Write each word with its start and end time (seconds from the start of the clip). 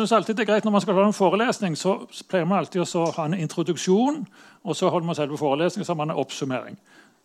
synes 0.00 0.12
alltid 0.16 0.36
det 0.36 0.44
er 0.44 0.52
greit 0.52 0.64
Når 0.64 0.72
man 0.72 0.80
skal 0.80 0.94
ha 0.94 1.06
en 1.06 1.16
forelesning, 1.16 1.76
så 1.76 1.98
pleier 2.28 2.48
man 2.48 2.58
alltid 2.58 2.82
å 2.82 3.04
ha 3.16 3.24
en 3.24 3.38
introduksjon, 3.38 4.24
og 4.64 4.76
så 4.76 4.90
holder 4.90 5.06
man 5.06 5.18
selve 5.18 5.38
forelesningen, 5.38 5.86
så 5.86 5.92
har 5.94 6.00
man 6.02 6.10
en 6.10 6.20
oppsummering. 6.20 6.76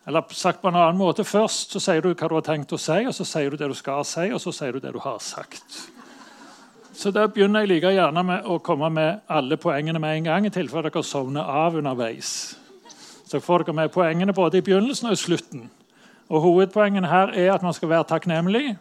Eller 0.06 0.22
sagt 0.30 0.62
på 0.62 0.68
en 0.68 0.78
annen 0.78 0.98
måte, 0.98 1.24
Først 1.24 1.72
så 1.74 1.82
sier 1.82 2.00
du 2.02 2.12
hva 2.14 2.28
du 2.28 2.34
har 2.38 2.46
tenkt 2.46 2.72
å 2.72 2.78
si, 2.78 3.02
og 3.06 3.14
så 3.14 3.26
sier 3.26 3.50
du 3.50 3.56
det 3.56 3.68
du 3.68 3.74
skal 3.74 4.04
si, 4.06 4.28
og 4.30 4.40
så 4.40 4.52
sier 4.54 4.72
du 4.72 4.80
det 4.80 4.92
du 4.94 5.00
har 5.02 5.18
sagt. 5.18 5.88
Så 6.96 7.10
Da 7.12 7.26
begynner 7.26 7.60
jeg 7.60 7.68
like 7.68 7.90
gjerne 7.92 8.22
med 8.24 8.46
å 8.46 8.58
komme 8.58 8.88
med 8.90 9.20
alle 9.28 9.56
poengene 9.56 10.00
med 10.00 10.16
en 10.16 10.24
gang, 10.30 10.46
i 10.46 10.50
tilfelle 10.50 10.88
dere 10.88 11.02
sovner 11.04 11.42
av 11.44 11.74
underveis. 11.76 12.56
Så 13.26 13.40
får 13.40 13.66
dere 13.66 13.74
med 13.74 13.92
poengene 13.92 14.32
både 14.32 14.58
i 14.58 14.64
begynnelsen 14.64 15.10
og 15.10 15.12
i 15.12 15.20
slutten. 15.20 15.66
Og 16.30 16.40
Hovedpoengene 16.42 17.10
her 17.10 17.34
er 17.34 17.52
at 17.52 17.62
man 17.62 17.74
skal 17.74 17.90
være 17.90 18.08
takknemlig. 18.08 18.76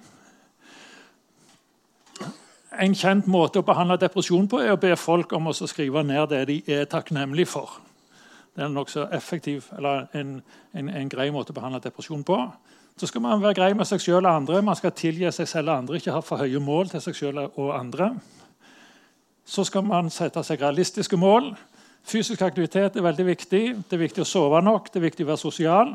En 2.82 2.96
kjent 2.98 3.28
måte 3.32 3.62
å 3.62 3.66
behandle 3.66 3.98
depresjon 4.02 4.48
på 4.52 4.60
er 4.64 4.74
å 4.74 4.80
be 4.80 4.96
folk 5.00 5.32
om 5.38 5.48
å 5.48 5.54
skrive 5.56 6.04
ned 6.04 6.30
det 6.32 6.42
de 6.50 6.56
er 6.68 6.88
takknemlige 6.92 7.52
for. 7.54 7.78
Det 8.56 8.64
er 8.64 8.70
en 8.70 8.78
nokså 8.78 9.10
effektiv, 9.16 9.68
eller 9.78 10.08
en, 10.16 10.38
en, 10.74 10.90
en, 10.90 11.10
grei 11.12 11.28
måte 11.32 11.52
å 11.52 11.58
behandle 11.58 11.82
depresjon 11.84 12.24
på. 12.24 12.38
Så 12.96 13.10
skal 13.10 13.24
man 13.26 13.42
være 13.44 13.58
grei 13.58 13.74
med 13.76 13.88
seg 13.88 14.00
sjøl 14.00 14.22
og 14.24 14.32
andre. 14.32 14.62
Man 14.64 14.78
skal 14.80 14.94
tilgi 14.96 15.28
seg 15.36 15.50
selv 15.52 15.74
og 15.74 15.82
andre, 15.82 16.00
ikke 16.00 16.16
ha 16.16 16.22
for 16.24 16.40
høye 16.40 16.62
mål 16.64 16.94
til 16.94 17.04
seg 17.04 17.18
selv 17.20 17.60
og 17.60 17.74
andre. 17.76 18.14
Så 19.46 19.66
skal 19.68 19.84
man 19.86 20.08
sette 20.14 20.44
seg 20.48 20.64
realistiske 20.64 21.20
mål. 21.20 21.52
Fysisk 22.08 22.46
aktivitet 22.46 22.96
er 22.96 23.04
veldig 23.04 23.26
viktig. 23.28 23.64
Det 23.84 23.98
er 23.98 24.04
viktig 24.06 24.24
å 24.24 24.30
sove 24.30 24.62
nok, 24.64 24.88
det 24.94 25.02
er 25.02 25.08
viktig 25.10 25.28
å 25.28 25.34
være 25.34 25.44
sosial. 25.44 25.94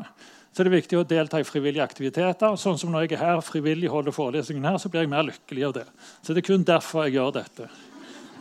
Så 0.51 0.63
det 0.63 0.71
er 0.71 0.79
viktig 0.81 0.97
å 0.99 1.05
delta 1.07 1.39
i 1.39 1.47
frivillige 1.47 1.83
aktiviteter. 1.85 2.57
Sånn 2.59 2.77
som 2.79 2.91
Når 2.91 3.05
jeg 3.05 3.15
er 3.15 3.23
her 3.23 3.41
frivillig 3.45 3.89
holder 3.89 4.11
forelesningen 4.11 4.67
her, 4.67 4.77
så 4.77 4.91
blir 4.91 5.05
jeg 5.05 5.11
mer 5.13 5.23
lykkelig 5.23 5.63
av 5.69 5.73
det. 5.79 5.85
Så 6.21 6.35
det 6.35 6.43
er 6.43 6.47
kun 6.49 6.67
derfor 6.67 7.07
jeg 7.07 7.15
gjør 7.15 7.31
dette. 7.39 7.69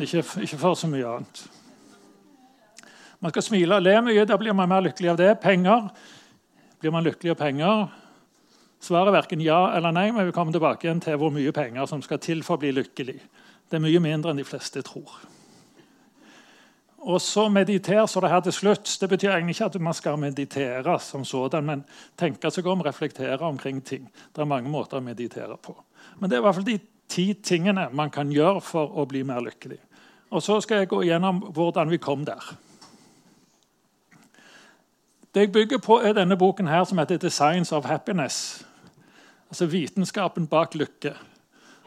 Ikke, 0.00 0.25
ikke 0.42 0.58
for 0.58 0.75
så 0.75 0.91
mye 0.91 1.06
annet. 1.06 1.44
Man 3.20 3.30
skal 3.30 3.44
smile 3.47 3.78
og 3.78 3.84
le 3.84 3.94
mye. 4.02 4.27
Da 4.27 4.39
blir 4.41 4.56
man 4.56 4.69
mer 4.69 4.83
lykkelig 4.89 5.12
av 5.12 5.20
det. 5.20 5.30
Penger. 5.42 5.91
Blir 6.80 6.94
man 6.94 7.06
lykkelig 7.06 7.34
av 7.34 7.39
penger? 7.39 7.89
Svaret 8.80 9.12
er 9.12 9.19
verken 9.19 9.42
ja 9.45 9.58
eller 9.77 9.92
nei, 9.92 10.06
men 10.17 10.24
vi 10.27 10.33
kommer 10.33 10.56
tilbake 10.56 10.86
igjen 10.86 11.02
til 11.05 11.19
hvor 11.20 11.30
mye 11.34 11.52
penger 11.52 11.84
som 11.86 12.00
skal 12.02 12.19
til 12.24 12.41
for 12.42 12.56
å 12.56 12.62
bli 12.62 12.72
lykkelig. 12.72 13.19
Det 13.69 13.77
er 13.77 13.84
mye 13.84 14.00
mindre 14.02 14.33
enn 14.33 14.41
de 14.41 14.47
fleste 14.48 14.80
tror. 14.83 15.20
Og 17.01 17.20
så 17.20 17.48
meditere 17.48 18.09
så 18.09 18.20
det 18.20 18.31
her 18.31 18.41
til 18.45 18.53
slutt. 18.53 18.97
Det 19.01 19.09
betyr 19.09 19.33
egentlig 19.33 19.56
ikke 19.56 19.65
at 19.65 19.81
man 19.81 19.95
skal 19.97 20.19
meditere, 20.20 20.98
som 21.01 21.25
sådan, 21.25 21.65
men 21.65 21.84
tenke 22.19 22.51
seg 22.53 22.67
om, 22.69 22.83
reflektere 22.84 23.41
omkring 23.41 23.81
ting. 23.84 24.11
Det 24.37 24.42
er 24.42 24.48
mange 24.48 24.69
måter 24.69 25.01
å 25.01 25.05
meditere 25.05 25.57
på. 25.57 25.77
Men 26.20 26.31
det 26.31 26.37
er 26.37 26.42
i 26.42 26.45
hvert 26.45 26.59
fall 26.59 26.69
de 26.69 26.79
ti 27.09 27.33
tingene 27.34 27.89
man 27.97 28.12
kan 28.12 28.33
gjøre 28.33 28.61
for 28.61 29.01
å 29.01 29.07
bli 29.09 29.23
mer 29.25 29.41
lykkelig. 29.41 29.81
Og 30.31 30.42
Så 30.42 30.61
skal 30.61 30.83
jeg 30.83 30.89
gå 30.89 31.03
gjennom 31.03 31.41
hvordan 31.55 31.91
vi 31.91 31.98
kom 31.98 32.25
der. 32.25 32.53
Det 35.35 35.41
jeg 35.41 35.53
bygger 35.53 35.79
på, 35.79 36.01
er 36.03 36.12
denne 36.12 36.37
boken 36.37 36.69
her 36.69 36.85
som 36.85 36.98
heter 36.98 37.29
Science 37.29 37.73
of 37.77 37.85
Happiness'. 37.85 38.64
Altså 39.51 39.67
vitenskapen 39.67 40.47
bak 40.47 40.75
lykke. 40.75 41.14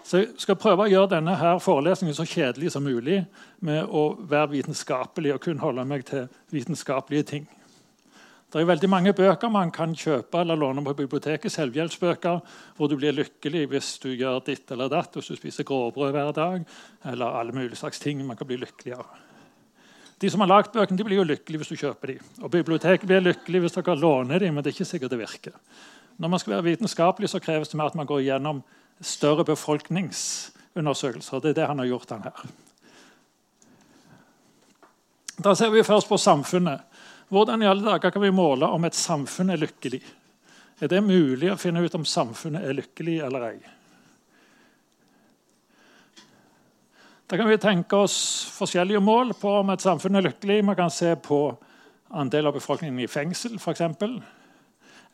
Så 0.03 0.17
Jeg 0.17 0.33
skal 0.37 0.59
prøve 0.59 0.83
å 0.83 0.91
gjøre 0.91 1.15
denne 1.15 1.35
her 1.39 1.59
forelesningen 1.63 2.15
så 2.15 2.25
kjedelig 2.27 2.73
som 2.73 2.83
mulig 2.83 3.21
med 3.63 3.87
å 3.87 4.17
være 4.19 4.51
vitenskapelig 4.57 5.33
og 5.33 5.43
kun 5.45 5.61
holde 5.63 5.85
meg 5.87 6.03
til 6.05 6.27
vitenskapelige 6.51 7.23
ting. 7.23 7.45
Det 8.53 8.61
er 8.61 8.67
veldig 8.69 8.89
mange 8.91 9.13
bøker 9.17 9.49
man 9.49 9.71
kan 9.73 9.95
kjøpe 9.97 10.43
eller 10.43 10.59
låne 10.59 10.83
på 10.85 10.93
biblioteket. 10.93 11.49
Selvhjelpsbøker 11.55 12.42
hvor 12.77 12.89
du 12.92 12.97
blir 12.99 13.15
lykkelig 13.15 13.63
hvis 13.71 13.95
du 14.03 14.11
gjør 14.11 14.43
ditt 14.45 14.69
eller 14.75 14.92
datt, 14.92 15.15
hvis 15.15 15.31
du 15.31 15.39
spiser 15.39 15.65
grovbrød 15.65 16.11
hver 16.13 16.36
dag. 16.36 16.65
eller 17.05 17.25
alle 17.25 17.52
mulige 17.52 17.75
slags 17.75 17.99
ting 17.99 18.21
man 18.27 18.37
kan 18.37 18.47
bli 18.47 18.58
lykkelig 18.58 18.93
av. 18.93 19.08
De 20.19 20.30
som 20.30 20.39
har 20.39 20.47
lagd 20.47 20.69
bøkene, 20.73 20.97
de 20.97 21.03
blir 21.03 21.17
jo 21.17 21.23
lykkelige 21.23 21.63
hvis 21.63 21.73
du 21.73 21.75
kjøper 21.75 22.08
dem. 22.08 22.19
Og 22.43 22.52
biblioteket 22.52 23.08
blir 23.08 23.23
lykkelig 23.23 23.61
hvis 23.61 23.80
dere 23.80 23.95
låner 23.95 24.39
dem, 24.39 24.53
men 24.53 24.63
det 24.63 24.69
er 24.69 24.75
ikke 24.77 24.92
sikkert 24.92 25.15
det 25.15 25.19
virker. 25.23 25.58
Når 26.17 26.30
man 26.30 26.39
skal 26.39 26.53
være 26.53 26.67
vitenskapelig, 26.69 27.30
så 27.30 27.42
kreves 27.42 27.69
det 27.69 27.77
mer 27.77 27.89
at 27.89 27.97
man 27.97 28.08
går 28.08 28.21
gjennom 28.27 28.61
større 29.03 29.45
befolkningsundersøkelser. 29.47 31.39
Det 31.43 31.53
er 31.53 31.59
det 31.61 31.67
han 31.69 31.80
har 31.83 31.91
gjort 31.91 32.14
han 32.15 32.25
her. 32.27 32.45
Da 35.43 35.55
ser 35.58 35.71
vi 35.73 35.83
først 35.83 36.09
på 36.09 36.17
samfunnet. 36.17 36.81
Hvordan 37.33 37.63
i 37.63 37.67
alle 37.67 37.86
dager 37.86 38.13
kan 38.13 38.21
vi 38.21 38.31
måle 38.31 38.67
om 38.69 38.83
et 38.86 38.95
samfunn 38.97 39.49
er 39.49 39.61
lykkelig? 39.61 40.02
Er 40.81 40.92
det 40.92 41.02
mulig 41.05 41.49
å 41.52 41.58
finne 41.58 41.81
ut 41.81 41.95
om 41.97 42.05
samfunnet 42.05 42.65
er 42.67 42.77
lykkelig 42.77 43.19
eller 43.25 43.47
ei? 43.47 43.58
Da 47.27 47.39
kan 47.39 47.49
vi 47.49 47.58
tenke 47.58 47.97
oss 47.97 48.17
forskjellige 48.53 49.02
mål 49.02 49.33
på 49.39 49.49
om 49.61 49.71
et 49.73 49.81
samfunn 49.81 50.19
er 50.19 50.27
lykkelig. 50.27 50.59
Man 50.65 50.77
kan 50.77 50.92
se 50.93 51.15
på 51.15 51.39
andel 52.13 52.52
av 52.52 52.58
befolkningen 52.59 52.99
i 53.02 53.09
fengsel, 53.09 53.55
f.eks. 53.58 53.81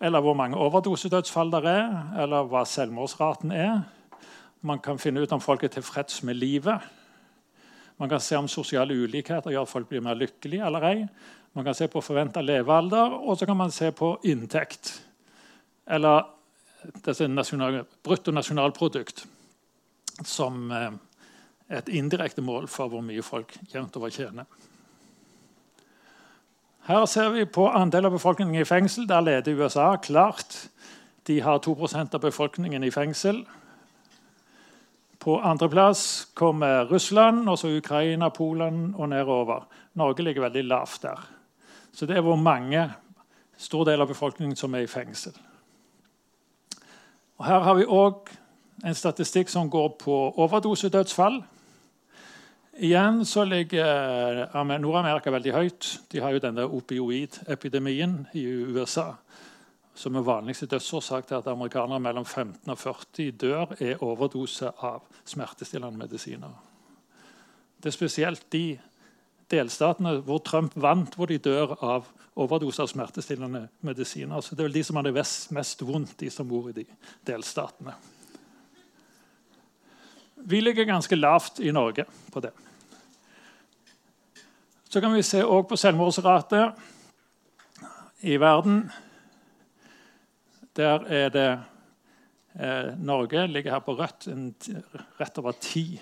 Eller 0.01 0.23
hvor 0.23 0.33
mange 0.37 0.57
overdosedødsfall 0.57 1.51
det 1.51 1.65
er, 1.67 1.89
eller 2.23 2.47
hva 2.47 2.63
selvmordsraten 2.67 3.51
er. 3.51 3.81
Man 4.61 4.79
kan 4.83 4.99
finne 4.99 5.23
ut 5.23 5.33
om 5.35 5.43
folk 5.43 5.63
er 5.63 5.73
tilfreds 5.73 6.21
med 6.23 6.39
livet. 6.39 6.79
Man 7.99 8.09
kan 8.09 8.21
se 8.23 8.37
om 8.39 8.47
sosiale 8.47 8.95
ulikheter 8.95 9.51
gjør 9.51 9.67
at 9.67 9.71
folk 9.71 9.89
blir 9.89 10.03
mer 10.03 10.15
lykkelige 10.15 10.63
eller 10.65 10.87
ei. 10.87 10.97
Man 11.55 11.65
kan 11.65 11.75
se 11.75 11.89
på 11.91 12.01
forventa 12.03 12.41
levealder, 12.41 13.15
og 13.19 13.37
så 13.37 13.45
kan 13.45 13.57
man 13.57 13.71
se 13.75 13.91
på 13.91 14.13
inntekt. 14.23 14.93
Eller 15.87 16.23
nasjonal, 17.27 17.81
bruttonasjonalprodukt, 18.03 19.25
som 20.23 20.71
eh, 20.71 20.91
er 21.67 21.81
et 21.81 21.91
indirekte 21.91 22.43
mål 22.45 22.69
for 22.71 22.87
hvor 22.87 23.03
mye 23.03 23.23
folk 23.25 23.57
jevnt 23.73 23.97
over 23.99 24.13
tjener. 24.13 24.47
Her 26.89 27.05
ser 27.05 27.29
vi 27.29 27.43
på 27.45 27.67
andel 27.69 28.07
av 28.07 28.15
befolkningen 28.15 28.63
i 28.63 28.65
fengsel. 28.65 29.05
Der 29.05 29.21
leder 29.21 29.53
USA 29.53 29.91
klart. 30.01 30.55
De 31.27 31.35
har 31.45 31.59
2% 31.61 32.15
av 32.17 32.21
befolkningen 32.23 32.83
i 32.83 32.89
fengsel. 32.91 33.43
På 35.19 35.35
andreplass 35.37 36.31
kommer 36.33 36.89
Russland, 36.89 37.49
og 37.49 37.59
så 37.59 37.69
Ukraina, 37.77 38.29
Polen 38.29 38.95
og 38.97 39.09
nedover. 39.09 39.67
Norge 39.93 40.25
ligger 40.25 40.47
veldig 40.47 40.63
lavt 40.63 41.01
der. 41.01 41.21
Så 41.93 42.09
det 42.09 42.17
er 42.17 42.25
hvor 42.25 42.41
mange 42.41 42.87
stor 43.57 43.85
del 43.85 44.01
av 44.01 44.09
befolkningen 44.09 44.57
som 44.57 44.73
er 44.73 44.87
i 44.87 44.89
fengsel. 44.89 45.37
Og 47.37 47.45
her 47.45 47.59
har 47.69 47.77
vi 47.77 47.85
òg 47.85 48.33
en 48.81 48.97
statistikk 48.97 49.53
som 49.53 49.69
går 49.69 49.93
på 50.01 50.17
overdosedødsfall. 50.41 51.43
Igjen 52.79 53.25
så 53.25 53.43
ligger 53.43 54.47
Nord-Amerika 54.79 55.33
veldig 55.35 55.51
høyt. 55.51 55.87
De 56.07 56.21
har 56.23 56.31
jo 56.31 56.39
denne 56.39 56.63
opioidepidemien 56.63 58.21
i 58.39 58.45
USA. 58.71 59.17
Som 59.99 60.15
er 60.15 60.23
vanligste 60.23 60.69
dødsårsak 60.71 61.27
til 61.27 61.41
at 61.41 61.49
amerikanere 61.51 61.99
mellom 61.99 62.23
15 62.23 62.71
og 62.71 62.77
40 62.79 63.33
dør, 63.35 63.73
er 63.83 63.99
overdose 63.99 64.71
av 64.79 65.03
smertestillende 65.27 65.99
medisiner. 66.05 66.53
Det 67.83 67.91
er 67.91 67.97
spesielt 67.97 68.45
de 68.55 68.79
delstatene 69.51 70.21
hvor 70.23 70.39
Trump 70.39 70.79
vant, 70.79 71.19
hvor 71.19 71.27
de 71.27 71.41
dør 71.49 71.75
av 71.83 72.07
overdose 72.39 72.85
av 72.85 72.93
smertestillende 72.93 73.65
medisiner. 73.83 74.39
Så 74.39 74.55
det 74.55 74.63
er 74.63 74.69
vel 74.69 74.79
de 74.79 74.85
som 74.87 75.01
har 75.01 75.09
det 75.09 75.17
mest 75.17 75.83
vondt, 75.83 76.15
de 76.23 76.31
som 76.31 76.47
bor 76.47 76.71
i 76.71 76.77
de 76.79 76.87
delstatene. 77.27 77.97
Vi 80.47 80.63
ligger 80.63 80.87
ganske 80.87 81.19
lavt 81.19 81.59
i 81.59 81.75
Norge 81.75 82.07
på 82.31 82.47
det. 82.47 82.55
Så 84.89 85.01
kan 85.01 85.13
vi 85.13 85.21
se 85.21 85.43
på 85.43 85.77
selvmordsrate 85.77 86.71
i 88.25 88.37
verden. 88.41 88.91
Der 90.75 91.05
er 91.05 91.29
det 91.29 91.49
eh, 92.55 92.97
Norge 92.97 93.47
ligger 93.47 93.71
her 93.71 93.83
på 93.85 93.93
rødt. 93.93 94.27
En, 94.27 94.55
rett 95.19 95.37
over 95.37 95.53
ti 95.61 96.01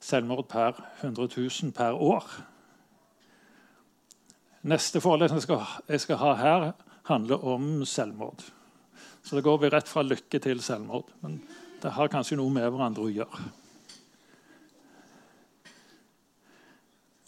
selvmord 0.00 0.46
per 0.46 0.78
100 1.02 1.28
000 1.36 1.72
per 1.74 1.98
år. 1.98 2.30
Neste 4.62 5.00
forelesning 5.00 5.42
jeg 5.48 5.66
jeg 5.88 6.00
skal 6.00 6.22
ha 6.22 6.34
her, 6.34 6.72
handler 7.10 7.44
om 7.44 7.84
selvmord. 7.84 8.44
Så 9.22 9.34
da 9.34 9.42
går 9.42 9.58
vi 9.58 9.68
rett 9.68 9.88
fra 9.88 10.02
lykke 10.02 10.38
til 10.38 10.62
selvmord. 10.62 11.10
Men 11.20 11.42
det 11.82 11.90
har 11.90 12.06
kanskje 12.06 12.38
noe 12.38 12.54
med 12.54 12.70
hverandre 12.70 13.02
å 13.02 13.10
gjøre. 13.10 13.50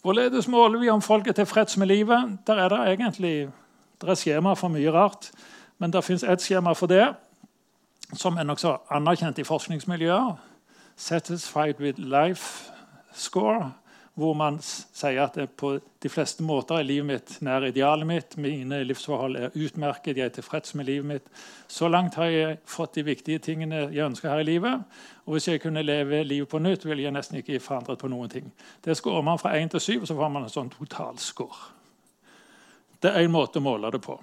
Hvorledes 0.01 0.47
måler 0.47 0.79
vi 0.79 0.89
om 0.89 1.01
folk 1.01 1.27
er 1.27 1.37
tilfreds 1.37 1.77
med 1.77 1.87
livet? 1.87 2.39
Der 2.47 2.53
er 2.53 2.69
det 2.69 2.79
egentlig 2.79 3.51
der 4.01 4.07
er 4.09 4.17
skjema 4.17 4.53
for 4.57 4.67
mye 4.73 4.91
rart, 4.91 5.29
men 5.77 5.93
det 5.93 6.03
fins 6.03 6.23
ett 6.23 6.41
skjema 6.41 6.73
for 6.73 6.89
det, 6.89 7.13
som 8.17 8.37
er 8.37 8.47
nokså 8.49 8.77
anerkjent 8.91 9.39
i 9.39 9.45
forskningsmiljøer. 9.45 10.39
Satisfied 10.95 11.79
with 11.79 11.99
life 11.99 12.71
score. 13.13 13.71
Hvor 14.19 14.33
man 14.35 14.57
sier 14.61 15.21
at 15.23 15.37
på 15.57 15.71
de 16.03 16.09
fleste 16.11 16.43
måter 16.43 16.81
er 16.81 16.87
livet 16.87 17.07
mitt 17.07 17.35
nær 17.45 17.63
idealet 17.69 18.07
mitt. 18.07 18.35
Mine 18.41 18.81
livsforhold 18.83 19.37
er 19.39 19.55
utmerket, 19.55 20.17
jeg 20.17 20.27
er 20.27 20.33
tilfreds 20.35 20.75
med 20.75 20.89
livet 20.89 21.07
mitt. 21.07 21.29
Så 21.71 21.87
langt 21.87 22.17
har 22.19 22.27
jeg 22.27 22.57
fått 22.67 22.99
de 22.99 23.05
viktige 23.07 23.39
tingene 23.39 23.85
jeg 23.87 24.03
ønsker 24.05 24.33
her 24.33 24.43
i 24.43 24.47
livet. 24.49 24.83
Og 25.25 25.37
hvis 25.37 25.47
jeg 25.47 25.61
kunne 25.63 25.85
leve 25.85 26.23
livet 26.27 26.49
på 26.51 26.59
nytt, 26.59 26.83
ville 26.85 27.05
jeg 27.05 27.15
nesten 27.15 27.39
ikke 27.39 27.61
forandret 27.63 28.01
på 28.01 28.09
noen 28.11 28.29
ting. 28.29 28.51
Det 28.83 28.97
skårer 28.99 29.23
man 29.23 29.39
fra 29.39 29.53
1 29.57 29.71
til 29.77 29.85
7, 29.85 29.93
og 30.01 30.09
så 30.09 30.17
får 30.19 30.33
man 30.35 30.43
en 30.43 30.53
sånn 30.57 30.73
totalscore. 30.75 31.61
Det 33.01 33.13
er 33.13 33.23
en 33.23 33.33
måte 33.33 33.61
å 33.61 33.65
måle 33.65 33.93
det 33.95 34.03
på. 34.03 34.17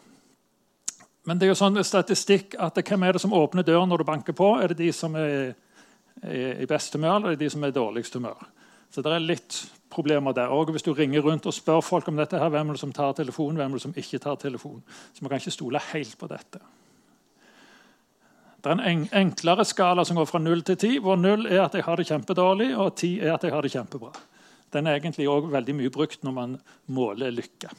Men 1.24 1.40
det 1.40 1.48
er 1.48 1.54
jo 1.54 1.58
sånn 1.60 1.80
statistikk 1.84 2.54
at 2.60 2.76
hvem 2.76 3.02
er 3.08 3.16
det 3.16 3.24
som 3.24 3.34
åpner 3.36 3.64
døren 3.64 3.88
når 3.88 4.02
du 4.04 4.08
banker 4.08 4.36
på? 4.36 4.52
Er 4.60 4.70
det 4.70 4.78
de 4.78 4.92
som 4.92 5.16
er 5.16 5.56
i 6.28 6.68
best 6.68 6.94
humør, 6.94 7.16
eller 7.16 7.32
er 7.32 7.36
det 7.36 7.46
de 7.46 7.50
som 7.56 7.64
er 7.64 7.72
i 7.72 7.76
dårligst 7.76 8.16
humør? 8.20 8.46
Så 8.90 9.02
det 9.04 9.12
er 9.12 9.24
litt 9.24 9.58
problemer 9.92 10.32
der. 10.36 10.52
Og 10.52 10.70
hvis 10.72 10.84
du 10.86 10.92
ringer 10.92 11.24
rundt 11.24 11.46
og 11.46 11.54
spør 11.54 11.80
folk 11.84 12.08
om 12.08 12.16
dette, 12.16 12.38
her, 12.38 12.48
hvem 12.52 12.68
er 12.68 12.76
det 12.76 12.80
som 12.80 12.92
tar 12.92 13.12
telefon, 13.12 13.56
hvem 13.56 13.70
er 13.70 13.78
det 13.78 13.84
som 13.84 13.96
ikke 13.96 14.20
tar 14.22 14.36
telefon? 14.40 14.82
Så 15.14 15.22
man 15.22 15.32
kan 15.32 15.42
ikke 15.42 15.56
stole 15.56 15.82
helt 15.92 16.18
på 16.18 16.28
dette. 16.30 16.60
Det 18.64 18.72
er 18.72 18.80
en 18.90 19.04
enklere 19.14 19.64
skala 19.64 20.04
som 20.04 20.18
går 20.18 20.26
fra 20.26 20.40
null 20.42 20.64
til 20.66 20.76
ti, 20.76 20.96
hvor 20.98 21.16
null 21.16 21.46
er 21.46 21.62
at 21.64 21.76
jeg 21.78 21.86
har 21.86 21.96
det 21.96 22.08
kjempedårlig, 22.08 22.72
og 22.76 22.96
ti 22.98 23.12
er 23.20 23.36
at 23.36 23.44
jeg 23.46 23.54
har 23.54 23.62
det 23.62 23.70
kjempebra. 23.72 24.10
Den 24.72 24.86
er 24.86 24.98
egentlig 24.98 25.28
også 25.28 25.52
veldig 25.52 25.76
mye 25.78 25.92
brukt 25.94 26.24
når 26.26 26.34
man 26.34 26.56
måler 26.86 27.30
lykke. 27.30 27.70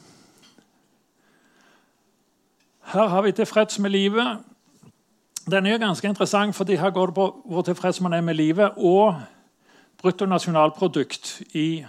Her 2.94 3.08
har 3.08 3.22
vi 3.22 3.32
'tilfreds 3.32 3.80
med 3.80 3.92
livet'. 3.92 4.40
Den 5.52 5.66
er 5.66 5.78
ganske 5.78 6.08
interessant, 6.08 6.56
fordi 6.56 6.76
her 6.76 6.90
går 6.90 7.06
det 7.06 7.16
på 7.16 7.42
hvor 7.46 7.62
tilfreds 7.62 8.02
man 8.02 8.14
er 8.14 8.22
med 8.22 8.34
livet, 8.34 8.72
og 8.78 9.22
bruttonasjonalprodukt 10.02 11.42
i, 11.54 11.86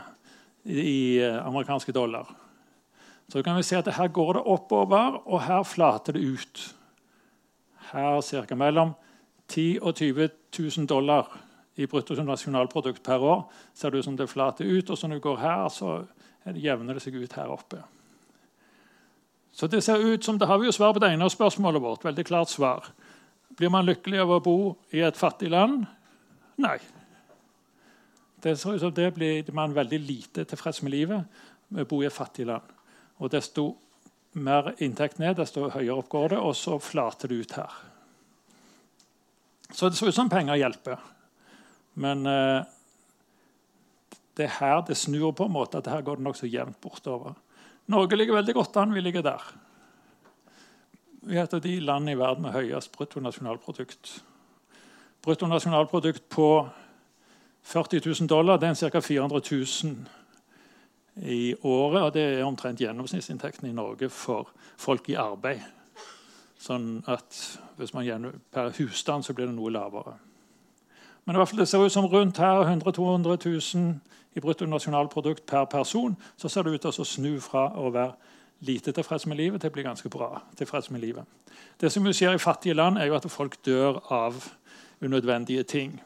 i 0.64 1.18
eh, 1.22 1.46
amerikanske 1.46 1.92
dollar. 1.92 2.28
Så 3.32 3.42
kan 3.42 3.56
vi 3.56 3.62
se 3.62 3.76
at 3.78 3.94
Her 3.94 4.08
går 4.08 4.32
det 4.32 4.42
oppover, 4.42 5.20
og 5.26 5.42
her 5.42 5.62
flater 5.62 6.12
det 6.12 6.20
ut. 6.20 6.74
Her 7.92 8.20
ca. 8.20 8.54
mellom 8.54 8.94
10 9.48 9.78
og 9.82 9.94
20 9.94 10.28
000 10.58 10.86
dollar 10.86 11.38
i 11.76 11.86
bruttonasjonalprodukt 11.86 13.02
per 13.02 13.18
år. 13.18 13.52
ser 13.74 13.90
det 13.90 13.98
ut 13.98 14.04
som 14.04 14.16
det 14.16 14.30
flater 14.30 14.64
ut, 14.64 14.90
og 14.90 14.98
så 14.98 15.06
når 15.06 15.16
du 15.16 15.20
går 15.20 15.36
her, 15.36 15.68
så 15.68 16.04
jevner 16.54 16.94
det 16.94 17.02
seg 17.02 17.14
ut 17.14 17.32
her 17.32 17.48
oppe. 17.48 17.82
Så 19.52 19.66
det 19.66 19.82
ser 19.84 19.98
ut 19.98 20.24
som, 20.24 20.38
det 20.38 20.46
har 20.46 20.58
vi 20.58 20.66
jo 20.66 20.72
svar 20.72 20.92
på 20.92 20.98
det 20.98 21.12
ene 21.12 21.30
spørsmålet 21.30 21.82
vårt. 21.82 22.04
veldig 22.04 22.24
klart 22.24 22.48
svar. 22.48 22.86
Blir 23.56 23.68
man 23.68 23.86
lykkelig 23.86 24.20
av 24.20 24.30
å 24.30 24.40
bo 24.40 24.76
i 24.92 25.00
et 25.00 25.16
fattig 25.16 25.50
land? 25.50 25.86
Nei. 26.56 26.78
Det 28.40 28.56
ser 28.56 28.74
ut 28.74 28.80
som 28.80 28.94
det 28.94 29.10
blir 29.14 29.52
man 29.52 29.74
veldig 29.76 30.00
lite 30.00 30.44
tilfreds 30.48 30.82
med 30.82 30.94
livet 30.94 31.40
å 31.76 31.84
bo 31.88 32.00
i 32.02 32.08
et 32.08 32.14
fattig 32.14 32.46
land. 32.48 32.64
Og 33.20 33.30
Desto 33.32 33.74
mer 34.32 34.72
inntekt 34.78 35.18
ned, 35.18 35.36
desto 35.40 35.68
høyere 35.70 35.98
opp 35.98 36.08
går 36.10 36.34
det, 36.34 36.38
og 36.38 36.54
så 36.56 36.78
flater 36.82 37.30
det 37.30 37.40
ut 37.42 37.54
her. 37.58 37.78
Så 39.74 39.88
det 39.88 39.98
ser 39.98 40.10
ut 40.10 40.16
som 40.16 40.30
penger 40.30 40.58
hjelper. 40.58 41.02
Men 42.00 42.26
eh, 42.26 42.62
det 44.38 44.46
er 44.46 44.56
her 44.60 44.82
det 44.86 44.98
snur 44.98 45.32
på 45.36 45.46
en 45.46 45.54
måte 45.54 45.80
at 45.82 45.90
her 45.90 46.04
går 46.06 46.20
det 46.20 46.26
nokså 46.26 46.50
jevnt 46.50 46.78
bortover. 46.82 47.34
Norge 47.90 48.16
ligger 48.16 48.38
veldig 48.38 48.54
godt 48.54 48.78
an. 48.78 48.94
Vi 48.94 49.02
ligger 49.02 49.26
der. 49.26 49.46
Vi 51.26 51.36
er 51.36 51.44
et 51.44 51.54
av 51.54 51.62
de 51.62 51.74
landene 51.82 52.14
i 52.14 52.18
verden 52.18 52.46
med 52.46 52.54
høyest 52.54 52.92
bruttonasjonalprodukt. 52.94 54.14
Bruttonasjonalprodukt 55.26 56.28
på 56.32 56.46
40 57.62 58.00
000 58.20 58.28
dollar 58.28 58.56
det 58.56 58.68
er 58.68 58.90
ca. 58.90 59.00
400 59.00 59.40
000 59.50 59.96
i 61.16 61.54
året. 61.62 62.02
og 62.02 62.14
Det 62.14 62.22
er 62.22 62.44
omtrent 62.44 62.80
gjennomsnittsinntekten 62.80 63.68
i 63.68 63.72
Norge 63.72 64.08
for 64.08 64.48
folk 64.76 65.08
i 65.08 65.14
arbeid. 65.14 65.60
Sånn 66.60 67.02
at 67.08 67.58
hvis 67.76 67.94
man 67.94 68.40
Per 68.52 68.72
husstand 68.78 69.24
så 69.24 69.32
blir 69.32 69.46
det 69.46 69.54
noe 69.54 69.70
lavere. 69.72 70.18
Men 71.24 71.36
i 71.36 71.38
hvert 71.38 71.48
fall 71.48 71.58
det 71.58 71.68
ser 71.68 71.84
ut 71.84 71.92
som 71.92 72.06
rundt 72.06 72.38
her 72.38 72.62
100 72.62 72.92
200 72.92 73.38
000 73.44 74.00
i 74.34 74.40
bruttonasjonalprodukt 74.40 75.46
per 75.46 75.64
person. 75.64 76.16
Så 76.36 76.48
ser 76.48 76.62
det 76.62 76.72
ut 76.74 76.80
til 76.80 76.90
å 76.90 77.04
snu 77.04 77.40
fra 77.40 77.70
å 77.76 77.90
være 77.90 78.12
lite 78.60 78.92
tilfreds 78.92 79.26
med 79.26 79.36
livet 79.36 79.60
til 79.60 79.70
å 79.70 79.72
bli 79.72 79.82
ganske 79.82 80.08
bra 80.08 80.42
tilfreds 80.56 80.90
med 80.90 81.00
livet. 81.00 81.24
Det 81.80 81.92
som 81.92 82.04
skjer 82.04 82.34
i 82.36 82.38
fattige 82.38 82.74
land, 82.74 82.98
er 82.98 83.08
jo 83.08 83.16
at 83.16 83.30
folk 83.30 83.56
dør 83.64 84.00
av 84.12 84.36
unødvendige 85.00 85.62
ting 85.62 86.00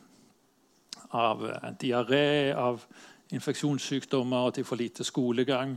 av 1.15 1.45
eh, 1.47 1.71
diaré, 1.81 2.53
av 2.53 2.83
infeksjonssykdommer, 3.35 4.49
at 4.49 4.59
de 4.59 4.65
får 4.67 4.81
lite 4.81 5.07
skolegang, 5.07 5.77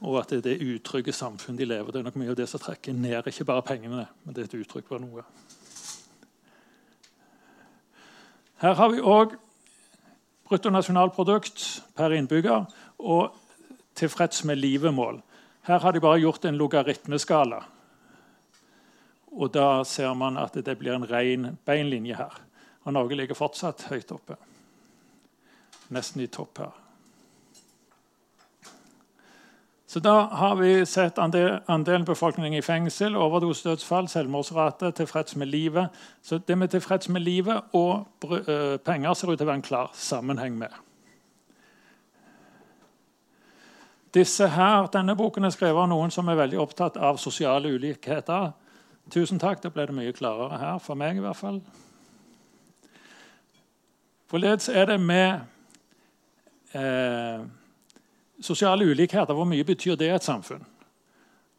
og 0.00 0.20
at 0.20 0.32
det 0.32 0.38
er 0.38 0.46
det 0.50 0.76
utrygge 0.76 1.12
samfunnet 1.16 1.62
de 1.62 1.68
lever 1.70 1.92
Det 1.92 2.00
er 2.00 2.04
nok 2.04 2.18
mye 2.20 2.34
av 2.34 2.38
det 2.38 2.48
som 2.50 2.60
trekker 2.60 2.94
ned, 2.94 3.26
ikke 3.26 3.48
bare 3.48 3.64
pengene, 3.64 4.06
men 4.24 4.34
det 4.34 4.44
er 4.44 4.50
et 4.50 4.58
uttrykk 4.60 4.88
for 4.90 5.02
noe. 5.02 5.24
Her 8.60 8.76
har 8.76 8.92
vi 8.92 9.04
òg 9.04 9.36
bruttonasjonalprodukt 10.48 11.64
per 11.96 12.14
innbygger 12.16 12.68
og 12.98 13.34
tilfreds 13.96 14.44
med 14.48 14.60
livemål. 14.60 15.20
Her 15.66 15.82
har 15.82 15.92
de 15.92 16.00
bare 16.00 16.22
gjort 16.22 16.44
en 16.44 16.56
logaritmeskala. 16.56 17.62
Og 19.36 19.52
da 19.52 19.82
ser 19.84 20.14
man 20.16 20.38
at 20.40 20.54
det 20.54 20.78
blir 20.78 20.94
en 20.94 21.08
ren 21.10 21.48
beinlinje 21.66 22.16
her. 22.16 22.36
Og 22.84 22.94
Norge 22.94 23.18
ligger 23.18 23.36
fortsatt 23.36 23.88
høyt 23.90 24.12
oppe 24.14 24.36
nesten 25.90 26.22
i 26.22 26.26
topp 26.26 26.58
her. 26.58 26.74
Så 29.86 30.00
Da 30.00 30.28
har 30.32 30.56
vi 30.56 30.86
sett 30.86 31.18
andelen 31.18 32.04
befolkning 32.04 32.56
i 32.56 32.62
fengsel, 32.62 33.16
overdosedødsfall, 33.16 34.08
selvmordsrate, 34.08 34.90
tilfreds 34.90 35.36
med 35.36 35.46
livet. 35.46 35.88
Så 36.22 36.38
Det 36.38 36.58
med 36.58 36.68
tilfreds 36.68 37.08
med 37.08 37.20
livet 37.20 37.60
og 37.72 38.06
uh, 38.24 38.76
penger 38.76 39.14
ser 39.14 39.30
ut 39.30 39.38
til 39.38 39.46
å 39.46 39.50
være 39.50 39.56
en 39.56 39.62
klar 39.62 39.90
sammenheng 39.94 40.58
med. 40.58 40.68
Disse 44.14 44.48
her, 44.48 44.86
Denne 44.86 45.16
boken 45.16 45.44
er 45.44 45.50
skrevet 45.50 45.82
av 45.82 45.88
noen 45.88 46.10
som 46.10 46.28
er 46.28 46.34
veldig 46.34 46.58
opptatt 46.60 46.96
av 46.96 47.16
sosiale 47.16 47.68
ulikheter. 47.68 48.52
Tusen 49.10 49.38
takk, 49.38 49.62
da 49.62 49.70
ble 49.70 49.86
det 49.86 49.94
mye 49.94 50.12
klarere 50.12 50.58
her, 50.58 50.78
for 50.78 50.94
meg 50.94 51.16
i 51.16 51.20
hvert 51.20 51.36
fall. 51.36 51.60
Forledes 54.26 54.68
er 54.68 54.84
det 54.84 55.00
med 55.00 55.40
eh, 56.72 57.44
sosiale 58.40 58.84
ulikheter, 58.84 59.34
hvor 59.34 59.46
mye 59.48 59.66
betyr 59.66 59.98
det 59.98 60.10
i 60.10 60.16
et 60.16 60.26
samfunn? 60.26 60.64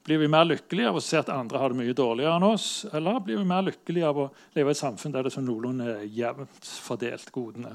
Blir 0.08 0.22
vi 0.22 0.30
mer 0.32 0.46
lykkelige 0.48 0.88
av 0.88 0.98
å 1.00 1.04
se 1.04 1.18
at 1.20 1.30
andre 1.34 1.60
har 1.60 1.74
det 1.74 1.82
mye 1.82 1.96
dårligere 1.96 2.38
enn 2.40 2.48
oss? 2.48 2.86
Eller 2.96 3.20
blir 3.20 3.42
vi 3.42 3.48
mer 3.48 3.66
lykkelige 3.68 4.08
av 4.08 4.22
å 4.24 4.30
leve 4.56 4.72
i 4.72 4.76
et 4.76 4.80
samfunn 4.80 5.12
der 5.12 5.28
det 5.28 5.34
er 5.36 5.44
noenlunde 5.44 5.98
jevnt 6.16 6.70
fordelt 6.86 7.32
godene? 7.36 7.74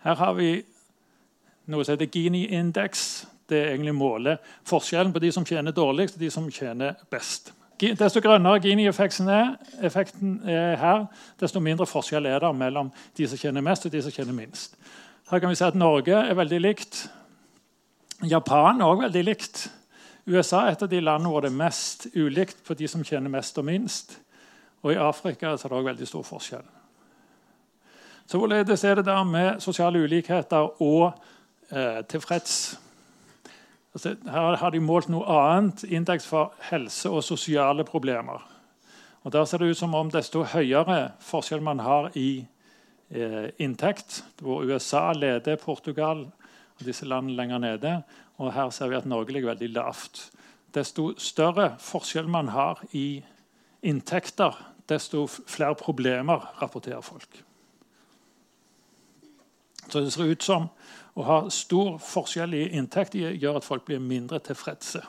Her 0.00 0.16
har 0.16 0.32
vi 0.38 0.54
noe 1.68 1.84
som 1.84 1.92
heter 1.92 2.08
Gini-indeks. 2.08 3.04
Det 3.50 3.58
er 3.58 3.72
egentlig 3.74 3.98
målet 3.98 4.52
forskjellen 4.68 5.12
på 5.12 5.20
de 5.20 5.32
som 5.34 5.44
tjener 5.44 5.76
dårligst 5.76 6.16
og 6.16 6.24
de 6.24 6.30
som 6.32 6.48
tjener 6.48 6.96
best. 7.12 7.52
Desto 7.80 8.20
grønnere 8.20 8.60
Gini-effekten 8.60 9.28
er, 9.28 9.54
er, 9.80 10.76
her, 10.76 11.04
desto 11.40 11.60
mindre 11.64 11.86
forskjell 11.88 12.26
er 12.28 12.42
det 12.42 12.50
mellom 12.56 12.90
de 13.16 13.28
som 13.28 13.40
tjener 13.40 13.64
mest, 13.64 13.86
og 13.86 13.92
de 13.92 14.02
som 14.04 14.12
tjener 14.12 14.36
minst. 14.36 14.76
Her 15.30 15.40
kan 15.40 15.48
vi 15.48 15.56
se 15.56 15.64
at 15.64 15.78
Norge 15.78 16.12
er 16.12 16.36
veldig 16.36 16.60
likt. 16.60 17.06
Japan 18.28 18.80
er 18.80 18.84
også 18.84 19.06
veldig 19.06 19.22
likt. 19.24 19.62
USA 20.26 20.66
er 20.66 20.74
et 20.74 20.82
av 20.84 20.90
de 20.90 21.00
landene 21.00 21.32
hvor 21.32 21.40
det 21.40 21.48
er 21.52 21.56
mest 21.62 22.06
ulikt 22.12 22.60
på 22.66 22.76
de 22.76 22.88
som 22.88 23.04
tjener 23.06 23.32
mest 23.32 23.58
og 23.58 23.64
minst. 23.64 24.18
Og 24.82 24.92
i 24.92 25.00
Afrika 25.00 25.46
er 25.46 25.56
det 25.56 25.64
også 25.64 25.86
veldig 25.86 26.08
stor 26.08 26.26
forskjell. 26.26 26.68
Så 28.26 28.38
Hvorledes 28.38 28.84
er 28.84 28.94
det 28.94 29.06
der 29.08 29.24
med 29.24 29.60
sosiale 29.60 30.02
ulikheter 30.04 30.82
og 30.82 31.12
eh, 31.72 32.04
tilfreds? 32.08 32.78
Altså, 33.94 34.14
her 34.24 34.56
har 34.56 34.70
de 34.70 34.80
målt 34.80 35.08
noe 35.10 35.26
annet, 35.26 35.82
indeks 35.84 36.26
for 36.30 36.54
helse 36.70 37.10
og 37.10 37.24
sosiale 37.26 37.84
problemer. 37.84 38.44
Og 39.22 39.32
Der 39.32 39.44
ser 39.44 39.58
det 39.58 39.70
ut 39.70 39.76
som 39.76 39.94
om 39.94 40.10
desto 40.10 40.44
høyere 40.44 41.12
forskjell 41.20 41.60
man 41.60 41.78
har 41.78 42.10
i 42.16 42.46
eh, 43.10 43.50
inntekt, 43.58 44.22
hvor 44.40 44.62
USA 44.64 45.12
leder 45.12 45.56
Portugal 45.56 46.24
og 46.78 46.86
disse 46.86 47.04
landene 47.04 47.36
lenger 47.36 47.58
nede, 47.58 48.02
og 48.38 48.52
her 48.52 48.70
ser 48.70 48.88
vi 48.88 48.96
at 48.96 49.06
Norge 49.06 49.32
ligger 49.32 49.52
veldig 49.52 49.68
lavt. 49.74 50.30
Desto 50.74 51.12
større 51.18 51.74
forskjell 51.78 52.28
man 52.28 52.48
har 52.48 52.80
i 52.92 53.22
inntekter, 53.82 54.56
desto 54.88 55.26
flere 55.26 55.74
problemer 55.74 56.46
rapporterer 56.62 57.00
folk. 57.00 57.42
Så 59.90 60.00
det 60.00 60.12
ser 60.12 60.30
ut 60.30 60.42
som 60.42 60.68
å 61.20 61.26
ha 61.26 61.38
stor 61.52 61.98
forskjell 62.02 62.54
i 62.56 62.66
inntekt 62.78 63.14
gjør 63.14 63.60
at 63.60 63.66
folk 63.66 63.86
blir 63.88 64.00
mindre 64.02 64.40
tilfredse. 64.44 65.02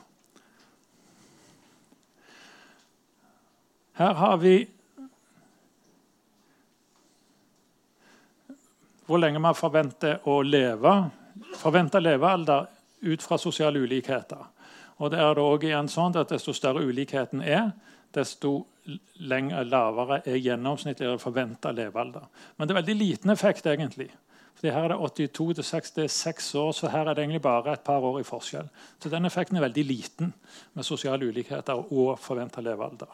Her 3.99 4.13
har 4.17 4.37
vi 4.41 4.55
hvor 9.05 9.19
lenge 9.19 9.41
man 9.43 9.57
forventer 9.57 10.23
å 10.29 10.39
leve. 10.45 10.93
Forventa 11.59 11.99
levealder 11.99 12.67
ut 13.01 13.23
fra 13.23 13.37
sosiale 13.41 13.81
ulikheter. 13.83 14.45
Og 15.01 15.11
det 15.11 15.19
er 15.19 15.35
det 15.35 15.43
også 15.43 15.67
igjen 15.67 15.89
sånn 15.91 16.17
at 16.21 16.31
Desto 16.31 16.53
større 16.53 16.85
ulikheten 16.85 17.41
er, 17.43 17.71
desto 18.13 18.65
lavere 19.19 20.21
er 20.25 20.39
gjennomsnittlig 20.41 21.17
forventa 21.21 21.71
levealder. 21.75 22.23
Men 22.57 22.67
det 22.67 22.73
er 22.73 22.79
veldig 22.81 22.97
liten 22.97 23.33
effekt, 23.33 23.65
egentlig. 23.65 24.09
Fordi 24.61 24.75
her 24.75 24.83
er 24.83 24.91
det 24.93 24.99
82 25.33 25.55
til 25.57 25.65
6, 25.65 25.91
det 25.95 26.03
er 26.03 26.11
6 26.13 26.55
år, 26.61 26.71
så 26.77 26.89
her 26.93 27.07
er 27.09 27.15
det 27.17 27.23
egentlig 27.23 27.41
bare 27.41 27.73
et 27.73 27.81
par 27.81 28.03
år 28.05 28.19
i 28.19 28.25
forskjell. 28.27 28.67
Så 29.01 29.09
den 29.09 29.25
effekten 29.25 29.57
er 29.57 29.63
veldig 29.65 29.83
liten 29.89 30.33
med 30.77 30.85
sosiale 30.85 31.25
ulikheter 31.25 31.79
og 31.81 32.19
forventa 32.21 32.61
levealder. 32.61 33.09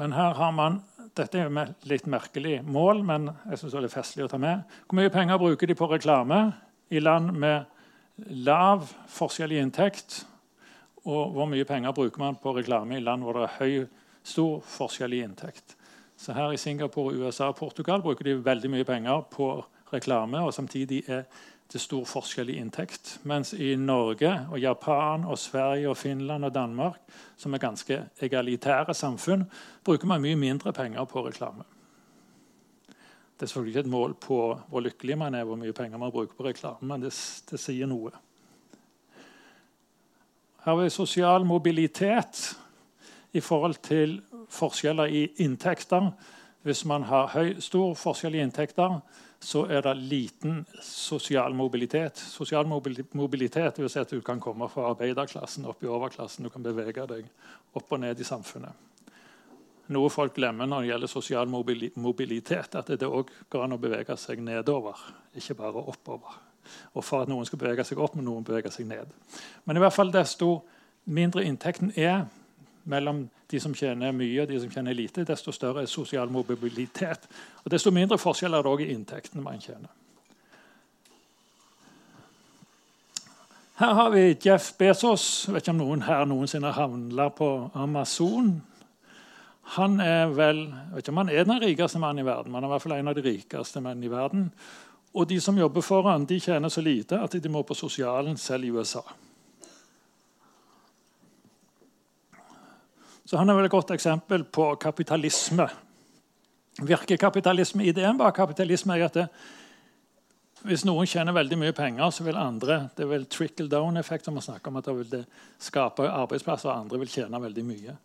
Men 0.00 0.16
her 0.16 0.32
har 0.38 0.54
man 0.56 0.80
dette 1.18 1.36
er 1.36 1.50
et 1.60 1.88
litt 1.90 2.06
merkelig 2.08 2.62
mål, 2.64 3.02
men 3.04 3.28
jeg 3.50 3.60
synes 3.60 3.74
det 3.74 3.82
er 3.90 3.92
festlig 3.92 4.24
å 4.24 4.30
ta 4.32 4.38
med. 4.40 4.62
Hvor 4.86 4.96
mye 4.96 5.12
penger 5.12 5.40
bruker 5.42 5.68
de 5.68 5.76
på 5.76 5.88
reklame 5.90 6.38
i 6.88 7.02
land 7.02 7.34
med 7.36 7.66
lav 8.40 8.86
forskjell 9.10 9.52
i 9.52 9.58
inntekt? 9.60 10.22
Og 11.04 11.34
hvor 11.36 11.50
mye 11.50 11.68
penger 11.68 11.92
bruker 11.92 12.24
man 12.24 12.40
på 12.40 12.54
reklame 12.56 12.96
i 12.96 13.04
land 13.04 13.26
hvor 13.26 13.36
det 13.36 13.50
er 13.50 13.58
høy, 13.58 13.76
stor 14.24 14.64
forskjell 14.64 15.18
i 15.18 15.22
inntekt? 15.26 15.76
Så 16.20 16.32
her 16.32 16.52
I 16.52 16.56
Singapore, 16.56 17.14
USA 17.16 17.44
og 17.48 17.56
Portugal 17.56 18.02
bruker 18.04 18.24
de 18.24 18.34
veldig 18.44 18.68
mye 18.70 18.84
penger 18.84 19.22
på 19.32 19.46
reklame. 19.92 20.42
og 20.44 20.52
Samtidig 20.54 21.02
er 21.08 21.22
det 21.72 21.80
stor 21.80 22.04
forskjell 22.04 22.50
i 22.52 22.58
inntekt. 22.60 23.14
Mens 23.24 23.54
i 23.56 23.76
Norge, 23.76 24.28
og 24.50 24.60
Japan, 24.60 25.24
og 25.24 25.38
Sverige, 25.38 25.88
og 25.88 25.96
Finland 25.96 26.44
og 26.44 26.54
Danmark, 26.54 27.00
som 27.36 27.54
er 27.54 27.58
ganske 27.58 28.02
egalitære 28.20 28.94
samfunn, 28.94 29.46
bruker 29.84 30.06
man 30.06 30.20
mye 30.20 30.36
mindre 30.36 30.72
penger 30.72 31.04
på 31.04 31.24
reklame. 31.26 31.64
Det 32.86 33.46
er 33.46 33.46
selvfølgelig 33.46 33.70
ikke 33.70 33.86
et 33.86 33.92
mål 33.96 34.14
på 34.20 34.60
hvor 34.68 34.80
lykkelig 34.80 35.18
man 35.18 35.34
er, 35.34 35.44
hvor 35.44 35.56
mye 35.56 35.72
penger 35.72 35.98
man 35.98 36.12
bruker 36.12 36.36
på 36.36 36.44
reklame, 36.44 36.82
men 36.82 37.00
det, 37.00 37.14
det 37.50 37.60
sier 37.60 37.88
noe. 37.88 38.12
Her 40.60 40.74
har 40.74 40.82
vi 40.82 40.90
sosial 40.92 41.48
mobilitet 41.48 42.58
i 43.32 43.40
forhold 43.40 43.80
til 43.82 44.18
forskjeller 44.50 45.10
i 45.10 45.24
inntekter. 45.44 46.10
Hvis 46.66 46.84
man 46.84 47.06
har 47.08 47.30
høy, 47.32 47.56
stor 47.64 47.94
forskjell 47.96 48.36
i 48.36 48.42
inntekter, 48.44 49.00
så 49.40 49.64
er 49.72 49.80
det 49.86 49.94
liten 49.96 50.60
sosial 50.84 51.54
mobilitet. 51.56 52.20
Sosial 52.20 52.68
mobilitet 52.68 53.78
vil 53.80 53.88
si 53.88 54.00
at 54.02 54.12
du 54.12 54.20
kan 54.20 54.40
komme 54.40 54.68
fra 54.68 54.90
arbeiderklassen 54.90 55.64
opp 55.70 55.80
i 55.84 55.88
overklassen. 55.88 56.44
Du 56.44 56.52
kan 56.52 56.64
bevege 56.64 57.06
deg 57.08 57.30
opp 57.72 57.96
og 57.96 58.02
ned 58.02 58.20
i 58.20 58.26
samfunnet. 58.28 58.86
Noe 59.90 60.10
folk 60.12 60.36
glemmer 60.36 60.68
når 60.70 60.84
det 60.84 60.90
gjelder 60.92 61.10
sosial 61.10 61.48
mobilitet, 61.50 62.76
at 62.78 62.92
det 62.92 63.08
òg 63.08 63.32
går 63.50 63.64
an 63.64 63.74
å 63.74 63.80
bevege 63.80 64.14
seg 64.20 64.42
nedover, 64.44 65.00
ikke 65.34 65.56
bare 65.58 65.82
oppover. 65.82 66.36
Og 66.94 67.02
for 67.02 67.24
at 67.24 67.30
noen 67.30 67.48
skal 67.48 67.58
bevege 67.58 67.86
seg 67.88 67.98
opp, 67.98 68.14
må 68.14 68.22
noen 68.22 68.46
bevege 68.46 68.70
seg 68.70 68.86
ned. 68.86 69.10
Men 69.64 69.78
i 69.78 69.82
hvert 69.82 69.96
fall 69.96 70.12
desto 70.14 70.60
mindre 71.10 71.42
inntekten 71.48 71.90
er, 71.98 72.28
mellom 72.84 73.24
de 73.50 73.60
som 73.60 73.74
tjener 73.74 74.12
mye 74.14 74.42
og 74.42 74.48
de 74.48 74.60
som 74.62 74.70
tjener 74.70 74.94
lite, 74.94 75.24
desto 75.26 75.52
større 75.52 75.82
er 75.82 75.90
sosial 75.90 76.30
mobilitet. 76.30 77.26
Og 77.64 77.72
desto 77.72 77.90
mindre 77.90 78.18
forskjell 78.18 78.54
er 78.54 78.62
det 78.62 78.72
òg 78.72 78.84
i 78.84 78.92
inntektene 78.94 79.44
man 79.44 79.60
tjener. 79.60 79.90
Her 83.80 83.94
har 83.96 84.10
vi 84.12 84.36
Jeff 84.44 84.74
Bezos. 84.78 85.46
Jeg 85.46 85.54
vet 85.54 85.64
ikke 85.64 85.72
om 85.72 85.78
noen 85.80 86.02
her 86.04 86.26
noensinne 86.28 86.68
har 86.68 86.84
havna 86.84 87.30
på 87.32 87.48
Amazon. 87.74 88.58
Han 89.78 90.00
er 90.04 90.34
vel, 90.36 90.66
jeg 90.66 90.92
vet 90.92 91.06
ikke 91.06 91.14
om 91.14 91.20
han 91.22 91.32
er 91.32 91.46
den 91.48 91.62
rikeste 91.62 92.02
mannen 92.02 92.24
i 92.24 92.26
verden, 92.26 92.52
men 92.52 92.58
han 92.60 92.66
er 92.66 92.72
i 92.72 92.74
hvert 92.74 92.84
fall 92.84 92.96
en 92.98 93.08
av 93.08 93.16
de 93.16 93.24
rikeste 93.24 93.80
mennene 93.80 94.08
i 94.08 94.12
verden. 94.12 94.50
Og 95.14 95.28
de 95.30 95.40
som 95.40 95.58
jobber 95.58 95.80
for 95.80 96.04
han, 96.10 96.26
de 96.28 96.40
tjener 96.42 96.68
så 96.68 96.82
lite 96.84 97.18
at 97.22 97.32
de 97.32 97.52
må 97.52 97.62
på 97.64 97.74
sosialen 97.78 98.36
selv 98.36 98.68
i 98.68 98.70
USA. 98.74 99.02
Så 103.30 103.38
han 103.38 103.46
er 103.46 103.54
vel 103.54 103.68
et 103.68 103.70
godt 103.70 103.92
eksempel 103.94 104.42
på 104.42 104.64
kapitalisme. 104.82 105.68
Virker 106.82 107.18
kapitalisme? 107.20 107.84
Ideen 107.86 108.16
bak 108.18 108.34
kapitalisme 108.34 108.96
er 108.96 109.04
at 109.06 109.18
det, 109.20 109.26
hvis 110.66 110.82
noen 110.84 111.06
tjener 111.06 111.36
veldig 111.36 111.58
mye 111.60 111.74
penger, 111.76 112.10
så 112.10 112.24
vil 112.26 112.36
andre 112.36 112.88
Det 112.96 113.06
vil 113.08 113.26
trickle 113.26 113.68
down-effekt. 113.68 114.24
som 114.24 114.34
man 114.34 114.42
snakker 114.42 114.68
om 114.68 114.76
at 114.76 114.84
det 114.84 114.96
vil 114.96 115.24
skape 115.58 116.08
arbeidsplasser, 116.10 116.68
og 116.68 116.78
andre 116.78 116.98
vil 116.98 117.08
tjene 117.08 117.40
veldig 117.40 117.64
mye. 117.64 117.96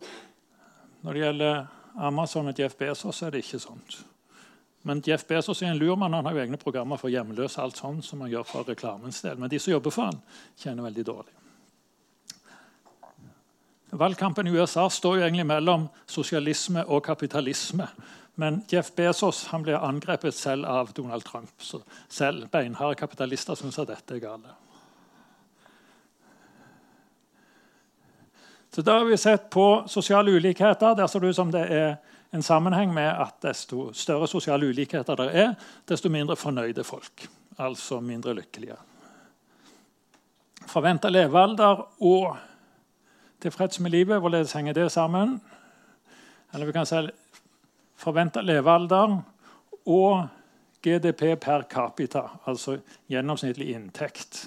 Når 1.02 1.12
det 1.12 1.22
gjelder 1.22 1.66
Amazon 1.98 2.48
og 2.48 2.58
Jeff 2.58 2.76
Bezos, 2.76 3.22
er 3.22 3.30
det 3.30 3.42
ikke 3.42 3.58
sånt. 3.58 4.04
Men 4.84 5.02
Jeff 5.06 5.26
Bezos 5.26 5.62
er 5.62 5.72
en 5.72 5.78
lur 5.78 5.96
mann. 5.96 6.14
Han 6.14 6.24
har 6.24 6.32
jo 6.32 6.44
egne 6.44 6.56
programmer 6.56 6.96
for 6.96 7.08
hjemløse. 7.08 7.60
alt 7.60 7.76
sånt, 7.76 8.04
som 8.04 8.20
han 8.20 8.30
gjør 8.30 8.44
for 8.44 8.62
reklamens 8.62 9.20
del. 9.22 9.36
Men 9.38 9.50
de 9.50 9.58
som 9.58 9.72
jobber 9.72 9.90
for 9.90 10.04
han, 10.04 10.22
tjener 10.56 10.82
veldig 10.82 11.04
dårlig. 11.04 11.35
Valgkampen 13.90 14.46
i 14.46 14.50
USA 14.50 14.90
står 14.90 15.16
jo 15.16 15.22
egentlig 15.22 15.46
mellom 15.46 15.88
sosialisme 16.06 16.84
og 16.84 17.04
kapitalisme. 17.06 17.86
Men 18.34 18.60
Jeff 18.68 18.90
Bezos 18.94 19.46
han 19.46 19.62
blir 19.62 19.80
angrepet 19.80 20.34
selv 20.34 20.66
av 20.66 20.92
Donald 20.92 21.24
Trump. 21.24 21.50
Så 21.58 21.80
selv 22.08 22.50
beinharde 22.52 22.98
kapitalister 22.98 23.54
syns 23.54 23.78
at 23.78 23.88
dette 23.88 24.16
er 24.16 24.20
galt. 24.20 24.48
Så 28.74 28.82
Da 28.82 28.98
har 28.98 29.04
vi 29.04 29.16
sett 29.16 29.50
på 29.50 29.84
sosiale 29.88 30.30
ulikheter. 30.30 30.94
Der 30.94 31.06
ser 31.06 31.20
det 31.20 31.28
ut 31.28 31.36
som 31.36 31.50
det 31.50 31.64
er 31.72 31.96
en 32.30 32.42
sammenheng 32.42 32.92
med 32.94 33.08
at 33.08 33.40
desto 33.40 33.92
større 33.92 34.28
sosiale 34.28 34.66
ulikheter 34.66 35.16
det 35.16 35.30
er, 35.32 35.54
desto 35.88 36.08
mindre 36.08 36.36
fornøyde 36.36 36.84
folk. 36.84 37.28
Altså 37.58 38.00
mindre 38.00 38.34
lykkelige. 38.34 38.76
Forventa 40.66 41.08
levealder 41.08 41.86
og 42.00 42.36
tilfreds 43.46 43.80
med 43.80 43.94
livet. 43.94 44.20
Hvorledes 44.20 44.52
henger 44.56 44.74
det 44.74 44.90
sammen? 44.92 45.38
Eller 46.54 46.66
vi 46.66 46.74
kan 46.74 46.86
si 46.86 47.06
forventa 47.96 48.42
levealder 48.44 49.20
og 49.86 50.26
GDP 50.82 51.34
per 51.40 51.64
capita, 51.70 52.22
altså 52.46 52.78
gjennomsnittlig 53.10 53.72
inntekt, 53.74 54.44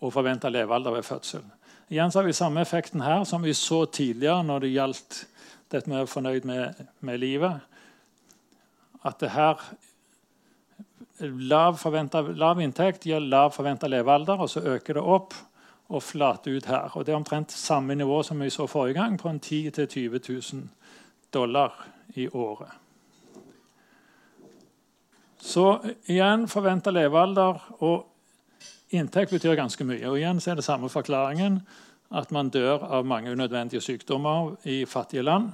og 0.00 0.12
forventa 0.12 0.50
levealder 0.52 0.94
ved 0.94 1.06
fødsel. 1.06 1.42
Igjen 1.88 2.12
har 2.14 2.26
vi 2.26 2.36
samme 2.36 2.62
effekten 2.62 3.00
her 3.00 3.24
som 3.24 3.42
vi 3.42 3.54
så 3.56 3.84
tidligere 3.86 4.44
når 4.44 4.60
det 4.60 4.74
gjaldt 4.74 5.18
dette 5.72 5.88
med 5.88 5.96
å 5.96 6.02
være 6.02 6.12
fornøyd 6.12 6.48
med, 6.48 6.82
med 7.00 7.18
livet. 7.18 7.60
At 9.06 9.20
det 9.22 9.32
her 9.32 9.62
lav, 11.20 11.80
lav 12.36 12.60
inntekt 12.60 13.06
gir 13.06 13.24
lav 13.24 13.54
forventa 13.56 13.88
levealder, 13.88 14.38
og 14.38 14.50
så 14.50 14.60
øker 14.76 14.98
det 14.98 15.02
opp 15.02 15.34
og 15.88 16.02
flater 16.02 16.56
ut 16.56 16.66
her. 16.66 16.90
Og 16.94 17.06
Det 17.06 17.12
er 17.12 17.16
omtrent 17.16 17.52
samme 17.52 17.94
nivå 17.94 18.22
som 18.22 18.40
vi 18.40 18.50
så 18.50 18.66
forrige 18.66 18.94
gang, 18.94 19.18
på 19.18 19.28
en 19.28 19.40
10 19.40 19.68
000-20 19.68 20.54
000 20.54 20.68
dollar 21.34 21.86
i 22.14 22.28
året. 22.28 22.68
Så 25.38 25.78
igjen 26.06 26.48
forventa 26.48 26.90
levealder 26.90 27.60
og 27.78 28.06
inntekt 28.90 29.32
betyr 29.32 29.54
ganske 29.54 29.84
mye. 29.84 30.08
Og 30.10 30.18
igjen 30.18 30.40
så 30.40 30.50
er 30.50 30.58
det 30.58 30.66
samme 30.66 30.88
forklaringen 30.88 31.60
at 32.10 32.30
man 32.32 32.50
dør 32.50 32.84
av 32.88 33.06
mange 33.06 33.32
unødvendige 33.32 33.80
sykdommer 33.84 34.56
i 34.64 34.84
fattige 34.88 35.22
land. 35.22 35.50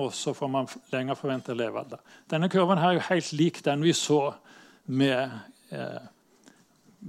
Og 0.00 0.12
så 0.14 0.32
får 0.32 0.48
man 0.48 0.68
lenger 0.92 1.14
forventet 1.14 1.56
levealder. 1.56 2.00
Denne 2.30 2.48
kurven 2.48 2.78
her 2.78 2.88
er 2.88 2.98
jo 2.98 3.08
helt 3.08 3.32
lik 3.32 3.64
den 3.64 3.82
vi 3.82 3.92
så 3.92 4.32
med, 4.86 5.30
eh, 5.70 6.00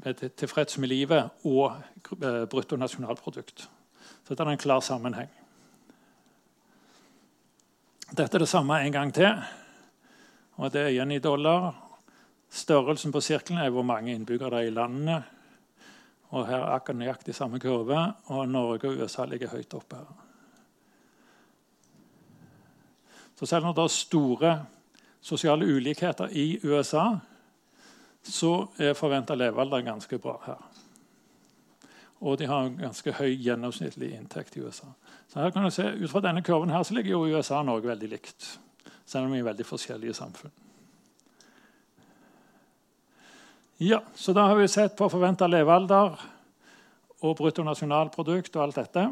tilfreds 0.04 0.78
med 0.78 0.90
livet 0.90 1.46
og 1.48 1.76
eh, 2.22 2.44
bruttonasjonalprodukt. 2.52 3.70
Så 4.26 4.36
det 4.36 4.40
er 4.40 4.52
en 4.52 4.62
klar 4.62 4.82
sammenheng. 4.84 5.30
Dette 8.12 8.38
er 8.38 8.44
det 8.44 8.50
samme 8.50 8.80
en 8.82 8.94
gang 8.94 9.14
til. 9.14 9.32
Og 10.56 10.72
det 10.74 10.82
er 10.82 10.94
igjen 10.94 11.12
i 11.12 11.20
dollar. 11.20 11.74
Størrelsen 12.50 13.12
på 13.12 13.22
sirkelen 13.22 13.60
er 13.60 13.74
hvor 13.74 13.84
mange 13.84 14.14
innbyggere 14.14 14.54
det 14.54 14.60
er 14.60 14.70
i 14.70 14.76
landene. 14.76 15.24
Og 16.36 16.48
her 16.48 16.62
er 16.62 16.76
akkurat 16.76 17.00
nøyaktig 17.00 17.36
samme 17.36 17.60
kurve, 17.60 18.00
og 18.34 18.48
Norge 18.50 18.90
og 18.90 19.04
USA 19.04 19.26
ligger 19.26 19.52
høyt 19.54 19.74
oppe 19.78 20.00
her. 20.00 20.22
Så 23.36 23.46
selv 23.46 23.66
om 23.66 23.76
det 23.76 23.84
er 23.84 23.92
store 23.92 24.52
sosiale 25.22 25.66
ulikheter 25.66 26.32
i 26.32 26.60
USA, 26.64 27.18
så 28.26 28.68
er 28.82 28.98
forventa 28.98 29.36
levealder 29.38 29.86
ganske 29.86 30.18
bra 30.22 30.36
her. 30.46 30.62
Og 32.26 32.40
de 32.40 32.48
har 32.50 32.66
en 32.66 32.78
ganske 32.80 33.14
høy 33.20 33.36
gjennomsnittlig 33.38 34.14
inntekt 34.16 34.58
i 34.58 34.64
USA. 34.64 34.88
Så 35.30 35.40
her 35.40 35.52
kan 35.54 35.64
du 35.64 35.70
se, 35.70 35.84
Ut 35.84 36.10
fra 36.10 36.24
denne 36.26 36.42
kurven 36.42 36.72
her 36.74 36.84
så 36.84 36.96
ligger 36.96 37.12
jo 37.12 37.38
USA 37.38 37.60
og 37.60 37.66
Norge 37.66 37.92
veldig 37.92 38.10
likt. 38.10 38.60
Selv 39.06 39.28
om 39.28 39.36
vi 39.36 39.40
er 39.40 39.50
veldig 39.50 39.66
forskjellige 39.66 40.14
samfunn. 40.14 40.54
Ja, 43.78 44.00
så 44.16 44.34
Da 44.34 44.48
har 44.48 44.56
vi 44.56 44.68
sett 44.68 44.96
på 44.98 45.10
forventa 45.10 45.48
levealder 45.48 46.16
og 47.22 47.38
bruttonasjonalprodukt 47.38 48.56
og 48.56 48.64
alt 48.64 48.76
dette. 48.76 49.10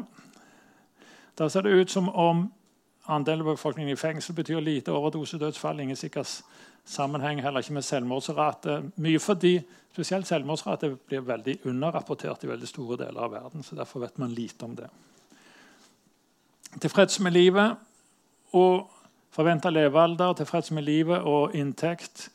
Da 1.38 1.48
ser 1.48 1.62
det 1.62 1.72
ut 1.72 1.90
som 1.90 2.08
om 2.08 2.52
andelen 3.06 3.40
av 3.40 3.52
befolkningen 3.52 3.92
i 3.92 3.96
fengsel 3.96 4.34
betyr 4.34 4.60
lite 4.60 4.92
overdosedødsfall. 4.92 5.80
Ingen 5.80 5.96
sikker 5.96 6.24
sammenheng 6.84 7.42
heller 7.42 7.60
ikke 7.60 7.72
med 7.72 7.82
selvmordsrate. 7.82 8.82
Mye 8.96 9.18
fordi 9.18 9.60
spesielt 9.92 10.26
selvmordsrate 10.26 10.96
blir 11.08 11.20
veldig 11.20 11.58
underrapportert 11.64 12.44
i 12.44 12.50
veldig 12.50 12.68
store 12.68 12.98
deler 13.04 13.20
av 13.20 13.32
verden. 13.32 13.62
så 13.62 13.76
Derfor 13.76 14.00
vet 14.00 14.18
man 14.18 14.32
lite 14.32 14.64
om 14.64 14.76
det. 14.76 14.88
Tilfreds 16.80 17.20
med 17.20 17.32
livet 17.32 17.76
og 18.52 18.90
forventa 19.30 19.70
levealder, 19.70 20.32
tilfreds 20.32 20.70
med 20.70 20.82
livet 20.82 21.22
og 21.22 21.54
inntekt 21.54 22.30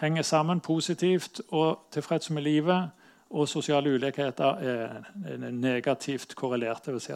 henger 0.00 0.22
sammen 0.22 0.60
positivt. 0.60 1.40
Og 1.48 1.78
tilfreds 1.90 2.30
med 2.30 2.42
livet 2.42 2.90
og 3.30 3.48
sosiale 3.48 3.92
ulikheter 3.94 4.58
er 4.58 5.50
negativt 5.50 6.34
korrelert. 6.34 6.82
Det 6.84 6.94
vil 6.96 7.02
si 7.04 7.14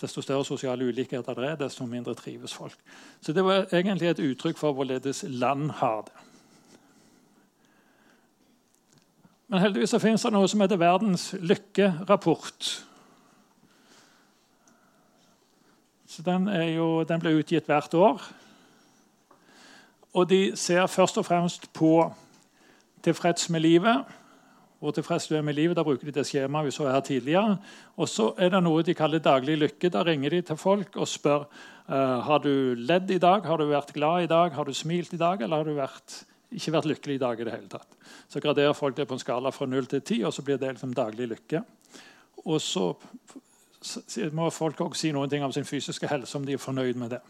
desto 0.00 0.20
større 0.20 0.44
sosiale 0.44 0.84
ulikheter 0.84 1.34
det 1.34 1.46
er, 1.48 1.56
desto 1.56 1.86
mindre 1.88 2.14
trives 2.14 2.52
folk. 2.54 2.76
Så 3.20 3.32
det 3.32 3.44
var 3.44 3.72
egentlig 3.72 4.10
et 4.10 4.20
uttrykk 4.20 4.60
for 4.60 4.76
hvorledes 4.76 5.24
land 5.28 5.70
har 5.80 6.02
det. 6.04 6.12
Men 9.48 9.60
heldigvis 9.60 9.90
så 9.94 10.00
finnes 10.02 10.22
det 10.24 10.32
noe 10.34 10.48
som 10.48 10.60
heter 10.60 10.80
Verdens 10.80 11.30
lykkerapport. 11.40 12.70
Så 16.06 16.22
den, 16.22 16.48
jo, 16.74 17.04
den 17.08 17.20
blir 17.20 17.40
utgitt 17.40 17.68
hvert 17.70 17.94
år. 17.94 18.20
Og 20.12 20.28
de 20.30 20.52
ser 20.56 20.86
først 20.86 21.18
og 21.18 21.26
fremst 21.26 21.72
på 21.72 22.12
tilfreds 23.04 23.48
med 23.50 23.64
livet 23.64 24.04
hvor 24.84 24.92
tilfreds 24.92 25.30
du 25.30 25.36
er 25.38 25.44
med 25.44 25.56
livet. 25.56 25.76
Da 25.78 25.84
bruker 25.86 26.04
de 26.04 26.12
det 26.12 26.26
skjemaet 26.28 26.68
vi 26.68 26.74
så 26.76 26.90
her 26.90 27.00
tidligere. 27.04 27.56
Og 27.96 28.08
så 28.10 28.28
er 28.36 28.52
det 28.52 28.60
noe 28.66 28.82
de 28.84 28.94
kaller 28.96 29.22
daglig 29.24 29.56
lykke. 29.56 29.90
Da 29.92 30.02
ringer 30.04 30.34
de 30.34 30.42
til 30.44 30.58
folk 30.60 30.98
og 31.00 31.08
spør 31.08 31.46
uh, 31.46 32.20
har 32.26 32.42
du 32.44 32.76
ledd 32.76 33.08
i 33.14 33.20
dag, 33.22 33.46
har 33.48 33.60
du 33.60 33.70
vært 33.70 33.94
glad 33.96 34.26
i 34.26 34.30
dag, 34.30 34.52
har 34.52 34.68
du 34.68 34.76
smilt 34.76 35.14
i 35.16 35.20
dag, 35.20 35.40
eller 35.40 35.62
har 35.62 35.70
du 35.70 35.78
vært, 35.78 36.18
ikke 36.52 36.74
vært 36.76 36.90
lykkelig 36.90 37.16
i 37.16 37.22
dag 37.22 37.40
i 37.40 37.46
det 37.48 37.54
hele 37.56 37.70
tatt. 37.72 37.96
Så 38.28 38.42
graderer 38.44 38.76
folk 38.76 38.98
det 38.98 39.08
på 39.08 39.16
en 39.16 39.22
skala 39.22 39.52
fra 39.54 39.68
0 39.70 39.88
til 39.88 40.02
10, 40.02 40.26
og 40.28 40.36
så 40.36 40.44
blir 40.44 40.60
det 40.60 40.74
liksom 40.74 40.92
daglig 40.96 41.30
lykke. 41.32 41.62
Og 42.44 42.60
så 42.60 42.90
må 44.36 44.50
folk 44.52 44.80
også 44.80 45.00
si 45.00 45.12
ting 45.30 45.44
om 45.44 45.52
sin 45.52 45.64
fysiske 45.64 46.08
helse, 46.08 46.36
om 46.36 46.44
de 46.44 46.58
er 46.58 46.60
fornøyd 46.60 47.00
med 47.00 47.16
det. 47.16 47.22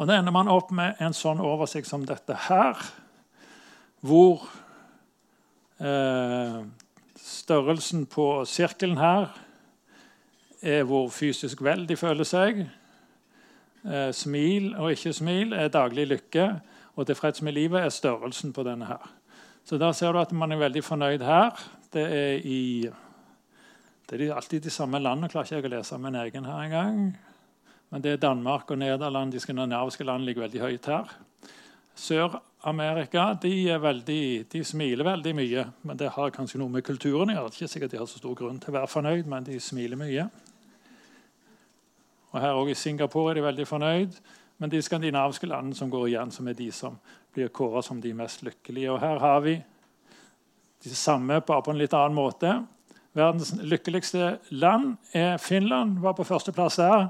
Og 0.00 0.08
Da 0.08 0.16
ender 0.16 0.32
man 0.32 0.48
opp 0.48 0.70
med 0.72 0.98
en 0.98 1.14
sånn 1.14 1.42
oversikt 1.44 1.86
som 1.86 2.06
dette 2.08 2.34
her, 2.48 2.78
hvor 4.00 4.46
størrelsen 7.16 8.04
på 8.06 8.44
sirkelen 8.44 8.98
her 9.00 9.30
er 10.60 10.84
hvor 10.84 11.08
fysisk 11.08 11.62
vel 11.64 11.86
de 11.88 11.96
føler 11.96 12.28
seg. 12.28 12.66
Eh, 13.80 14.10
smil 14.12 14.74
og 14.76 14.92
ikke 14.92 15.14
smil 15.16 15.54
er 15.56 15.72
daglig 15.72 16.06
lykke, 16.10 16.48
og 16.96 17.06
tilfreds 17.08 17.40
med 17.42 17.56
livet 17.56 17.80
er 17.80 17.94
størrelsen 17.94 18.52
på 18.52 18.64
denne 18.66 18.84
her. 18.90 19.06
Så 19.64 19.78
da 19.80 19.92
ser 19.96 20.12
du 20.12 20.20
at 20.20 20.32
man 20.36 20.52
er 20.52 20.60
veldig 20.60 20.82
fornøyd 20.84 21.24
her. 21.24 21.56
Det 21.92 22.04
er 22.04 22.44
i 22.44 22.90
det 24.10 24.26
er 24.26 24.34
alltid 24.34 24.64
de 24.64 24.70
samme 24.70 24.98
landene. 24.98 25.28
Klarer 25.30 25.46
ikke 25.46 25.56
jeg 25.60 25.68
å 25.68 25.74
lese 25.76 25.98
min 26.02 26.16
egen 26.18 26.44
her 26.44 26.62
engang. 26.64 27.02
Men 27.90 28.02
det 28.02 28.12
er 28.12 28.22
Danmark 28.22 28.70
og 28.70 28.78
Nederland. 28.78 29.32
De 29.32 29.40
skandinaviske 29.40 30.04
land 30.04 30.26
ligger 30.26 30.48
veldig 30.48 30.60
høyt 30.60 30.88
her. 30.90 31.12
Sør-Amerika 32.60 33.38
de, 33.40 34.44
de, 34.52 34.64
smiler 34.64 35.04
veldig 35.04 35.32
mye. 35.34 35.64
Men 35.82 35.96
det 35.96 36.10
har 36.12 36.30
kanskje 36.30 36.58
noe 36.60 36.68
med 36.68 36.84
kulturen 36.84 37.30
å 37.30 37.34
gjøre. 37.34 37.52
Ikke 37.54 37.68
sikkert 37.68 37.90
de 37.90 37.98
har 37.98 38.06
så 38.06 38.18
stor 38.20 38.34
grunn 38.36 38.58
til 38.60 38.72
å 38.72 38.76
være 38.76 38.90
fornøyd, 38.90 39.26
men 39.26 39.44
de 39.44 39.58
smiler 39.60 39.96
mye. 39.96 40.26
Og 42.30 42.40
Her 42.40 42.54
også 42.54 42.70
I 42.70 42.74
Singapore 42.74 43.32
er 43.32 43.40
de 43.40 43.46
veldig 43.46 43.66
fornøyd. 43.66 44.18
Men 44.60 44.70
de 44.70 44.82
skandinaviske 44.82 45.48
landene 45.48 45.76
som 45.76 45.90
går 45.90 46.10
igjen, 46.10 46.30
som 46.30 46.48
er 46.48 46.58
de 46.58 46.68
som 46.72 46.98
blir 47.32 47.48
kåra 47.48 47.80
som 47.82 48.00
de 48.00 48.12
mest 48.12 48.44
lykkelige. 48.44 48.92
Og 48.92 49.00
Her 49.00 49.18
har 49.18 49.40
vi 49.40 49.56
de 50.84 50.92
samme, 50.94 51.40
bare 51.40 51.64
på 51.64 51.72
en 51.72 51.80
litt 51.80 51.96
annen 51.96 52.16
måte. 52.16 52.58
Verdens 53.16 53.54
lykkeligste 53.56 54.36
land 54.52 54.98
er 55.16 55.40
Finland. 55.40 55.98
Var 56.04 56.12
på 56.14 56.28
førsteplass 56.28 56.76
der. 56.76 57.08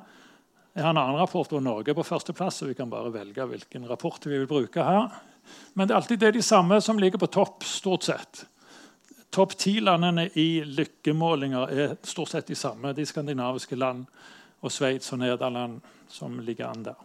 Jeg 0.76 0.86
har 0.86 0.94
en 0.94 1.02
annen 1.02 1.18
rapport 1.18 1.50
hvor 1.50 1.60
Norge 1.60 1.90
er 1.90 1.98
på 1.98 2.06
førsteplass. 2.06 2.62
så 2.62 2.70
vi 2.70 2.78
kan 2.78 2.90
bare 2.90 3.10
velge 3.12 3.46
hvilken 3.50 3.88
rapport 3.90 4.22
vi 4.26 4.38
vil 4.38 4.46
bruke 4.46 4.86
her. 4.86 5.10
Men 5.72 5.88
det 5.88 5.94
er 5.94 6.00
alltid 6.00 6.18
det 6.18 6.32
de 6.38 6.42
samme 6.42 6.80
som 6.80 6.98
ligger 6.98 7.18
på 7.18 7.26
topp. 7.26 7.64
stort 7.64 8.02
sett. 8.02 8.46
Topp 9.30 9.56
ti-landene 9.56 10.28
i 10.34 10.64
lykkemålinger 10.64 11.70
er 11.70 11.96
stort 12.02 12.28
sett 12.28 12.46
de 12.46 12.54
samme. 12.54 12.92
De 12.92 13.06
skandinaviske 13.06 13.76
land 13.76 14.06
og 14.60 14.72
Sveits 14.72 15.12
og 15.12 15.22
Nederland 15.22 15.80
som 16.08 16.40
ligger 16.40 16.66
an 16.68 16.82
der. 16.82 16.98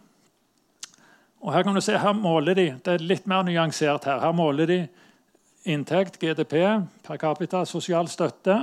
Og 1.40 1.52
Her 1.52 1.62
kan 1.62 1.74
du 1.74 1.80
se, 1.80 1.98
her 1.98 2.12
måler 2.12 2.54
de, 2.54 2.70
det 2.82 2.92
er 2.92 3.04
litt 3.04 3.26
mer 3.26 3.44
nyansert 3.46 4.04
her. 4.04 4.20
Her 4.20 4.32
måler 4.32 4.66
de 4.66 4.78
inntekt, 5.64 6.18
GDP, 6.18 6.82
per 7.02 7.16
capita, 7.16 7.64
sosial 7.64 8.08
støtte, 8.08 8.56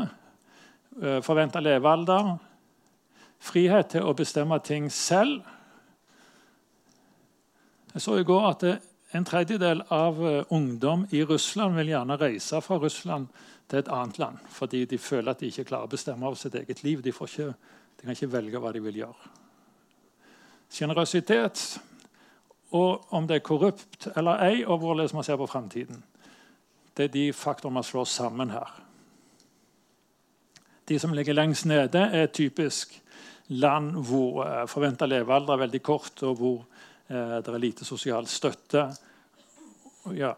forventa 1.23 1.61
levealder, 1.63 2.35
frihet 3.43 3.93
til 3.93 4.07
å 4.07 4.15
bestemme 4.17 4.59
ting 4.63 4.89
selv. 4.91 5.43
Jeg 7.93 8.01
så 8.01 8.17
i 8.19 8.25
går 8.25 8.49
at 8.49 8.65
en 9.13 9.25
tredjedel 9.25 9.83
av 9.93 10.19
eh, 10.27 10.43
ungdom 10.49 11.07
i 11.11 11.23
Russland 11.23 11.77
vil 11.77 11.93
gjerne 11.93 12.17
reise 12.17 12.61
fra 12.65 12.79
Russland 12.81 13.29
til 13.69 13.79
et 13.83 13.91
annet 13.93 14.19
land 14.21 14.41
fordi 14.51 14.83
de 14.89 14.97
føler 14.97 15.31
at 15.31 15.41
de 15.41 15.51
ikke 15.51 15.67
klarer 15.69 15.89
å 15.89 15.93
bestemme 15.93 16.25
over 16.25 16.39
sitt 16.39 16.55
eget 16.57 16.83
liv. 16.83 17.03
De, 17.05 17.13
ikke, 17.13 17.51
de 17.53 18.05
kan 18.05 18.17
ikke 18.17 18.31
velge 18.33 18.61
hva 18.61 18.73
de 18.73 18.81
vil 18.83 19.01
gjøre. 19.03 19.33
Generøsitet 20.73 21.61
og 22.73 23.13
om 23.13 23.27
det 23.29 23.37
er 23.37 23.45
korrupt 23.45 24.07
eller 24.15 24.41
ei, 24.41 24.63
og 24.65 24.81
hvordan 24.81 25.09
man 25.13 25.25
ser 25.25 25.37
på 25.37 25.49
framtiden. 25.49 26.01
Det 26.97 27.05
er 27.05 27.13
de 27.13 27.27
faktorene 27.33 27.77
man 27.77 27.85
slår 27.85 28.09
sammen 28.09 28.49
her. 28.49 28.71
De 30.89 30.97
som 30.99 31.13
ligger 31.13 31.37
lengst 31.37 31.65
nede, 31.69 32.01
er 32.01 32.33
typisk 32.33 32.97
land 33.47 33.93
hvor 34.07 34.41
eh, 34.45 34.65
forventa 34.67 35.05
levealder 35.05 35.53
er 35.53 35.65
veldig 35.67 35.83
kort, 35.85 36.23
og 36.23 36.37
hvor 36.41 36.65
det 37.07 37.47
er 37.47 37.57
lite 37.57 37.85
sosial 37.85 38.27
støtte. 38.27 38.87
Ja, 40.15 40.33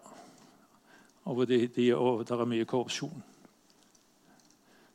og 1.26 1.48
det, 1.48 1.76
det 1.76 1.90
er 1.90 2.46
mye 2.46 2.66
korrupsjon. 2.66 3.24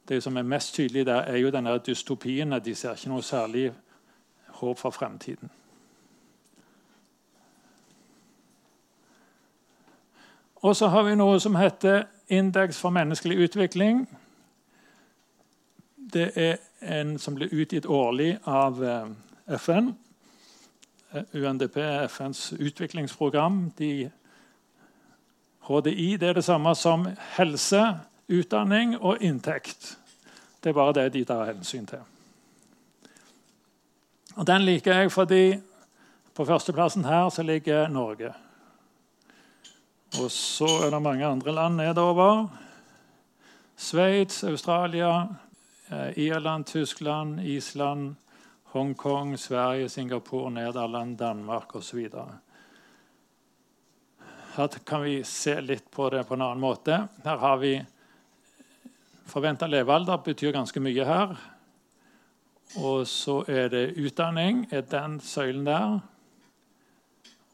Det 0.09 0.23
som 0.23 0.37
er 0.37 0.43
mest 0.43 0.75
tydelig 0.75 1.07
der, 1.07 1.21
er 1.21 1.37
jo 1.37 1.51
denne 1.51 1.79
dystopien. 1.79 2.53
De 2.65 2.75
ser 2.75 2.95
ikke 2.99 3.13
noe 3.13 3.23
særlig 3.23 3.73
håp 4.61 4.79
for 4.79 4.91
fremtiden. 4.91 5.51
Og 10.63 10.77
så 10.77 10.91
har 10.93 11.03
vi 11.03 11.15
noe 11.15 11.39
som 11.41 11.57
heter 11.57 12.05
Indeks 12.29 12.79
for 12.79 12.91
menneskelig 12.91 13.39
utvikling. 13.39 14.05
Det 15.97 16.31
er 16.37 16.59
en 16.83 17.19
som 17.19 17.35
blir 17.35 17.55
utgitt 17.55 17.87
årlig 17.87 18.37
av 18.47 18.85
eh, 18.85 19.09
FN. 19.59 19.95
UNDP 21.35 21.77
er 21.77 22.09
FNs 22.09 22.53
utviklingsprogram. 22.53 23.71
De, 23.79 24.11
HDI 25.61 26.17
det 26.17 26.29
er 26.29 26.39
det 26.39 26.45
samme 26.45 26.75
som 26.75 27.09
helse, 27.37 27.83
utdanning 28.31 28.95
og 28.99 29.23
inntekt. 29.23 29.99
Det 30.63 30.71
er 30.71 30.77
bare 30.79 30.95
det 30.95 31.13
de 31.15 31.25
tar 31.25 31.51
hensyn 31.51 31.87
til. 31.87 32.05
Og 34.37 34.47
Den 34.47 34.63
liker 34.63 34.95
jeg 34.95 35.13
fordi 35.13 35.59
på 36.35 36.45
førsteplassen 36.45 37.05
her 37.05 37.29
så 37.29 37.43
ligger 37.43 37.89
Norge. 37.89 38.33
Og 40.23 40.31
så 40.31 40.69
er 40.87 40.91
det 40.91 41.03
mange 41.03 41.27
andre 41.27 41.53
land 41.53 41.77
nedover. 41.77 42.49
Sveits, 43.77 44.45
Australia, 44.45 45.27
Eh, 45.93 46.19
Irland, 46.19 46.67
Tyskland, 46.67 47.41
Island, 47.41 48.17
Hongkong, 48.73 49.39
Sverige, 49.39 49.89
Singapore, 49.89 50.51
Nederland, 50.51 51.19
Danmark 51.19 51.75
osv. 51.77 52.09
Her 54.55 54.69
kan 54.87 55.03
vi 55.03 55.25
se 55.25 55.61
litt 55.61 55.91
på 55.91 56.11
det 56.11 56.25
på 56.29 56.35
en 56.35 56.43
annen 56.43 56.63
måte. 56.63 57.09
Her 57.25 57.37
har 57.37 57.57
vi 57.59 57.79
Forventa 59.31 59.67
levealder 59.67 60.19
betyr 60.27 60.51
ganske 60.51 60.81
mye 60.83 61.05
her. 61.07 61.37
Og 62.83 63.07
så 63.07 63.45
er 63.47 63.69
det 63.71 63.99
utdanning, 63.99 64.65
er 64.75 64.83
den 64.83 65.21
søylen 65.23 65.69
der. 65.69 66.01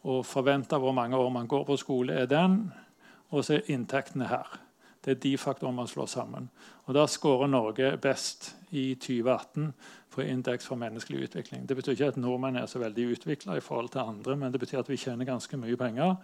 Og 0.08 0.22
forventa 0.24 0.78
hvor 0.80 0.94
mange 0.96 1.16
år 1.16 1.28
man 1.34 1.48
går 1.48 1.66
på 1.68 1.76
skole, 1.76 2.14
er 2.14 2.30
den. 2.30 2.72
Og 3.28 3.44
så 3.44 3.58
er 3.58 3.68
inntektene 3.72 4.28
her. 4.30 4.56
Det 5.04 5.16
er 5.16 5.20
de 5.20 5.34
faktorene 5.38 5.76
man 5.76 5.90
slår 5.90 6.06
sammen. 6.06 6.48
Og 6.86 6.94
Da 6.94 7.06
skårer 7.06 7.46
Norge 7.46 7.96
best 7.96 8.56
i 8.70 8.94
2018 8.94 9.74
på 10.16 10.24
indeks 10.24 10.66
for 10.66 10.80
menneskelig 10.80 11.28
utvikling. 11.28 11.68
Det 11.68 11.76
betyr 11.76 11.92
ikke 11.92 12.10
at 12.14 12.20
nordmenn 12.20 12.56
er 12.56 12.66
så 12.70 12.80
veldig 12.80 13.10
utvikla 13.12 13.58
i 13.58 13.64
forhold 13.64 13.92
til 13.92 14.04
andre, 14.08 14.36
men 14.36 14.52
det 14.52 14.60
betyr 14.62 14.80
at 14.80 14.88
vi 14.88 14.96
tjener 14.96 15.28
ganske 15.28 15.60
mye 15.60 15.76
penger, 15.76 16.16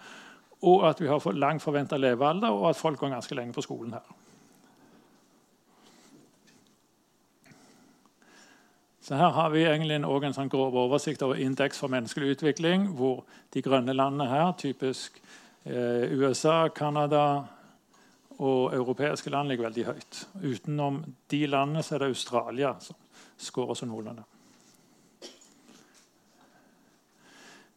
og 0.63 0.89
at 0.89 1.01
vi 1.03 1.11
har 1.11 1.21
for 1.21 1.37
lang 1.37 1.61
forventa 1.61 1.99
levealder, 1.99 2.49
og 2.49 2.71
at 2.71 2.79
folk 2.79 2.99
går 2.99 3.13
ganske 3.13 3.35
lenge 3.35 3.53
på 3.53 3.65
skolen 3.67 3.93
her. 3.93 4.13
Så 9.03 9.15
Her 9.15 9.29
har 9.35 9.51
vi 9.51 9.65
egentlig 9.67 9.97
en, 9.99 10.05
en 10.07 10.35
sånn 10.35 10.49
grov 10.49 10.77
oversikt 10.79 11.25
over 11.27 11.41
indeks 11.43 11.81
for 11.83 11.91
menneskelig 11.91 12.37
utvikling, 12.37 12.87
hvor 12.95 13.25
de 13.51 13.63
grønne 13.63 13.93
landene 13.93 14.29
her, 14.31 14.53
typisk 14.55 15.19
eh, 15.67 16.07
USA, 16.15 16.69
Canada 16.71 17.43
og 18.39 18.75
europeiske 18.75 19.31
land, 19.31 19.51
ligger 19.51 19.67
veldig 19.67 19.87
høyt. 19.91 20.21
Utenom 20.39 21.03
de 21.35 21.43
landene 21.51 21.83
så 21.83 21.97
er 21.97 22.05
det 22.05 22.13
Australia 22.15 22.77
som 22.81 23.02
skårer 23.41 23.79
så 23.79 23.89
noenlunde. 23.89 24.25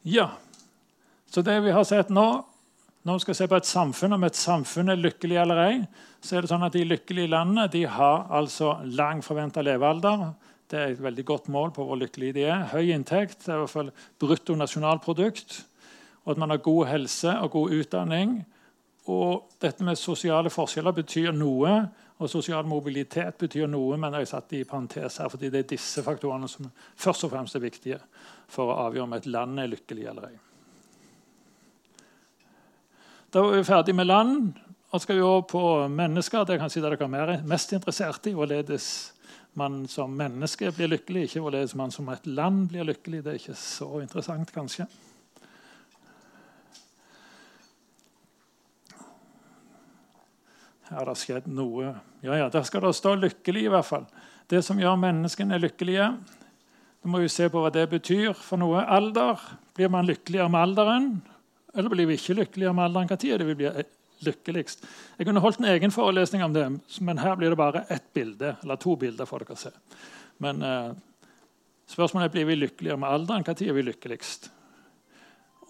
Ja, 0.05 0.29
så 1.31 1.41
det 1.41 1.57
vi 1.65 1.73
har 1.73 1.83
sett 1.87 2.11
nå 2.13 2.27
når 3.05 3.19
vi 3.19 3.21
skal 3.21 3.35
se 3.37 3.45
på 3.49 3.57
et 3.59 3.67
samfunn, 3.69 4.15
om 4.15 4.23
et 4.25 4.37
samfunn 4.37 4.89
er 4.89 4.97
lykkelig 4.97 5.35
eller 5.37 5.59
ei, 5.61 5.73
så 6.25 6.37
er 6.37 6.41
det 6.41 6.49
sånn 6.49 6.65
at 6.65 6.73
de 6.73 6.87
lykkelige 6.89 7.29
landene 7.29 7.67
de 7.69 7.83
har 7.85 8.23
altså 8.33 8.79
lang 8.97 9.21
forventa 9.21 9.61
levealder. 9.61 10.31
Det 10.65 10.79
er 10.79 10.93
et 10.95 11.03
veldig 11.05 11.25
godt 11.27 11.51
mål 11.53 11.69
på 11.75 11.85
hvor 11.85 11.99
lykkelige 12.01 12.33
de 12.39 12.47
er. 12.49 12.63
Høy 12.71 12.89
inntekt, 12.95 13.43
det 13.43 13.51
er 13.51 13.59
i 13.59 13.61
hvert 13.61 13.73
fall 13.75 13.91
brutto 14.21 14.55
nasjonalprodukt. 14.57 15.59
Og 16.25 16.33
at 16.33 16.41
man 16.41 16.49
har 16.49 16.63
god 16.65 16.89
helse 16.89 17.35
og 17.43 17.51
god 17.53 17.75
utdanning. 17.77 18.33
Og 19.05 19.45
dette 19.61 19.85
med 19.85 20.01
sosiale 20.01 20.49
forskjeller 20.49 20.97
betyr 20.97 21.29
noe. 21.37 21.75
Og 22.15 22.30
sosial 22.32 22.63
mobilitet 22.67 23.36
betyr 23.41 23.67
noe, 23.67 23.97
men 23.99 24.13
jeg 24.21 24.30
satt 24.32 24.54
i 24.56 24.63
parentes 24.67 25.17
her, 25.19 25.30
fordi 25.32 25.49
det 25.51 25.65
er 25.65 25.71
disse 25.73 26.04
faktorene 26.04 26.47
som 26.47 26.69
først 26.95 27.28
og 27.28 27.34
fremst 27.34 27.58
er 27.58 27.63
viktige 27.65 27.99
for 28.47 28.71
å 28.71 28.78
avgjøre 28.86 29.08
om 29.08 29.15
et 29.17 29.28
land 29.28 29.60
er 29.60 29.71
lykkelig 29.73 30.06
eller 30.12 30.30
ei. 30.30 30.38
Da 33.36 33.43
er 33.43 33.58
vi 33.58 33.67
ferdig 33.67 33.97
med 33.97 34.08
land 34.08 34.54
og 34.95 35.01
skal 35.04 35.17
vi 35.17 35.25
over 35.25 35.41
på 35.49 35.62
mennesker. 35.91 36.45
Det 36.47 36.56
kan 36.62 36.71
si 36.71 36.80
dere 36.80 36.95
er 36.95 37.41
mest 37.43 37.73
interessert 37.75 38.30
i. 38.30 38.32
Hvorledes 38.38 38.88
man 39.60 39.82
som 39.91 40.13
menneske 40.15 40.71
blir 40.71 40.88
lykkelig, 40.88 41.25
ikke 41.28 41.41
hvorledes 41.43 41.75
man 41.75 41.91
som 41.91 42.08
et 42.13 42.28
land 42.28 42.69
blir 42.71 42.88
lykkelig. 42.88 43.23
Det 43.23 43.34
er 43.34 43.41
ikke 43.41 43.58
så 43.60 43.89
interessant, 43.99 44.51
kanskje. 44.56 44.88
Har 50.95 51.10
det 51.10 51.17
skjedd 51.19 51.47
noe 51.51 51.89
Ja, 52.23 52.38
ja, 52.39 52.49
Der 52.49 52.63
skal 52.63 52.81
det 52.81 52.95
stå 52.95 53.15
'lykkelig', 53.15 53.65
i 53.65 53.73
hvert 53.73 53.86
fall. 53.86 54.05
Det 54.47 54.63
som 54.63 54.79
gjør 54.79 54.95
menneskene 54.95 55.60
lykkelige. 55.60 56.08
Da 57.03 57.10
må 57.10 57.19
vi 57.19 57.29
se 57.29 57.49
på 57.49 57.62
hva 57.62 57.71
det 57.73 57.89
betyr 57.89 58.34
for 58.34 58.58
noe. 58.58 58.81
Alder. 58.81 59.38
Blir 59.75 59.89
man 59.89 60.08
lykkeligere 60.08 60.49
med 60.49 60.62
alderen? 60.62 61.21
Eller 61.75 61.89
blir 61.89 62.08
vi 62.08 62.15
ikke 62.15 62.38
lykkeligere 62.39 62.73
med 62.73 62.86
alderen? 62.86 63.08
Når 63.10 63.29
er 63.29 63.38
det 63.38 63.47
vi 63.47 63.55
blir 63.60 63.84
lykkeligst? 64.25 64.86
Jeg 65.17 65.27
kunne 65.27 65.43
holdt 65.43 65.60
en 65.60 65.69
egen 65.69 65.91
forelesning 65.91 66.43
om 66.43 66.53
det, 66.53 66.65
men 67.01 67.17
her 67.17 67.36
blir 67.36 67.49
det 67.49 67.58
bare 67.58 67.86
ett 67.89 68.13
bilde. 68.13 68.55
Eller 68.63 68.75
to 68.75 68.95
bilder. 68.95 69.25
for 69.25 69.39
dere 69.39 69.53
å 69.53 69.60
se. 69.60 69.71
Men 70.39 70.62
eh, 70.62 70.93
spørsmålet 71.88 72.29
er 72.29 72.34
blir 72.34 72.45
vi 72.45 72.55
lykkeligere 72.55 72.97
med 72.97 73.10
alderen. 73.10 73.43
Når 73.43 73.67
er 73.67 73.73
vi 73.73 73.81
lykkeligst? 73.81 74.49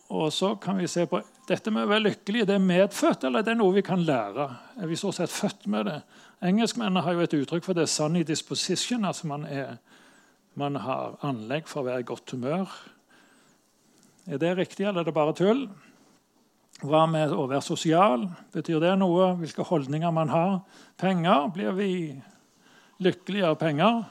Og 0.09 0.31
så 0.33 0.55
kan 0.55 0.77
vi 0.77 0.87
se 0.87 1.05
på 1.05 1.21
dette 1.49 1.71
med 1.73 1.85
å 1.85 1.89
være 1.91 2.07
lykkelig. 2.07 2.45
Det 2.47 2.55
er 2.55 2.63
medfødt, 2.63 3.25
eller 3.27 3.45
det 3.45 3.53
er 3.53 3.59
noe 3.59 3.75
vi 3.75 3.83
kan 3.85 4.01
lære? 4.05 4.47
Er 4.81 4.89
vi 4.89 4.97
så 4.99 5.11
sett 5.15 5.33
født 5.33 5.67
med 5.71 5.89
det? 5.89 5.99
Engelskmennene 6.45 7.03
har 7.05 7.15
jo 7.15 7.25
et 7.25 7.35
uttrykk 7.37 7.65
for 7.67 7.77
det. 7.77 7.87
Sunny 7.89 8.23
disposition. 8.27 9.05
altså 9.05 9.27
man, 9.27 9.45
er, 9.45 9.77
man 10.55 10.75
har 10.81 11.17
anlegg 11.25 11.69
for 11.69 11.83
å 11.83 11.89
være 11.89 12.03
i 12.03 12.07
godt 12.07 12.35
humør. 12.35 12.71
Er 14.25 14.41
det 14.41 14.55
riktig, 14.57 14.87
eller 14.87 15.03
er 15.03 15.09
det 15.09 15.15
bare 15.15 15.35
tull? 15.37 15.67
Hva 16.83 17.05
med 17.07 17.31
å 17.31 17.45
være 17.47 17.63
sosial? 17.63 18.25
Betyr 18.53 18.81
det 18.83 18.95
noe? 18.99 19.33
Hvilke 19.39 19.63
holdninger 19.63 20.11
man 20.11 20.33
har? 20.33 20.57
Penger? 20.99 21.47
Blir 21.55 21.77
vi 21.77 21.91
lykkelige 23.05 23.53
av 23.53 23.59
penger? 23.61 24.03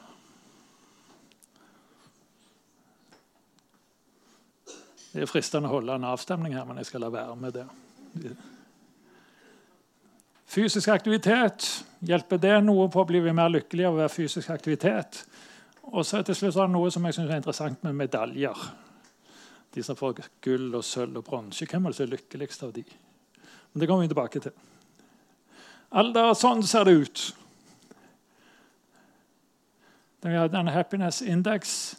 Det 5.15 5.23
er 5.23 5.31
fristende 5.31 5.71
å 5.71 5.77
holde 5.77 5.95
en 5.95 6.07
avstemning 6.11 6.57
her, 6.57 6.65
men 6.67 6.81
jeg 6.81 6.89
skal 6.89 7.05
la 7.05 7.09
være 7.13 7.35
med 7.39 7.55
det. 7.55 7.65
Fysisk 10.51 10.91
aktivitet, 10.91 11.69
hjelper 12.03 12.41
det 12.43 12.57
noe 12.63 12.89
på 12.91 13.01
å 13.01 13.07
bli 13.07 13.21
mer 13.31 13.53
lykkelig 13.53 13.87
av 13.87 13.95
å 13.95 14.01
være 14.03 14.11
fysisk 14.11 14.51
aktivitet? 14.51 15.23
Og 15.95 16.03
så 16.03 16.19
til 16.25 16.35
slutt 16.35 16.57
er 16.57 16.67
det 16.67 16.75
noe 16.75 16.91
som 16.91 17.07
jeg 17.07 17.15
synes 17.15 17.31
er 17.31 17.39
interessant 17.39 17.87
med 17.87 17.95
medaljer 17.95 18.67
de 19.75 19.83
som 19.83 19.97
får 19.99 20.21
gull 20.43 20.69
og 20.77 20.85
sølv 20.87 21.19
og 21.19 21.25
bronse. 21.27 21.67
Hvem 21.67 21.85
er 21.85 21.91
det 21.91 21.97
som 21.97 22.05
er 22.05 22.13
lykkeligst 22.13 22.63
av 22.63 22.71
de? 22.75 22.83
Men 23.73 23.81
Det 23.81 23.87
kommer 23.89 24.05
vi 24.05 24.13
tilbake 24.13 24.39
til. 24.39 24.53
Alder, 25.91 26.31
sånn 26.33 26.63
ser 26.63 26.87
det 26.87 26.93
ut. 26.95 27.23
Vi 30.25 30.33
har 30.33 30.47
denne 30.49 30.71
happiness 30.71 31.21
index. 31.21 31.95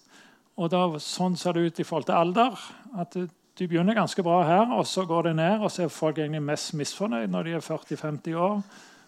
og 0.56 0.70
da, 0.70 0.98
Sånn 0.98 1.36
ser 1.36 1.52
det 1.52 1.66
ut 1.66 1.80
i 1.80 1.84
forhold 1.84 2.06
til 2.06 2.16
alder. 2.16 2.56
At 3.00 3.16
Du 3.56 3.64
begynner 3.64 3.96
ganske 3.96 4.20
bra 4.22 4.42
her, 4.44 4.72
og 4.76 4.86
så 4.86 5.06
går 5.08 5.22
det 5.22 5.36
ned. 5.36 5.62
og 5.64 5.70
så 5.70 5.82
er 5.82 5.88
folk 5.88 6.18
egentlig 6.18 6.42
mest 6.42 6.74
misfornøyd 6.74 7.30
når 7.32 7.42
de 7.42 7.52
er 7.52 7.60
40-50 7.64 8.34
år. 8.36 8.62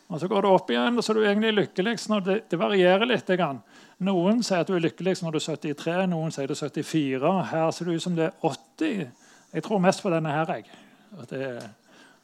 Og 0.08 0.20
Så 0.20 0.28
går 0.28 0.42
det 0.42 0.50
opp 0.50 0.70
igjen, 0.70 0.96
og 0.96 1.04
så 1.04 1.12
er 1.12 1.14
du 1.14 1.24
egentlig 1.24 1.52
lykkeligst 1.52 2.08
når 2.08 2.20
det, 2.20 2.36
det 2.50 2.58
varierer 2.58 3.04
litt. 3.04 3.28
Noen 3.98 4.42
sier 4.42 4.62
at 4.62 4.66
du 4.66 4.74
er 4.74 4.80
lykkeligst 4.80 5.22
når 5.22 5.32
du 5.32 5.38
er 5.38 5.56
73, 5.56 6.06
noen 6.08 6.32
sier 6.32 6.46
du 6.48 6.54
er 6.54 6.62
74. 6.70 7.34
Her 7.50 7.70
ser 7.70 7.84
det 7.84 7.94
ut 7.94 8.02
som 8.02 8.16
det 8.16 8.24
er 8.24 8.32
80. 8.40 9.10
Jeg 9.52 9.62
tror 9.62 9.78
mest 9.84 10.02
på 10.02 10.10
denne 10.10 10.32
her. 10.32 10.54
Jeg. 10.56 10.64
At 11.20 11.28
det 11.28 11.42
er 11.42 11.68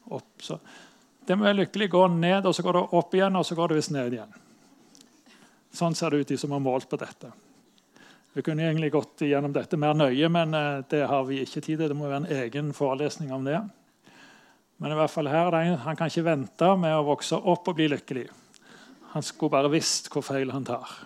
opp, 0.09 0.41
så. 0.41 0.57
Det 1.27 1.37
med 1.37 1.55
lykkelig 1.55 1.89
går 1.89 2.09
ned, 2.09 2.45
og 2.45 2.55
så 2.55 2.65
går 2.65 2.73
det 2.73 2.83
opp 2.97 3.13
igjen, 3.13 3.35
og 3.35 3.45
så 3.45 3.55
går 3.55 3.69
det 3.69 3.77
visst 3.77 3.93
ned 3.93 4.13
igjen. 4.17 4.35
Sånn 5.75 5.95
ser 5.97 6.09
det 6.09 6.23
ut, 6.23 6.27
de 6.27 6.37
som 6.37 6.53
har 6.55 6.61
målt 6.63 6.89
på 6.89 6.97
dette. 7.01 7.31
Vi 8.35 8.41
kunne 8.43 8.65
egentlig 8.67 8.91
gått 8.91 9.21
gjennom 9.23 9.53
dette 9.55 9.77
mer 9.79 9.93
nøye, 9.95 10.27
men 10.27 10.53
eh, 10.53 10.81
det 10.91 11.05
har 11.07 11.21
vi 11.23 11.37
ikke 11.45 11.61
tid 11.63 11.79
til. 11.79 11.87
Det 11.87 11.95
må 11.95 12.09
være 12.09 12.25
en 12.25 12.41
egen 12.43 12.73
forelesning 12.75 13.29
om 13.31 13.45
det. 13.47 13.61
Men 14.75 14.91
i 14.91 14.97
hvert 14.99 15.13
fall 15.13 15.29
her, 15.31 15.55
han 15.85 15.95
kan 15.95 16.11
ikke 16.11 16.25
vente 16.25 16.71
med 16.75 16.97
å 16.97 17.05
vokse 17.07 17.39
opp 17.39 17.69
og 17.71 17.77
bli 17.77 17.87
lykkelig. 17.93 18.25
Han 19.13 19.23
skulle 19.23 19.53
bare 19.53 19.71
visst 19.71 20.09
hvor 20.11 20.25
feil 20.27 20.51
han 20.51 20.67
tar. 20.67 20.97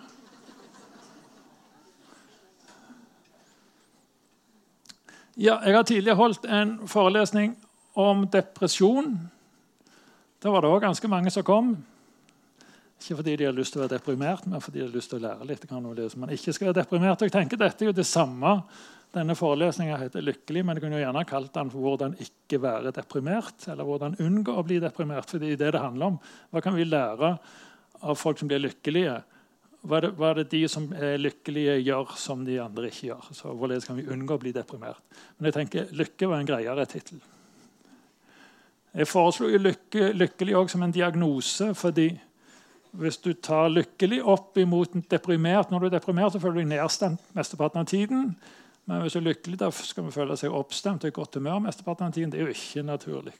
Ja, 5.38 5.60
jeg 5.62 5.78
har 5.78 5.86
tidligere 5.86 6.18
holdt 6.18 6.50
en 6.50 6.74
forelesning 6.90 7.54
om 7.94 8.26
depresjon. 8.26 9.14
Da 10.42 10.50
var 10.50 10.66
det 10.66 10.74
òg 10.74 10.82
ganske 10.82 11.14
mange 11.14 11.30
som 11.30 11.46
kom. 11.46 11.76
Ikke 13.00 13.16
fordi 13.16 13.34
de 13.40 13.46
har 13.48 13.56
lyst 13.56 13.72
til 13.72 13.80
å 13.80 13.86
være 13.86 13.96
deprimert, 13.96 14.44
men 14.44 14.60
fordi 14.60 14.82
de 14.82 14.84
har 14.84 14.92
lyst 14.92 15.10
til 15.10 15.22
å 15.22 15.24
lære 15.24 15.46
litt 15.48 15.62
om 15.72 15.86
det 15.96 16.10
som 16.12 16.20
man 16.20 16.32
ikke 16.34 16.52
skal 16.52 16.68
være 16.68 16.82
deprimert. 16.82 17.22
Og 17.22 17.30
jeg 17.30 17.32
tenker 17.32 17.60
Dette 17.60 17.84
er 17.84 17.88
jo 17.88 17.96
det 17.96 18.04
samme 18.06 18.58
denne 19.10 19.34
forelesninga 19.34 19.96
heter 19.98 20.22
'Lykkelig', 20.22 20.62
men 20.62 20.76
jeg 20.76 20.84
kunne 20.84 21.00
jo 21.00 21.04
gjerne 21.06 21.24
kalt 21.26 21.52
den 21.54 21.70
'Hvordan 21.70 22.14
ikke 22.20 22.62
være 22.62 22.92
deprimert'. 22.92 23.68
Eller 23.68 23.84
'Hvordan 23.84 24.20
unngå 24.20 24.52
å 24.52 24.62
bli 24.62 24.78
deprimert'. 24.78 25.30
fordi 25.30 25.56
det 25.56 25.60
er 25.60 25.64
det 25.64 25.72
det 25.72 25.80
handler 25.80 26.06
om. 26.06 26.18
Hva 26.52 26.62
kan 26.62 26.76
vi 26.76 26.84
lære 26.84 27.38
av 28.02 28.16
folk 28.16 28.38
som 28.38 28.48
blir 28.48 28.60
lykkelige? 28.60 29.22
Hva 29.82 29.96
er, 29.96 30.00
det, 30.00 30.16
hva 30.16 30.30
er 30.30 30.34
det 30.34 30.50
de 30.50 30.68
som 30.68 30.92
er 30.92 31.16
lykkelige, 31.18 31.82
gjør 31.82 32.16
som 32.16 32.44
de 32.44 32.60
andre 32.60 32.86
ikke 32.86 33.08
gjør? 33.08 33.32
Så 33.32 33.56
Hvorledes 33.56 33.86
kan 33.86 33.96
vi 33.96 34.06
unngå 34.06 34.36
å 34.36 34.40
bli 34.40 34.52
deprimert? 34.52 35.00
Men 35.38 35.50
jeg 35.50 35.54
tenker 35.54 35.86
'Lykke' 35.90 36.28
var 36.28 36.38
en 36.38 36.46
greiere 36.46 36.86
tittel. 36.86 37.20
Jeg 38.94 39.06
foreslo 39.08 39.46
lykke, 39.46 40.12
'lykkelig' 40.12 40.56
også 40.56 40.68
som 40.68 40.82
en 40.82 40.92
diagnose. 40.92 41.74
fordi 41.74 42.20
hvis 42.92 43.20
du 43.22 43.32
tar 43.32 43.68
'lykkelig' 43.68 44.24
opp 44.24 44.58
imot 44.58 44.96
deprimert 45.10 45.70
Når 45.70 45.78
du 45.78 45.86
er 45.86 45.98
deprimert, 45.98 46.32
så 46.32 46.40
føler 46.40 46.54
du 46.54 46.60
deg 46.60 46.72
nedstemt 46.72 47.20
mesteparten 47.34 47.80
av 47.80 47.86
tiden. 47.86 48.36
Men 48.86 49.02
hvis 49.02 49.12
du 49.12 49.18
er 49.20 49.28
lykkelig, 49.30 49.58
da 49.58 49.70
skal 49.70 50.04
vi 50.04 50.10
føle 50.10 50.36
seg 50.36 50.50
oppstemt 50.50 51.04
og 51.04 51.08
i 51.08 51.14
godt 51.14 51.34
humør 51.38 51.60
mesteparten 51.62 52.06
av 52.06 52.12
tiden. 52.12 52.30
Det 52.32 52.40
er 52.40 52.48
jo 52.48 52.54
ikke 52.54 52.82
naturlig. 52.82 53.34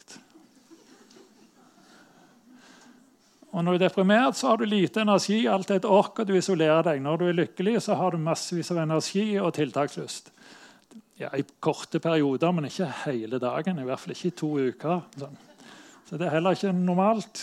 Og 3.50 3.64
Når 3.64 3.72
du 3.72 3.78
er 3.80 3.88
deprimert, 3.88 4.36
så 4.36 4.48
har 4.48 4.56
du 4.56 4.64
lite 4.64 5.00
energi, 5.02 5.46
alt 5.46 5.70
er 5.70 5.80
et 5.80 5.84
ork, 5.84 6.18
og 6.18 6.26
du 6.26 6.36
isolerer 6.38 6.84
deg. 6.86 7.02
Når 7.02 7.16
du 7.16 7.24
er 7.26 7.32
lykkelig, 7.32 7.82
så 7.82 7.96
har 7.98 8.10
du 8.10 8.18
massevis 8.22 8.70
av 8.70 8.78
energi 8.84 9.40
og 9.40 9.54
tiltakslyst. 9.54 10.30
Ja, 11.18 11.32
I 11.36 11.42
korte 11.60 11.98
perioder, 12.00 12.52
men 12.52 12.64
ikke 12.64 12.86
hele 13.04 13.40
dagen. 13.42 13.78
I 13.78 13.88
hvert 13.88 14.00
fall 14.00 14.14
ikke 14.14 14.30
i 14.30 14.36
to 14.38 14.52
uker. 14.70 15.02
Sånn. 15.18 15.34
Så 16.06 16.18
det 16.18 16.28
er 16.28 16.36
heller 16.38 16.54
ikke 16.54 16.72
normalt. 16.72 17.42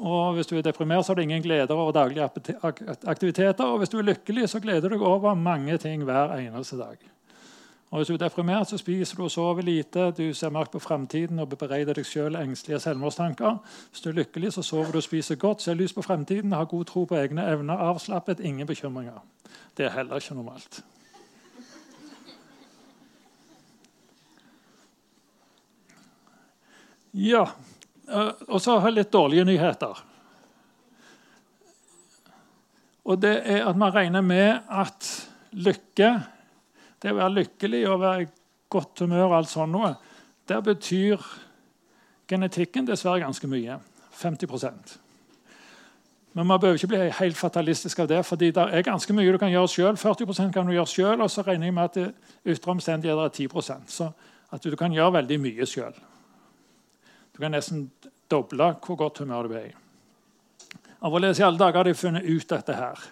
Og 0.00 0.34
hvis 0.34 0.48
du 0.48 0.56
er 0.56 0.64
deprimert, 0.64 1.04
så 1.04 1.12
har 1.12 1.14
du 1.14 1.22
ingen 1.22 1.42
gleder 1.42 1.74
over 1.74 1.92
daglige 1.92 2.24
aktiviteter. 3.04 3.64
Og 3.64 3.78
hvis 3.78 3.88
du 3.88 3.98
er 3.98 4.02
lykkelig, 4.08 4.48
så 4.48 4.60
gleder 4.60 4.88
du 4.88 4.94
deg 4.94 5.02
over 5.04 5.34
mange 5.34 5.76
ting 5.78 6.04
hver 6.08 6.32
eneste 6.38 6.78
dag. 6.78 6.96
Og 7.90 7.98
Hvis 7.98 8.08
du 8.08 8.14
er 8.14 8.18
deprimert, 8.18 8.68
så 8.68 8.78
spiser 8.78 9.16
du 9.16 9.22
og 9.22 9.30
sover 9.30 9.62
lite, 9.62 10.10
du 10.10 10.34
ser 10.34 10.48
mørkt 10.48 10.70
på 10.70 10.78
framtiden 10.78 11.38
og 11.38 11.48
bereider 11.58 11.92
deg 11.92 12.06
selv 12.06 12.38
engstelige 12.38 12.78
selvmordstanker. 12.80 13.56
Hvis 13.90 14.00
du 14.00 14.08
er 14.08 14.14
lykkelig, 14.14 14.52
så 14.52 14.62
sover 14.62 14.92
du 14.92 14.96
og 14.96 15.02
spiser 15.02 15.34
godt, 15.34 15.62
ser 15.62 15.74
lys 15.74 15.92
på 15.92 16.02
framtiden, 16.02 16.52
har 16.52 16.64
god 16.64 16.84
tro 16.84 17.04
på 17.04 17.18
egne 17.18 17.42
evner, 17.50 17.74
avslappet, 17.74 18.40
ingen 18.40 18.66
bekymringer. 18.66 19.18
Det 19.76 19.84
er 19.86 19.90
heller 19.90 20.16
ikke 20.16 20.34
normalt. 20.34 20.84
Ja, 27.14 27.44
og 28.10 28.58
så 28.60 28.78
har 28.78 28.90
jeg 28.90 28.98
litt 28.98 29.12
dårlige 29.12 29.46
nyheter. 29.46 30.00
Og 33.10 33.18
det 33.22 33.36
er 33.48 33.66
at 33.66 33.78
man 33.78 33.92
regner 33.94 34.22
med 34.22 34.60
at 34.70 35.08
lykke, 35.52 36.10
det 37.00 37.12
å 37.12 37.18
være 37.18 37.36
lykkelig 37.38 37.84
og 37.88 38.02
være 38.02 38.24
i 38.24 38.30
godt 38.70 39.02
humør 39.02 39.28
og 39.28 39.36
alt 39.40 39.50
sånt 39.50 39.74
noe, 39.74 39.94
der 40.48 40.60
betyr 40.62 41.22
genetikken 42.30 42.86
dessverre 42.86 43.22
ganske 43.24 43.48
mye. 43.50 43.78
50% 44.20 44.98
Men 46.36 46.46
man 46.46 46.60
bør 46.60 46.76
ikke 46.76 46.90
bli 46.92 46.98
helt 47.16 47.38
fatalistisk 47.38 48.02
av 48.04 48.10
det, 48.10 48.20
fordi 48.26 48.50
det 48.54 48.62
er 48.62 48.84
ganske 48.86 49.14
mye 49.16 49.32
du 49.32 49.38
kan 49.40 49.50
gjøre 49.50 49.70
sjøl. 49.72 49.96
40% 49.98 50.52
kan 50.54 50.68
du 50.68 50.74
gjøre 50.76 50.92
sjøl, 50.92 51.24
og 51.24 51.30
så 51.32 51.42
regner 51.46 51.66
jeg 51.66 51.74
med 51.74 51.88
at 51.88 52.12
ytre 52.46 52.70
omstendigheter 52.70 53.24
er 53.24 53.32
10% 53.34 53.90
Så 53.90 54.10
at 54.50 54.62
du 54.62 54.76
kan 54.76 54.92
gjøre 54.92 55.16
veldig 55.18 55.40
mye 55.40 55.66
sjøl. 55.66 55.96
Kan 57.40 57.54
nesten 57.56 57.86
doble 58.30 58.74
hvor 58.84 58.98
godt 59.00 59.22
humør 59.22 59.48
du 59.48 59.54
er 59.56 59.70
i. 59.70 59.76
Hvorledes 61.00 61.40
i 61.40 61.44
alle 61.46 61.58
dager 61.58 61.80
har 61.80 61.88
de 61.88 61.94
funnet 61.96 62.26
ut 62.28 62.48
dette 62.50 62.76
her? 62.76 63.04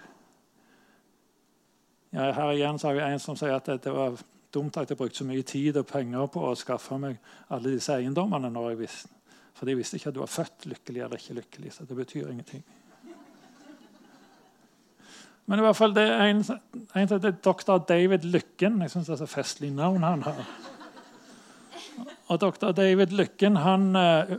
Ja, 2.13 2.33
her 2.33 2.51
igjen 2.53 2.79
så 2.81 2.89
har 2.89 2.97
vi 2.99 3.05
en 3.05 3.21
som 3.21 3.37
sier 3.37 3.57
at 3.57 3.69
det 3.69 3.93
var 3.93 4.17
dumt 4.55 4.77
at 4.81 4.91
jeg 4.91 4.97
brukte 4.97 5.21
så 5.21 5.27
mye 5.29 5.45
tid 5.45 5.77
og 5.77 5.87
penger 5.89 6.29
på 6.33 6.43
å 6.45 6.57
skaffe 6.57 6.97
meg 7.01 7.19
alle 7.53 7.75
disse 7.77 7.97
eiendommene. 7.97 8.51
når 8.51 8.71
jeg 8.71 8.79
visste. 8.85 9.15
For 9.55 9.67
de 9.67 9.75
visste 9.75 9.99
ikke 9.99 10.13
at 10.13 10.15
du 10.15 10.21
var 10.23 10.31
født 10.31 10.69
lykkelig 10.71 11.03
eller 11.03 11.17
ikke 11.19 11.35
lykkelig. 11.41 11.73
så 11.73 11.85
det 11.85 11.97
betyr 11.97 12.29
ingenting. 12.31 12.65
Men 15.47 15.59
i 15.59 15.63
hvert 15.65 15.77
fall 15.77 15.95
det 15.97 16.05
er 16.05 16.27
en, 16.29 16.45
en 16.95 17.09
det 17.09 17.25
er 17.25 17.39
dr. 17.45 17.79
David 17.89 18.25
Lykken. 18.29 18.83
Jeg 18.83 18.91
syns 18.91 19.07
det 19.07 19.13
er 19.13 19.23
så 19.25 19.27
festlig 19.27 19.71
navn 19.73 20.03
han 20.05 20.23
har. 20.23 20.45
Og 22.29 22.41
Dr. 22.41 22.73
David 22.77 23.13
Lykken 23.17 23.57
han 23.63 23.91
uh, 23.97 24.37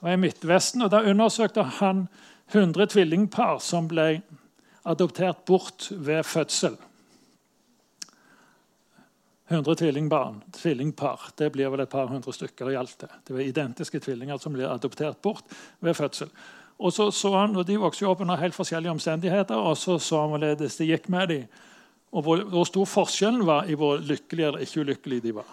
var 0.00 0.12
i 0.12 0.20
Midtvesten, 0.20 0.82
og 0.82 0.92
da 0.92 1.02
undersøkte 1.06 1.64
han 1.80 2.06
100 2.52 2.90
tvillingpar 2.94 3.60
som 3.62 3.88
ble 3.90 4.20
adoptert 4.88 5.44
bort 5.46 5.90
ved 5.92 6.24
fødsel. 6.26 6.78
100 9.50 9.74
tvillingbarn, 9.74 10.42
tvillingpar. 10.52 11.20
Det 11.34 11.50
blir 11.52 11.70
vel 11.72 11.82
et 11.82 11.90
par 11.90 12.06
hundre 12.06 12.32
stykker 12.32 12.70
i 12.70 12.76
alt. 12.78 12.98
Det 13.00 13.08
Det 13.26 13.34
var 13.34 13.40
identiske 13.42 14.00
tvillinger 14.00 14.38
som 14.38 14.52
ble 14.52 14.68
adoptert 14.68 15.22
bort 15.22 15.44
ved 15.80 15.94
fødsel. 15.94 16.28
Og 16.78 16.92
så 16.92 17.10
så 17.10 17.34
han, 17.36 17.56
og 17.56 17.66
De 17.66 17.76
vokste 17.76 18.06
opp 18.06 18.20
under 18.20 18.36
helt 18.36 18.54
forskjellige 18.54 18.90
omstendigheter, 18.90 19.54
og 19.54 19.76
så 19.76 19.98
så 19.98 20.20
han 20.20 20.30
hvorledes 20.30 20.76
det 20.76 20.86
gikk 20.86 21.08
med 21.08 21.28
dem. 21.28 21.44
Og 22.12 22.22
hvor, 22.22 22.44
hvor, 22.44 22.64
stor 22.64 22.84
forskjellen 22.84 23.46
var 23.46 23.64
i 23.64 23.74
hvor 23.74 23.98
lykkelige 23.98 24.46
eller 24.46 24.58
ikke 24.58 24.80
ulykkelige 24.80 25.20
de 25.20 25.34
var. 25.34 25.50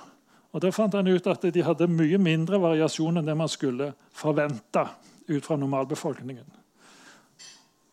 Og 0.58 0.62
Da 0.63 0.72
fant 0.74 0.96
han 0.98 1.06
ut 1.06 1.28
at 1.30 1.43
de 1.54 1.62
hadde 1.62 1.86
mye 1.86 2.17
mindre 2.17 2.58
variasjon 2.58 3.20
enn 3.20 3.28
det 3.28 3.36
man 3.38 3.50
skulle 3.52 3.91
forvente 4.10 4.88
ut 5.30 5.46
fra 5.46 5.58
normalbefolkningen. 5.62 6.48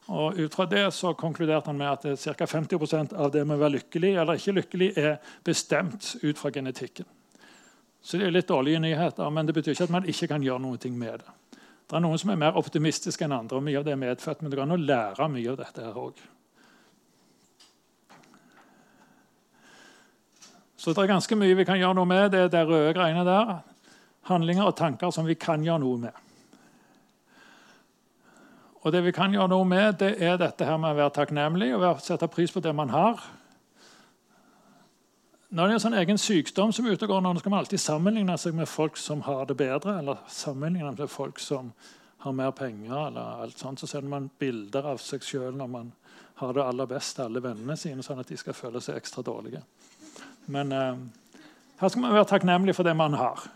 Og 0.09 0.39
Ut 0.41 0.55
fra 0.57 0.65
det 0.69 0.87
så 0.97 1.13
konkluderte 1.13 1.69
han 1.69 1.77
med 1.77 1.91
at 1.93 2.21
ca. 2.25 2.47
50% 2.47 3.13
av 3.13 3.31
det 3.33 3.45
med 3.45 3.59
å 3.59 3.61
være 3.67 3.77
lykkelig 3.77 4.15
eller 4.17 4.41
ikke 4.41 4.57
lykkelig 4.57 4.91
er 4.97 5.19
bestemt 5.45 6.15
ut 6.23 6.41
fra 6.41 6.51
genetikken. 6.57 7.05
Så 8.01 8.17
det 8.17 8.31
er 8.31 8.33
litt 8.33 8.49
dårlige 8.49 8.81
nyheter, 8.81 9.29
men 9.31 9.47
det 9.47 9.57
betyr 9.57 9.77
ikke 9.77 9.89
at 9.91 9.93
man 9.93 10.09
ikke 10.09 10.29
kan 10.33 10.45
gjøre 10.45 10.65
noe 10.65 10.91
med 10.97 11.21
det. 11.21 11.37
Det 11.85 11.99
er 11.99 12.01
Noen 12.01 12.21
som 12.21 12.33
er 12.33 12.41
mer 12.41 12.57
optimistiske 12.57 13.25
enn 13.25 13.37
andre, 13.37 13.61
og 13.61 13.65
mye 13.65 13.77
av 13.77 13.85
det 13.85 13.93
er 13.93 14.01
medfødt, 14.01 14.41
men 14.41 14.51
det 14.51 14.57
går 14.57 14.65
an 14.65 14.77
å 14.77 14.81
lære 14.81 15.29
mye 15.29 15.53
av 15.53 15.61
dette 15.61 15.85
her 15.85 16.01
òg. 16.01 16.21
Så 20.85 20.93
det 20.93 21.01
er 21.01 21.15
ganske 21.15 21.37
mye 21.41 21.57
vi 21.57 21.65
kan 21.65 21.79
gjøre 21.81 21.97
noe 21.97 22.05
med. 22.05 22.27
Det 22.35 22.43
er 22.45 22.51
de 22.53 22.61
røde 22.69 22.91
greiene 22.93 23.23
der. 23.25 23.55
Handlinger 24.29 24.67
og 24.69 24.75
tanker 24.77 25.15
som 25.17 25.25
vi 25.25 25.33
kan 25.41 25.63
gjøre 25.65 25.81
noe 25.81 26.01
med. 26.03 26.19
Og 28.85 28.93
det 28.93 29.01
vi 29.07 29.15
kan 29.17 29.33
gjøre 29.33 29.49
noe 29.49 29.65
med, 29.65 29.95
det 30.03 30.11
er 30.21 30.37
dette 30.37 30.67
her 30.69 30.77
med 30.77 30.93
å 30.93 30.99
være 30.99 31.15
takknemlig 31.17 31.71
og 31.73 32.03
sette 32.05 32.29
pris 32.29 32.53
på 32.53 32.61
det 32.61 32.75
man 32.77 32.93
har. 32.93 33.23
Når 35.49 35.65
det 35.65 35.73
er 35.73 35.79
en 35.79 35.85
sånn 35.87 35.97
egen 36.03 36.21
sykdom 36.21 36.77
som 36.77 36.91
utegår 36.91 37.25
nå, 37.25 37.33
skal 37.41 37.55
man 37.55 37.63
alltid 37.63 37.81
sammenligne 37.81 38.37
seg 38.43 38.61
med 38.61 38.69
folk 38.69 39.01
som 39.01 39.25
har 39.25 39.49
det 39.49 39.57
bedre, 39.57 39.97
eller 40.03 40.21
sammenligne 40.29 40.93
med 40.93 41.09
folk 41.09 41.41
som 41.41 41.73
har 42.27 42.37
mer 42.37 42.53
penger. 42.53 43.07
eller 43.07 43.41
alt 43.47 43.59
sånt, 43.59 43.81
Så 43.81 43.87
sender 43.87 44.11
man 44.11 44.31
bilder 44.39 44.85
av 44.85 44.99
seg 44.99 45.25
sjøl 45.25 45.57
når 45.57 45.67
man 45.67 45.93
har 46.35 46.53
det 46.53 46.63
aller 46.63 46.87
best 46.87 47.21
alle 47.21 47.41
vennene 47.41 47.77
sine, 47.77 48.03
sånn 48.03 48.21
at 48.21 48.27
de 48.27 48.37
skal 48.37 48.53
føle 48.53 48.81
seg 48.81 48.97
ekstra 48.97 49.23
dårlige. 49.23 49.63
Men 50.53 50.73
eh, 50.73 50.99
her 51.81 51.93
skal 51.93 52.05
man 52.05 52.15
være 52.17 52.29
takknemlig 52.31 52.75
for 52.77 52.87
det 52.87 52.97
man 52.99 53.17
har. 53.19 53.47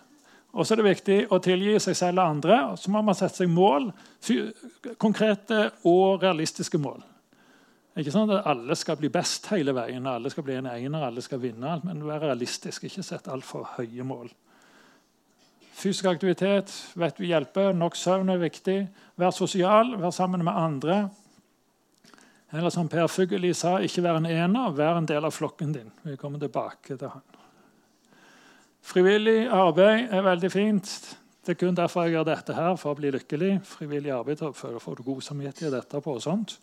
Og 0.56 0.64
så 0.66 0.74
er 0.74 0.80
det 0.80 0.88
viktig 0.88 1.18
å 1.34 1.38
tilgi 1.44 1.76
seg 1.82 1.96
selv 1.98 2.22
og 2.22 2.32
andre. 2.32 2.56
Og 2.72 2.80
så 2.80 2.90
må 2.92 3.02
man 3.04 3.16
sette 3.16 3.42
seg 3.42 3.52
mål, 3.52 3.90
konkrete 5.00 5.68
og 5.86 6.24
realistiske 6.24 6.80
mål. 6.80 7.04
Ikke 7.98 8.14
sånn 8.14 8.30
at 8.30 8.46
alle 8.46 8.76
skal 8.78 8.98
bli 9.00 9.10
best 9.10 9.48
hele 9.50 9.74
veien, 9.74 10.06
alle 10.06 10.30
skal 10.30 10.44
bli 10.46 10.54
en 10.58 10.68
einer, 10.70 11.02
alle 11.02 11.22
skal 11.24 11.40
vinne. 11.42 11.78
Men 11.84 12.04
være 12.06 12.30
realistisk, 12.30 12.86
ikke 12.86 13.04
sette 13.06 13.32
altfor 13.34 13.66
høye 13.76 14.06
mål. 14.06 14.30
Fysisk 15.78 16.08
aktivitet 16.10 16.72
vet 16.98 17.18
vi 17.20 17.30
hjelper. 17.30 17.70
Nok 17.76 17.98
søvn 17.98 18.32
er 18.32 18.40
viktig. 18.42 18.80
Vær 19.18 19.34
sosial, 19.34 19.92
vær 20.00 20.14
sammen 20.14 20.42
med 20.46 20.58
andre. 20.58 20.96
Eller 22.50 22.70
som 22.72 22.88
Per 22.88 23.06
Fugelli 23.12 23.52
sa, 23.54 23.76
ikke 23.84 24.02
vær 24.06 24.18
en 24.20 24.28
ener, 24.28 24.72
vær 24.76 24.96
en 24.96 25.08
del 25.08 25.24
av 25.24 25.34
flokken 25.36 25.74
din. 25.74 25.90
Vi 26.02 26.16
kommer 26.16 26.40
tilbake 26.40 26.96
til 26.96 27.10
han. 27.12 27.24
Frivillig 28.88 29.42
arbeid 29.52 30.14
er 30.16 30.24
veldig 30.24 30.50
fint. 30.52 30.92
Det 31.44 31.54
er 31.54 31.60
kun 31.60 31.76
derfor 31.76 32.06
jeg 32.06 32.16
gjør 32.16 32.24
dette 32.28 32.56
her, 32.56 32.74
for 32.80 32.94
å 32.94 32.98
bli 32.98 33.12
lykkelig. 33.12 33.58
Frivillig 33.68 34.14
arbeid 34.16 34.40
for 34.56 34.78
å 34.78 34.80
få 34.80 34.96
god 34.96 35.20
samvittighet 35.26 35.76
etterpå. 35.82 36.16
og 36.16 36.24
sånt. 36.24 36.56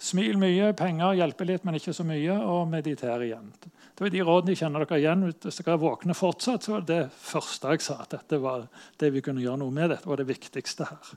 Smil 0.00 0.38
mye, 0.40 0.70
penger 0.78 1.18
hjelper 1.18 1.44
litt, 1.44 1.64
men 1.64 1.76
ikke 1.76 1.92
så 1.92 2.06
mye. 2.06 2.38
Og 2.38 2.68
mediter 2.70 3.26
igjen. 3.26 3.50
Det 3.60 4.00
var 4.00 4.14
de 4.14 4.24
rådene 4.24 4.54
jeg 4.54 4.62
kjenner 4.62 4.86
dere 4.86 4.98
igjen. 5.02 5.26
Hvis 5.42 5.60
dere 5.60 5.74
er 5.74 5.82
våkne 5.82 6.16
fortsatt, 6.16 6.64
så 6.64 6.76
var 6.78 6.86
det 6.88 7.02
første 7.12 7.74
jeg 7.74 7.84
sa. 7.84 7.98
at 8.02 8.14
dette 8.14 8.38
var 8.40 8.68
det 8.96 9.10
vi 9.12 9.20
kunne 9.20 9.42
gjøre 9.42 9.60
noe 9.60 9.74
med. 9.74 9.90
Dette 9.90 10.08
var 10.08 10.22
det 10.22 10.30
viktigste 10.30 10.86
her. 10.88 11.14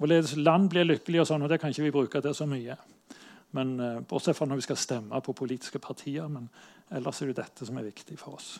Hvorledes 0.00 0.32
land 0.36 0.70
blir 0.72 0.86
lykkelige, 0.88 1.20
og 1.20 1.28
sånn, 1.28 1.42
og 1.44 1.50
det 1.52 1.58
kan 1.60 1.74
ikke 1.74 1.84
vi 1.84 1.92
bruke 1.92 2.22
til 2.24 2.32
så 2.32 2.46
mye. 2.48 2.72
Men, 3.52 3.74
uh, 3.80 3.98
Bortsett 4.08 4.38
fra 4.38 4.46
når 4.48 4.62
vi 4.62 4.64
skal 4.64 4.78
stemme 4.80 5.20
på 5.20 5.34
politiske 5.36 5.78
partier. 5.78 6.28
Men 6.28 6.48
ellers 6.90 7.20
er 7.20 7.28
det 7.28 7.42
dette 7.42 7.66
som 7.68 7.76
er 7.76 7.84
viktig 7.90 8.16
for 8.18 8.38
oss. 8.38 8.54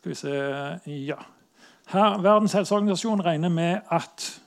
Skal 0.00 0.08
vi 0.08 0.14
se 0.14 0.36
Ja. 0.86 1.20
Her, 1.92 2.18
Verdens 2.22 2.52
helseorganisasjon 2.52 3.20
regner 3.24 3.48
med 3.48 3.80
at 3.90 4.41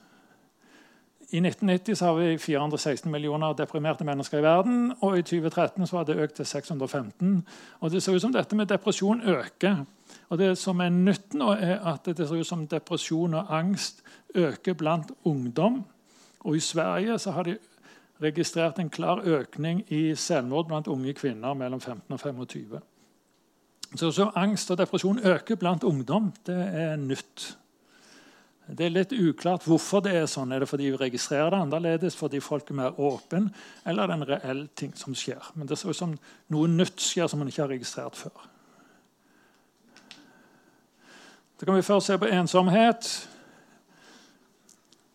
i 1.36 1.40
1990 1.40 2.00
har 2.00 2.14
vi 2.14 2.38
416 2.38 3.10
millioner 3.12 3.52
deprimerte 3.52 4.04
mennesker 4.04 4.38
i 4.38 4.42
verden. 4.42 4.92
Og 5.00 5.18
i 5.18 5.22
2013 5.22 5.86
så 5.86 5.96
var 5.96 6.04
det 6.08 6.16
økt 6.16 6.38
til 6.38 6.46
615. 6.46 7.46
Og 7.80 7.90
det 7.90 8.02
ser 8.02 8.16
ut 8.16 8.22
som 8.24 8.32
dette 8.32 8.56
med 8.56 8.66
depresjon 8.66 9.20
øker. 9.20 9.84
Og 10.28 10.38
Det 10.38 10.58
som 10.58 10.80
er 10.80 10.88
nytt 10.88 11.34
nå, 11.34 11.50
er 11.52 11.82
at 11.92 12.06
det 12.06 12.28
ser 12.28 12.40
ut 12.40 12.46
som 12.46 12.66
depresjon 12.66 13.34
og 13.34 13.52
angst 13.58 14.02
øker 14.34 14.74
blant 14.74 15.12
ungdom. 15.24 15.84
Og 16.40 16.56
I 16.56 16.60
Sverige 16.60 17.18
så 17.18 17.30
har 17.30 17.42
de 17.42 17.58
registrert 18.22 18.78
en 18.78 18.90
klar 18.90 19.20
økning 19.24 19.84
i 19.92 20.14
selvmord 20.14 20.66
blant 20.66 20.86
unge 20.86 21.12
kvinner 21.12 21.54
mellom 21.54 21.80
15 21.80 22.12
og 22.12 22.20
25. 22.20 22.80
Så, 23.96 24.10
så 24.10 24.30
angst 24.34 24.70
og 24.70 24.78
depresjon 24.78 25.18
øker 25.18 25.56
blant 25.56 25.84
ungdom. 25.84 26.32
Det 26.46 26.56
er 26.56 26.96
nytt. 26.96 27.58
Det 28.66 28.82
er 28.82 28.90
litt 28.90 29.12
uklart 29.14 29.62
hvorfor 29.62 30.02
det 30.02 30.16
er 30.18 30.24
sånn. 30.26 30.50
Er 30.50 30.64
det 30.64 30.68
fordi 30.70 30.88
vi 30.90 30.98
registrerer 30.98 31.52
det 31.54 31.60
annerledes, 31.62 32.16
fordi 32.18 32.40
folk 32.42 32.70
er 32.72 32.78
mer 32.80 32.98
åpne, 32.98 33.52
eller 33.86 34.02
er 34.02 34.10
det 34.10 34.16
en 34.16 34.28
reell 34.32 34.62
ting 34.74 34.94
som 34.98 35.14
skjer? 35.14 35.52
Men 35.54 35.70
det 35.70 35.78
ser 35.78 35.94
ut 35.94 35.98
som 35.98 36.16
noe 36.50 36.70
nytt 36.70 36.98
skjer 37.02 37.30
som 37.30 37.38
man 37.42 37.52
ikke 37.52 37.62
har 37.62 37.70
registrert 37.70 38.18
før. 38.18 38.34
Da 41.56 41.64
kan 41.64 41.78
vi 41.78 41.86
først 41.86 42.10
se 42.10 42.18
på 42.20 42.28
ensomhet. 42.28 43.12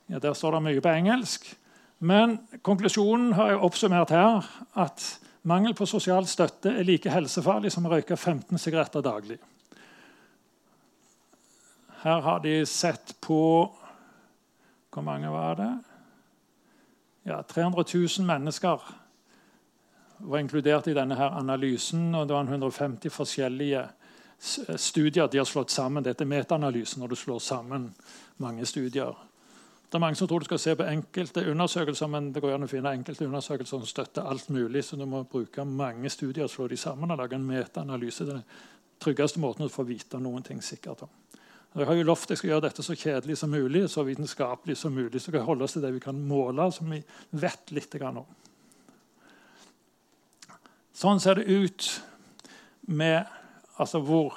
Ja, 0.10 0.20
Der 0.20 0.34
står 0.34 0.56
det 0.56 0.64
mye 0.64 0.82
på 0.82 0.90
engelsk. 0.96 1.52
Men 2.00 2.40
konklusjonen 2.64 3.34
har 3.38 3.52
jeg 3.52 3.62
oppsummert 3.68 4.10
her. 4.10 4.48
at 4.76 5.20
Mangel 5.44 5.74
på 5.74 5.86
sosial 5.86 6.28
støtte 6.28 6.70
er 6.70 6.86
like 6.86 7.10
helsefarlig 7.10 7.72
som 7.72 7.86
å 7.86 7.90
røyke 7.90 8.18
15 8.18 8.58
sigaretter 8.58 9.02
daglig. 9.02 9.40
Her 12.02 12.22
har 12.22 12.40
de 12.40 12.66
sett 12.66 13.16
på 13.22 13.72
Hvor 14.92 15.02
mange 15.02 15.30
var 15.30 15.56
det? 15.56 15.80
Ja, 17.24 17.44
300 17.44 17.84
000 17.94 18.26
mennesker 18.26 18.82
var 20.18 20.40
inkludert 20.40 20.88
i 20.88 20.94
denne 20.94 21.16
her 21.16 21.30
analysen. 21.30 22.16
og 22.16 22.28
Det 22.28 22.36
var 22.36 22.44
150 22.44 23.10
forskjellige 23.10 23.88
studier 24.76 25.28
de 25.28 25.38
har 25.38 25.46
slått 25.46 25.72
sammen. 25.72 26.04
Dette 26.04 26.24
er 26.24 26.28
metaanalysen 26.28 27.00
når 27.00 27.08
du 27.08 27.16
slår 27.16 27.40
sammen 27.40 27.94
mange 28.38 28.66
studier. 28.66 29.14
Det 29.90 29.96
er 29.96 30.00
mange 30.00 30.16
som 30.16 30.28
tror 30.28 30.40
du 30.40 30.46
skal 30.50 30.60
se 30.60 30.76
på 30.76 30.84
enkelte 30.84 31.46
undersøkelser, 31.52 32.08
men 32.08 32.34
det 32.34 32.42
går 32.42 32.56
an 32.56 32.66
å 32.66 32.72
finne 32.72 32.96
enkelte 32.98 33.26
undersøkelser 33.26 33.78
som 33.78 33.86
støtter 33.86 34.26
alt 34.28 34.50
mulig, 34.50 34.84
så 34.84 34.96
du 34.98 35.06
må 35.06 35.24
bruke 35.24 35.66
mange 35.66 36.10
studier 36.10 36.44
og 36.44 36.50
slå 36.50 36.68
de 36.68 36.78
sammen 36.78 37.12
og 37.12 37.18
lage 37.18 37.36
en 37.36 37.46
metaanalyse. 37.46 38.26
Det 38.26 38.34
er 38.34 38.42
den 38.42 39.00
tryggeste 39.00 39.40
måten 39.40 39.66
å 39.68 39.74
få 39.74 39.86
vite 39.86 40.20
noen 40.20 40.44
ting 40.44 40.62
sikkert 40.66 41.06
om. 41.06 41.10
Jeg 41.72 41.88
har 41.88 41.96
jo 41.96 42.04
lovt 42.04 42.32
jeg 42.34 42.40
skal 42.40 42.50
gjøre 42.50 42.64
dette 42.66 42.84
så 42.84 42.96
kjedelig 43.00 43.38
som 43.40 43.52
mulig 43.54 43.86
så 43.88 44.04
vitenskapelig 44.04 44.76
som 44.76 44.92
mulig. 44.92 45.22
Så 45.22 45.32
kan 45.32 45.40
jeg 45.40 45.48
holde 45.48 45.64
oss 45.64 45.78
til 45.78 45.84
det 45.86 45.94
vi 45.96 46.04
kan 46.04 46.18
måle, 46.28 46.66
som 46.76 46.90
vi 46.92 47.00
vet 47.32 47.72
litt 47.72 47.96
om. 48.10 48.26
Sånn 50.92 51.22
ser 51.24 51.40
det 51.40 51.48
ut 51.48 51.88
med 52.92 53.24
altså 53.80 54.02
hvor, 54.04 54.36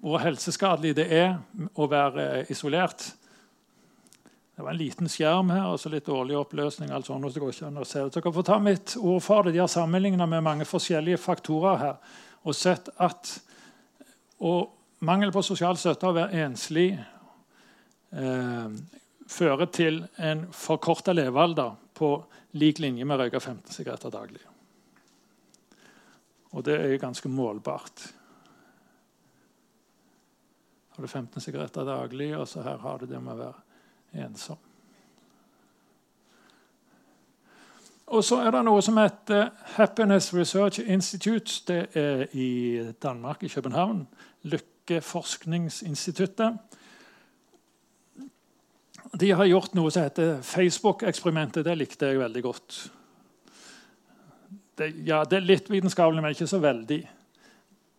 hvor 0.00 0.22
helseskadelig 0.24 0.94
det 0.96 1.06
er 1.12 1.36
å 1.76 1.88
være 1.92 2.46
isolert. 2.48 3.04
Det 4.56 4.64
var 4.64 4.72
en 4.72 4.80
liten 4.80 5.12
skjerm 5.12 5.52
her 5.52 5.66
og 5.68 5.76
så 5.82 5.92
litt 5.92 6.08
dårlig 6.08 6.38
oppløsning. 6.40 6.88
alt 6.88 7.10
sånt, 7.10 7.28
så 7.34 7.42
går 7.42 7.52
ikke 7.52 7.66
an 7.68 7.82
å 7.82 7.84
se. 7.84 8.00
Så 8.00 8.16
jeg 8.16 8.24
kan 8.24 8.34
få 8.38 8.46
ta 8.48 8.56
mitt 8.58 8.96
ord 8.96 9.20
for 9.20 9.44
det. 9.44 9.52
De 9.52 9.60
har 9.60 9.68
sammenlignet 9.68 10.24
med 10.28 10.46
mange 10.46 10.64
forskjellige 10.64 11.20
faktorer 11.20 11.76
her 11.84 12.16
og 12.46 12.56
sett 12.56 12.88
at 12.96 13.34
og 14.40 14.75
mangel 14.98 15.32
på 15.32 15.42
sosial 15.44 15.76
støtte 15.80 16.06
og 16.06 16.14
å 16.14 16.18
være 16.20 16.44
enslig 16.46 16.88
eh, 16.96 18.76
fører 19.26 19.70
til 19.74 20.02
en 20.16 20.46
forkorta 20.54 21.12
levealder 21.16 21.74
på 21.96 22.10
lik 22.56 22.80
linje 22.80 23.04
med 23.04 23.18
å 23.18 23.24
røyke 23.24 23.40
15 23.40 23.74
sigaretter 23.74 24.12
daglig. 24.14 24.42
Og 26.56 26.64
det 26.64 26.78
er 26.80 27.00
ganske 27.02 27.28
målbart. 27.28 28.06
Har 30.96 31.04
du 31.04 31.08
15 31.08 31.42
sigaretter 31.44 31.84
daglig, 31.84 32.30
og 32.38 32.48
så 32.48 32.64
her 32.64 32.78
har 32.80 33.02
du 33.02 33.10
det 33.10 33.20
med 33.20 33.34
å 33.34 33.42
være 33.42 34.24
ensom. 34.24 34.62
Og 38.06 38.22
så 38.24 38.38
er 38.38 38.54
det 38.54 38.62
noe 38.62 38.82
som 38.86 38.96
heter 39.02 39.48
Happiness 39.74 40.30
Research 40.34 40.78
Institute. 40.78 41.58
Det 41.66 41.80
er 41.98 42.28
i 42.38 42.92
Danmark, 43.02 43.42
i 43.42 43.50
København. 43.50 44.04
Lykkeforskningsinstituttet. 44.86 46.54
De 49.12 49.30
har 49.30 49.44
gjort 49.44 49.74
noe 49.74 49.90
som 49.90 50.04
heter 50.04 50.38
Facebook-eksperimentet. 50.42 51.64
Det 51.64 51.74
likte 51.74 52.06
jeg 52.06 52.20
veldig 52.20 52.42
godt. 52.44 52.76
Det, 54.78 54.92
ja, 55.08 55.24
det 55.24 55.40
er 55.40 55.48
litt 55.48 55.70
vitenskapelig, 55.70 56.22
men 56.22 56.36
ikke 56.36 56.46
så 56.46 56.60
veldig. 56.62 57.00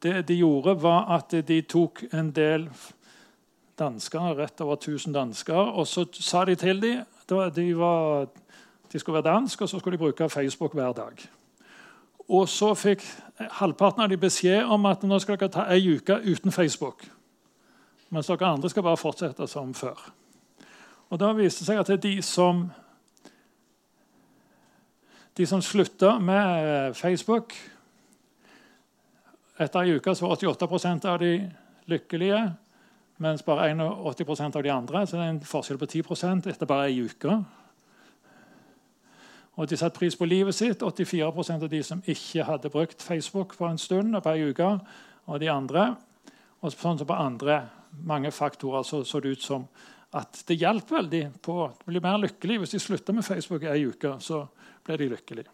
Det 0.03 0.27
de 0.29 0.37
gjorde, 0.37 0.77
var 0.81 1.09
at 1.17 1.35
de 1.47 1.61
tok 1.67 2.05
en 2.13 2.31
del 2.31 2.67
dansker, 3.77 4.35
rett 4.37 4.61
over 4.61 4.77
1000 4.77 5.13
dansker, 5.13 5.57
og 5.57 5.87
så 5.87 6.05
sa 6.13 6.45
de 6.45 6.55
til 6.55 6.81
dem 6.81 7.03
de, 7.27 7.65
de 8.93 8.99
skulle 8.99 9.17
være 9.19 9.33
dansk, 9.33 9.61
og 9.61 9.69
så 9.69 9.79
skulle 9.79 9.97
de 9.97 10.05
bruke 10.05 10.29
Facebook 10.29 10.73
hver 10.73 10.93
dag. 10.95 11.27
Og 12.27 12.49
så 12.49 12.73
fikk 12.75 13.03
halvparten 13.59 14.03
av 14.03 14.09
de 14.11 14.17
beskjed 14.19 14.67
om 14.67 14.85
at 14.89 15.03
nå 15.07 15.19
skal 15.23 15.37
dere 15.37 15.53
ta 15.53 15.67
ei 15.71 15.95
uke 15.95 16.19
uten 16.25 16.51
Facebook. 16.51 17.05
Mens 18.09 18.27
dere 18.27 18.49
andre 18.49 18.69
skal 18.71 18.83
bare 18.83 18.99
fortsette 18.99 19.47
som 19.47 19.73
før. 19.73 19.99
Og 21.09 21.19
Da 21.19 21.31
viste 21.33 21.63
det 21.63 21.67
seg 21.69 21.79
at 21.79 21.87
det 21.87 21.97
er 21.97 22.03
de 22.09 22.21
som 22.21 22.67
de 25.37 25.45
som 25.45 25.61
slutta 25.61 26.17
med 26.19 26.95
Facebook 26.97 27.53
Etter 29.57 29.85
ei 29.85 29.95
uke 29.97 30.13
så 30.13 30.27
var 30.27 30.35
88% 30.37 31.05
av 31.09 31.15
de 31.19 31.31
lykkelige, 31.89 32.41
mens 33.17 33.41
bare 33.41 33.71
81% 33.73 34.57
av 34.57 34.63
de 34.63 34.69
andre. 34.69 35.01
Så 35.07 35.17
det 35.17 35.23
er 35.23 35.31
en 35.33 35.39
forskjell 35.41 35.79
på 35.81 35.87
10% 35.89 36.49
etter 36.51 36.69
bare 36.69 36.91
ei 36.91 36.99
uke. 37.01 37.39
Og 39.57 39.69
de 39.69 39.77
satte 39.77 39.97
pris 39.97 40.15
på 40.15 40.27
livet 40.29 40.55
sitt. 40.55 40.83
84% 40.85 41.65
av 41.65 41.69
de 41.69 41.81
som 41.83 42.01
ikke 42.05 42.45
hadde 42.45 42.69
brukt 42.69 43.01
Facebook 43.01 43.55
på 43.57 43.65
en 43.65 43.79
stund 43.81 44.15
og 44.15 44.23
på 44.23 44.35
en 44.35 44.51
uke. 44.51 44.69
Og 45.25 45.39
de 45.41 45.49
andre. 45.49 45.89
Og 46.61 46.73
sånn 46.73 46.99
som 46.99 47.09
på 47.09 47.17
andre 47.17 47.63
mange 48.05 48.31
faktorer 48.31 48.85
så, 48.85 49.01
så 49.03 49.19
det 49.19 49.37
ut 49.37 49.41
som 49.41 49.65
at 50.17 50.43
det 50.47 50.59
hjalp 50.61 50.91
veldig 50.91 51.23
på 51.43 51.55
å 51.65 51.71
bli 51.87 52.01
mer 52.03 52.19
lykkelig. 52.21 52.59
Hvis 52.61 52.75
de 52.75 52.81
slutta 52.83 53.15
med 53.15 53.25
Facebook 53.25 53.65
ei 53.65 53.87
uke, 53.89 54.13
så 54.21 54.43
ble 54.85 54.99
de 55.01 55.09
lykkelige. 55.15 55.49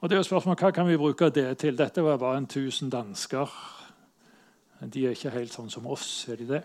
Og 0.00 0.10
det 0.10 0.16
er 0.16 0.20
jo 0.20 0.28
spørsmålet, 0.28 0.60
Hva 0.60 0.72
kan 0.74 0.88
vi 0.88 0.98
bruke 1.00 1.30
det 1.30 1.46
til? 1.62 1.78
Dette 1.78 2.02
var 2.04 2.18
bare 2.20 2.42
en 2.42 2.50
tusen 2.50 2.90
dansker. 2.92 3.54
De 4.82 5.06
er 5.06 5.14
ikke 5.14 5.32
helt 5.38 5.54
sånn 5.54 5.70
som 5.72 5.86
oss, 5.88 6.26
er 6.28 6.42
de 6.42 6.50
det? 6.50 6.60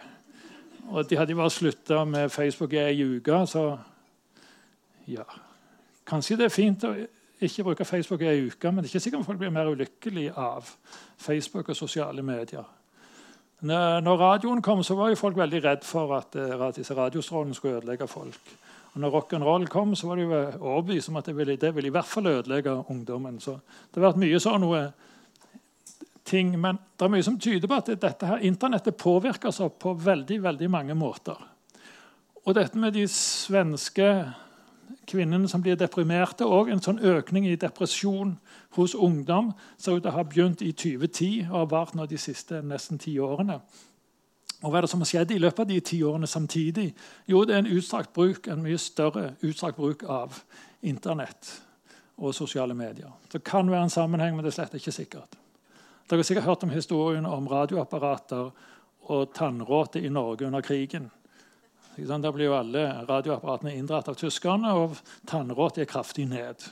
Og 0.89 1.05
de 1.07 1.15
hadde 1.15 1.37
bare 1.37 1.53
slutta 1.53 2.01
med 2.09 2.33
Facebook 2.33 2.73
i 2.73 2.81
ei 2.81 3.05
uke, 3.05 3.45
så 3.47 3.77
ja 5.07 5.23
Kanskje 6.07 6.37
det 6.39 6.47
er 6.47 6.53
fint 6.53 6.83
å 6.87 6.93
ikke 7.41 7.65
bruke 7.65 7.85
Facebook 7.85 8.21
i 8.21 8.29
ei 8.29 8.45
uke, 8.47 8.71
men 8.71 8.83
det 8.83 8.89
er 8.89 8.93
ikke 8.95 9.03
sikkert 9.05 9.25
folk 9.25 9.39
blir 9.41 9.53
mer 9.53 9.69
ulykkelig 9.71 10.27
av 10.37 10.69
Facebook 11.17 11.69
og 11.69 11.77
sosiale 11.77 12.21
medier. 12.25 12.65
Når 13.61 14.17
radioen 14.17 14.61
kom, 14.65 14.81
så 14.83 14.95
var 14.97 15.11
jo 15.11 15.19
folk 15.19 15.37
veldig 15.37 15.61
redd 15.63 15.83
for 15.85 16.15
at 16.17 16.35
uh, 16.37 16.67
disse 16.73 16.95
radiostrålene 16.97 17.53
skulle 17.53 17.77
ødelegge 17.77 18.07
folk. 18.09 18.53
Og 18.93 19.01
når 19.01 19.13
rock'n'roll 19.15 19.67
kom, 19.71 19.95
så 19.95 20.07
var 20.07 20.19
de 20.19 20.25
overbevist 20.59 21.09
om 21.09 21.19
at 21.21 21.29
det 21.29 21.37
ville, 21.37 21.55
det 21.55 21.75
ville, 21.75 21.87
i 21.87 21.93
hvert 21.93 22.09
fall 22.09 22.27
ødelegge 22.27 22.73
ungdommen. 22.89 23.39
Så 23.39 23.51
det 23.61 24.01
har 24.01 24.09
vært 24.09 24.19
mye 24.23 24.41
sånn 24.41 24.65
noe 24.65 24.81
ting, 26.25 26.59
Men 26.59 26.77
det 26.97 27.05
er 27.05 27.11
mye 27.11 27.23
som 27.23 27.39
tyder 27.39 27.67
på 27.67 27.77
at 27.77 27.89
dette 28.01 28.27
her, 28.27 28.43
internettet 28.45 28.97
påvirker 28.97 29.49
oss 29.49 29.61
på 29.79 29.93
veldig, 29.93 30.41
veldig 30.43 30.69
mange 30.69 30.95
måter. 30.95 31.37
Og 32.45 32.55
dette 32.55 32.77
med 32.77 32.93
de 32.93 33.05
svenske 33.07 34.07
kvinnene 35.07 35.49
som 35.49 35.61
blir 35.61 35.75
deprimerte, 35.79 36.45
og 36.45 36.69
en 36.71 36.81
sånn 36.81 36.99
økning 36.99 37.47
i 37.49 37.57
depresjon 37.59 38.35
hos 38.77 38.95
ungdom 38.95 39.51
ser 39.77 39.97
ut 39.97 40.03
til 40.03 40.11
å 40.11 40.15
ha 40.15 40.25
begynt 40.27 40.61
i 40.61 40.71
2010 40.71 41.47
og 41.49 41.57
har 41.57 41.71
vart 41.71 41.95
nå 41.95 42.05
de 42.09 42.19
siste 42.21 42.61
nesten 42.61 43.01
ti 43.01 43.17
årene. 43.19 43.59
Og 44.61 44.69
Hva 44.69 44.77
er 44.77 44.85
det 44.85 44.91
som 44.91 45.01
har 45.01 45.09
skjedd 45.09 45.31
i 45.33 45.39
løpet 45.41 45.63
av 45.63 45.69
de 45.71 45.79
ti 45.79 46.01
årene 46.05 46.27
samtidig? 46.29 46.91
Jo, 47.27 47.43
det 47.45 47.55
er 47.55 47.63
en 47.63 47.73
utstrakt 47.77 48.13
bruk, 48.13 48.47
en 48.47 48.61
mye 48.61 48.77
større 48.77 49.33
utstrakt 49.41 49.77
bruk 49.77 50.03
av 50.03 50.43
Internett 50.81 51.49
og 52.21 52.35
sosiale 52.35 52.73
medier. 52.77 53.09
Det 53.31 53.43
kan 53.43 53.69
være 53.69 53.87
en 53.89 53.93
sammenheng, 53.93 54.35
men 54.35 54.45
det 54.45 54.51
er 54.51 54.59
slett 54.59 54.77
ikke 54.77 54.93
sikkert. 54.93 55.37
Dere 56.09 56.21
har 56.21 56.27
sikkert 56.27 56.45
hørt 56.45 56.63
om 56.63 56.73
historien 56.73 57.25
om 57.25 57.47
radioapparater 57.47 58.51
og 59.09 59.33
tannråte 59.33 60.01
i 60.01 60.09
Norge 60.09 60.45
under 60.45 60.61
krigen. 60.61 61.09
Da 61.95 62.31
blir 62.31 62.45
jo 62.47 62.55
alle 62.55 62.85
radioapparatene 63.07 63.75
inndratt 63.75 64.07
av 64.07 64.15
tyskerne, 64.15 64.71
og 64.73 64.95
tannråte 65.27 65.83
er 65.83 65.89
kraftig 65.89 66.27
ned. 66.29 66.63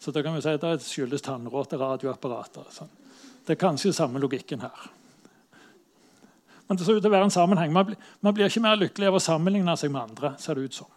Så 0.00 0.10
da 0.10 0.22
kan 0.22 0.34
vi 0.34 0.42
si 0.42 0.50
at 0.50 0.64
det 0.64 0.80
skyldes 0.82 1.22
tannråte 1.22 1.78
radioapparater. 1.78 2.88
Det 3.46 3.54
er 3.54 3.60
kanskje 3.60 3.92
samme 3.94 4.22
logikken 4.22 4.64
her. 4.64 4.88
Men 6.66 6.78
det 6.78 6.86
ser 6.86 6.96
ut 6.96 7.02
til 7.04 7.10
å 7.10 7.12
være 7.12 7.28
en 7.28 7.34
sammenheng. 7.34 7.72
Man 7.74 8.34
blir 8.34 8.48
ikke 8.48 8.64
mer 8.64 8.80
lykkelig 8.80 9.10
av 9.10 9.18
å 9.18 9.22
sammenligne 9.22 9.76
seg 9.76 9.92
med 9.92 10.02
andre. 10.08 10.34
ser 10.38 10.54
det 10.54 10.62
ut 10.64 10.74
som. 10.74 10.88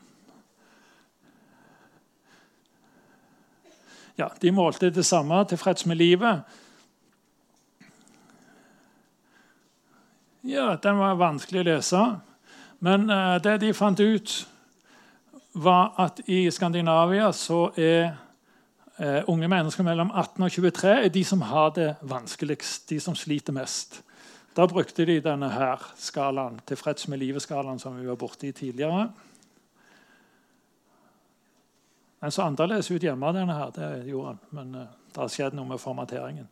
Ja, 4.15 4.31
De 4.39 4.51
målte 4.51 4.89
det 4.89 5.03
samme, 5.03 5.45
tilfreds 5.45 5.85
med 5.85 5.97
livet. 5.97 6.41
Ja, 10.41 10.77
Den 10.77 10.97
var 10.97 11.19
vanskelig 11.19 11.59
å 11.59 11.67
lese. 11.67 12.05
Men 12.85 13.09
uh, 13.09 13.41
det 13.41 13.57
de 13.63 13.73
fant 13.73 13.99
ut, 13.99 14.33
var 15.55 15.93
at 15.97 16.19
i 16.29 16.43
Skandinavia 16.51 17.31
så 17.33 17.69
er 17.79 18.11
uh, 18.99 19.21
unge 19.31 19.47
mennesker 19.49 19.87
mellom 19.87 20.11
18 20.11 20.45
og 20.45 20.51
23 20.51 20.91
er 21.07 21.13
de 21.13 21.23
som 21.25 21.41
har 21.49 21.71
det 21.77 21.93
vanskeligst, 22.05 22.89
de 22.91 22.99
som 23.01 23.15
sliter 23.17 23.55
mest. 23.55 24.01
Da 24.55 24.67
brukte 24.69 25.07
de 25.07 25.17
denne 25.23 25.49
her 25.51 25.81
skalaen, 25.97 26.59
tilfreds 26.67 27.07
med 27.07 27.23
livet-skalaen 27.23 27.81
som 27.81 27.97
vi 27.97 28.05
var 28.07 28.19
borti 28.19 28.51
tidligere. 28.51 29.07
Den 32.21 32.31
så 32.31 32.45
annerledes 32.45 32.91
ut 32.91 33.03
hjemme, 33.03 33.33
denne 33.33 33.55
her, 33.55 33.73
det 33.75 34.09
gjorde 34.11 34.35
han, 34.35 34.43
men 34.51 34.81
uh, 34.83 34.89
det 35.09 35.23
har 35.23 35.33
skjedd 35.33 35.57
noe 35.57 35.73
med 35.73 35.81
formateringen. 35.81 36.51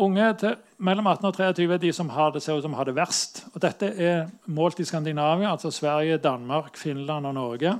Unge 0.00 0.26
til, 0.40 0.54
mellom 0.80 1.06
18 1.06 1.26
og 1.28 1.34
23 1.36 1.74
er 1.74 1.80
de 1.82 1.90
som 1.92 2.08
har 2.14 2.30
det, 2.32 2.40
ser 2.42 2.56
ut 2.56 2.64
som 2.64 2.72
har 2.78 2.88
det 2.88 2.94
verst. 2.96 3.42
Og 3.52 3.60
dette 3.60 3.90
er 3.92 4.30
målt 4.48 4.80
i 4.80 4.86
Skandinavia, 4.88 5.50
altså 5.50 5.70
Sverige, 5.70 6.16
Danmark, 6.16 6.78
Finland 6.80 7.26
og 7.28 7.34
Norge. 7.34 7.74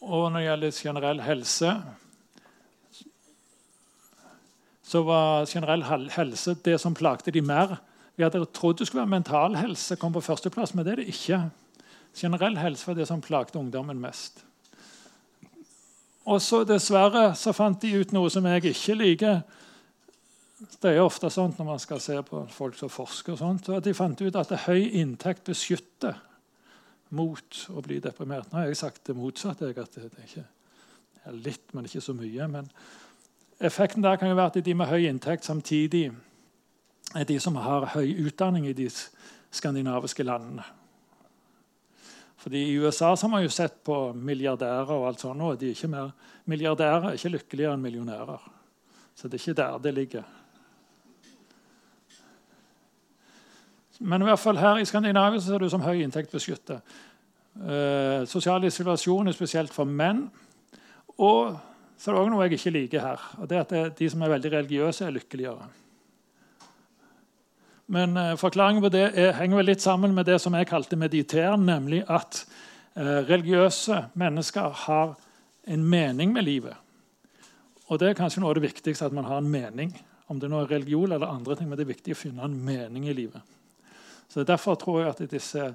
Og 0.00 0.26
når 0.32 0.38
det 0.38 0.46
gjelder 0.46 0.76
generell 0.76 1.22
helse, 1.24 1.72
så 4.90 5.02
var 5.06 5.46
generell 5.48 5.84
helse 6.12 6.54
det 6.64 6.76
som 6.80 6.94
plagde 6.94 7.32
de 7.32 7.40
mer. 7.40 7.78
Vi 8.16 8.24
hadde 8.24 8.44
trodd 8.52 8.76
det 8.76 8.88
skulle 8.88 9.06
være 9.06 9.14
mental 9.14 9.56
helse 9.56 9.96
kom 9.96 10.12
på 10.12 10.20
førsteplass, 10.20 10.74
men 10.74 10.84
det 10.84 10.92
er 10.92 11.00
det 11.00 11.12
ikke. 11.14 11.40
Generell 12.16 12.58
helse 12.58 12.88
var 12.88 12.98
det 12.98 13.06
som 13.08 13.22
plagde 13.24 13.56
ungdommen 13.58 14.00
mest. 14.00 14.44
Og 16.28 16.42
så 16.42 16.60
Dessverre 16.68 17.30
så 17.38 17.54
fant 17.56 17.80
de 17.80 17.94
ut 17.96 18.12
noe 18.12 18.28
som 18.30 18.44
jeg 18.46 18.74
ikke 18.74 18.98
liker 18.98 19.40
det 20.60 20.90
er 20.92 21.00
ofte 21.00 21.30
sånn 21.32 21.54
når 21.56 21.68
man 21.70 21.80
skal 21.80 22.00
se 22.04 22.16
på 22.26 22.42
folk 22.52 22.76
som 22.76 22.92
forsker, 22.92 23.36
sånt, 23.40 23.68
at 23.72 23.86
de 23.86 23.94
fant 23.96 24.20
ut 24.20 24.36
at 24.36 24.52
høy 24.66 24.90
inntekt 25.00 25.46
beskytter 25.48 26.18
mot 27.16 27.62
å 27.72 27.82
bli 27.84 27.98
deprimert. 28.02 28.50
Nå 28.50 28.60
har 28.60 28.68
jeg 28.68 28.80
sagt 28.82 29.06
det 29.08 29.16
motsatte. 29.16 29.70
at 29.70 29.94
det, 29.96 30.10
er 30.10 30.26
ikke 30.26 30.44
er 31.24 31.38
litt, 31.46 31.72
men 31.72 31.86
ikke 31.88 32.02
så 32.04 32.14
mye. 32.16 32.48
Men 32.48 32.68
effekten 33.60 34.04
der 34.04 34.18
kan 34.20 34.30
jo 34.30 34.36
være 34.36 34.52
at 34.52 34.64
de 34.64 34.74
med 34.76 34.90
høy 34.90 35.08
inntekt 35.08 35.48
samtidig 35.48 36.10
er 37.16 37.26
de 37.26 37.38
som 37.42 37.56
har 37.56 37.90
høy 37.96 38.12
utdanning 38.26 38.68
i 38.68 38.76
de 38.76 38.88
skandinaviske 39.50 40.24
landene. 40.26 40.64
Fordi 42.40 42.62
I 42.70 42.76
USA 42.80 43.10
har 43.12 43.28
man 43.28 43.42
jo 43.44 43.52
sett 43.52 43.82
på 43.84 44.12
milliardærer 44.16 44.92
og 44.94 45.08
alt 45.10 45.20
sånt, 45.20 45.42
og 45.44 45.58
de 45.60 45.68
er 45.68 45.76
ikke 45.76 45.90
mer, 45.92 46.12
milliardærer 46.48 47.10
er 47.10 47.18
ikke 47.18 47.34
lykkeligere 47.34 47.76
enn 47.76 47.82
millionærer. 47.84 48.46
Så 49.14 49.28
det 49.28 49.36
er 49.36 49.42
ikke 49.42 49.58
der 49.58 49.82
det 49.84 49.94
ligger. 49.94 50.28
Men 54.00 54.22
i 54.22 54.28
hvert 54.30 54.40
fall 54.40 54.58
her 54.60 54.80
i 54.80 54.86
Skandinavia 54.88 55.40
ser 55.44 55.60
du 55.60 55.68
som 55.68 55.82
høy 55.84 56.00
inntekt 56.00 56.32
beskytter. 56.32 56.80
Eh, 57.60 58.22
sosial 58.30 58.64
isolasjon 58.64 59.28
er 59.28 59.36
spesielt 59.36 59.74
for 59.74 59.84
menn. 59.84 60.24
Og 61.20 61.58
så 62.00 62.08
er 62.08 62.16
det 62.16 62.22
òg 62.22 62.30
noe 62.32 62.46
jeg 62.46 62.56
ikke 62.56 62.72
liker 62.78 63.04
her. 63.04 63.28
og 63.38 63.48
det 63.48 63.58
er 63.58 63.84
at 63.84 63.98
De 63.98 64.08
som 64.08 64.22
er 64.22 64.32
veldig 64.32 64.52
religiøse, 64.52 65.04
er 65.04 65.16
lykkeligere. 65.18 65.68
Men 67.92 68.16
eh, 68.16 68.36
forklaringen 68.36 68.82
på 68.82 68.88
det 68.88 69.06
er, 69.18 69.34
henger 69.36 69.60
vel 69.60 69.66
litt 69.74 69.84
sammen 69.84 70.14
med 70.14 70.24
det 70.30 70.40
som 70.40 70.54
jeg 70.54 70.70
kalte 70.70 70.96
mediter, 70.96 71.56
nemlig 71.56 72.04
at 72.08 72.46
eh, 72.96 73.20
religiøse 73.28 74.04
mennesker 74.14 74.84
har 74.86 75.16
en 75.66 75.84
mening 75.84 76.32
med 76.32 76.46
livet. 76.46 76.76
Og 77.90 77.98
det 78.00 78.08
er 78.08 78.16
kanskje 78.16 78.40
noe 78.40 78.54
av 78.54 78.60
det 78.60 78.70
viktigste, 78.70 79.10
at 79.10 79.12
man 79.12 79.26
har 79.26 79.42
en 79.42 79.50
mening. 79.50 79.92
Om 80.30 80.38
det 80.40 80.48
nå 80.48 80.62
er 80.62 80.70
religion 80.70 81.12
eller 81.12 81.26
andre 81.26 81.56
ting, 81.56 81.68
men 81.68 81.76
det 81.76 81.84
er 81.84 81.96
viktig 81.96 82.14
å 82.14 82.22
finne 82.22 82.46
en 82.46 82.54
mening 82.64 83.10
i 83.10 83.16
livet. 83.18 83.42
Så 84.30 84.44
Derfor 84.44 84.74
tror 84.74 85.00
jeg 85.00 85.08
at 85.08 85.30
disse 85.30 85.74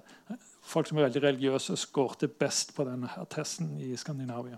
folk 0.64 0.88
som 0.88 0.97
er 0.97 1.10
veldig 1.10 1.24
religiøse, 1.24 1.76
skårte 1.78 2.28
best 2.28 2.72
på 2.76 2.86
denne 2.88 3.10
her 3.12 3.28
testen 3.30 3.76
i 3.84 3.95
Skandinavia. 3.99 4.58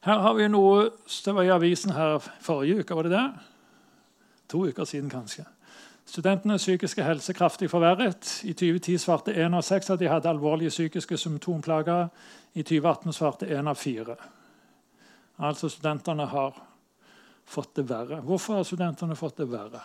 Her 0.00 0.18
har 0.24 0.34
vi 0.34 0.48
noe 0.48 0.90
Det 1.24 1.34
var 1.34 1.44
i 1.44 1.52
avisen 1.52 1.92
her 1.92 2.18
forrige 2.40 2.80
uke. 2.80 2.94
var 2.94 3.02
det 3.02 3.12
det? 3.12 3.30
To 4.48 4.66
uker 4.66 4.84
siden, 4.84 5.10
kanskje. 5.10 5.44
Studentenes 6.06 6.62
psykiske 6.62 7.02
helse 7.04 7.32
kraftig 7.32 7.70
forverret. 7.70 8.40
I 8.44 8.52
2010 8.52 8.98
svarte 8.98 9.32
én 9.32 9.54
av 9.54 9.62
seks 9.62 9.90
at 9.90 9.98
de 9.98 10.08
hadde 10.08 10.28
alvorlige 10.28 10.70
psykiske 10.70 11.16
symptomplager. 11.16 12.08
I 12.54 12.62
2018 12.62 13.12
svarte 13.12 13.46
én 13.46 13.68
av 13.68 13.74
fire. 13.74 14.16
Altså 15.38 15.68
studentene 15.68 16.26
har 16.26 16.56
fått 17.46 17.74
det 17.76 17.88
verre. 17.88 18.20
Hvorfor 18.20 18.54
har 18.54 18.64
studentene 18.64 19.14
fått 19.16 19.36
det 19.36 19.50
verre? 19.52 19.84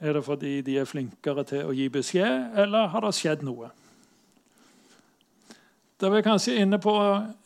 Er 0.00 0.12
det 0.12 0.24
fordi 0.24 0.60
de 0.60 0.78
er 0.78 0.88
flinkere 0.88 1.44
til 1.44 1.68
å 1.68 1.74
gi 1.76 1.88
beskjed, 1.92 2.56
eller 2.56 2.88
har 2.88 3.04
det 3.04 3.14
skjedd 3.14 3.42
noe? 3.44 3.68
Da 6.00 6.08
er 6.08 6.14
vi 6.14 6.22
kanskje 6.24 6.56
inne 6.56 6.78
på, 6.80 6.94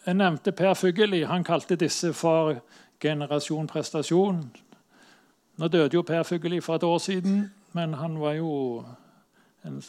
Jeg 0.07 0.15
nevnte 0.15 0.53
Per 0.53 0.75
Fugelli. 0.75 1.25
Han 1.25 1.45
kalte 1.45 1.77
disse 1.77 2.13
for 2.13 2.61
generasjon 3.01 3.67
prestasjon. 3.67 4.45
Nå 5.57 5.69
døde 5.69 5.95
jo 5.95 6.03
Per 6.03 6.23
Fugelli 6.23 6.61
for 6.61 6.77
et 6.77 6.83
år 6.83 6.99
siden, 6.99 7.51
men 7.73 7.95
han 7.95 8.21
var 8.21 8.33
jo 8.33 8.85
en, 9.65 9.83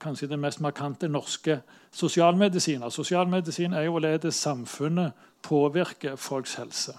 kanskje 0.00 0.28
den 0.28 0.40
mest 0.40 0.60
markante 0.60 1.08
norske 1.08 1.60
sosialmedisiner. 1.92 2.88
Sosialmedisin 2.88 3.72
er 3.72 3.82
jo 3.82 3.90
hvorledes 3.90 4.34
samfunnet 4.34 5.12
påvirker 5.42 6.16
folks 6.16 6.54
helse. 6.54 6.96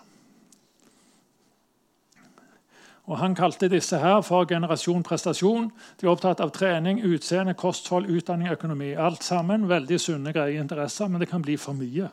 Og 3.07 3.17
Han 3.17 3.35
kalte 3.35 3.69
disse 3.71 3.97
her 3.97 4.19
for 4.21 4.45
generasjon 4.45 5.03
prestasjon. 5.03 5.69
De 5.99 6.05
er 6.05 6.11
opptatt 6.11 6.41
av 6.43 6.51
trening, 6.51 6.99
utseende, 7.07 7.53
kosthold, 7.55 8.09
utdanning, 8.11 8.51
økonomi. 8.51 8.91
Alt 8.99 9.23
sammen 9.23 9.69
veldig 9.69 9.99
sunne, 9.99 10.33
greie 10.35 10.59
interesser, 10.59 11.07
men 11.07 11.23
det 11.23 11.29
kan 11.31 11.41
bli 11.41 11.55
for 11.57 11.77
mye. 11.77 12.09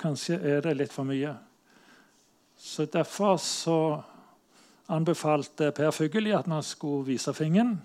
Kanskje 0.00 0.38
er 0.40 0.64
det 0.64 0.78
litt 0.78 0.94
for 0.94 1.04
mye. 1.04 1.34
Så 2.56 2.86
Derfor 2.88 3.36
så 3.36 3.78
anbefalte 4.88 5.70
Per 5.76 5.90
Fugelli 5.92 6.32
at 6.32 6.48
man 6.48 6.62
skulle 6.62 7.04
vise 7.06 7.34
fingeren. 7.36 7.76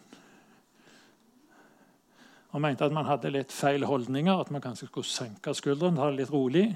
Og 2.53 2.61
mente 2.61 2.86
at 2.86 2.93
man 2.93 3.09
hadde 3.09 3.34
litt 3.34 3.51
feil 3.51 3.84
holdninger, 3.84 4.39
at 4.39 4.51
man 4.53 4.61
kanskje 4.61 4.88
skulle 4.88 5.09
senke 5.09 5.55
skuldrene, 5.57 5.97
ta 5.97 6.11
det 6.11 6.21
litt 6.21 6.32
rolig, 6.32 6.67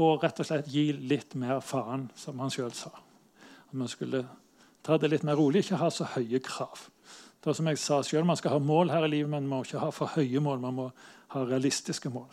og 0.00 0.22
rett 0.22 0.40
og 0.40 0.46
slett 0.48 0.70
gi 0.72 0.92
litt 0.94 1.34
mer 1.36 1.60
faen, 1.60 2.06
som 2.16 2.38
han 2.40 2.52
sjøl 2.54 2.72
sa. 2.72 2.94
At 3.66 3.74
man 3.76 3.90
skulle 3.90 4.22
Ta 4.82 4.98
det 4.98 5.10
litt 5.10 5.24
mer 5.24 5.38
rolig, 5.38 5.62
ikke 5.62 5.78
ha 5.78 5.90
så 5.90 6.08
høye 6.16 6.40
krav. 6.42 6.88
Det 7.42 7.50
er 7.50 7.58
som 7.58 7.66
jeg 7.66 7.78
sa 7.78 8.02
selv, 8.02 8.24
Man 8.26 8.36
skal 8.36 8.50
ha 8.50 8.58
mål 8.58 8.90
her 8.90 9.04
i 9.04 9.08
livet, 9.08 9.30
men 9.30 9.48
man 9.48 9.58
må 9.58 9.64
ikke 9.64 9.78
ha 9.78 9.90
for 9.90 10.06
høye 10.06 10.40
mål. 10.40 10.60
Man 10.60 10.74
må 10.74 10.90
ha 11.28 11.44
realistiske 11.44 12.10
mål. 12.10 12.28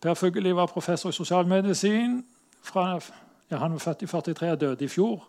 Per 0.00 0.14
Fugelli 0.14 0.52
var 0.54 0.66
professor 0.66 1.10
i 1.10 1.12
sosialmedisin. 1.12 2.24
Fra, 2.62 3.00
ja, 3.50 3.56
han 3.56 3.72
var 3.72 3.78
født 3.78 4.02
i 4.02 4.06
43 4.06 4.52
og 4.52 4.60
døde 4.60 4.84
i 4.84 4.88
fjor. 4.88 5.22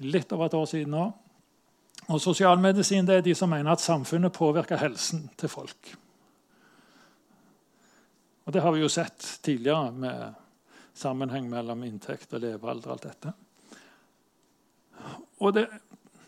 Litt 0.00 0.32
over 0.32 0.46
et 0.46 0.54
år 0.54 0.66
siden 0.66 0.90
nå. 0.90 1.04
Og 2.08 2.20
Sosialmedisin 2.20 3.06
det 3.06 3.16
er 3.16 3.22
de 3.24 3.34
som 3.34 3.48
mener 3.48 3.72
at 3.72 3.80
samfunnet 3.80 4.32
påvirker 4.32 4.76
helsen 4.76 5.30
til 5.38 5.48
folk. 5.48 5.94
Og 8.44 8.52
Det 8.52 8.62
har 8.62 8.72
vi 8.72 8.80
jo 8.80 8.88
sett 8.88 9.38
tidligere 9.42 9.92
med 9.92 10.34
sammenheng 10.94 11.48
mellom 11.50 11.84
inntekt 11.84 12.34
og 12.34 12.40
levealder. 12.40 12.90
alt 12.90 13.02
dette. 13.02 13.32
Og 15.38 15.54
det, 15.56 15.66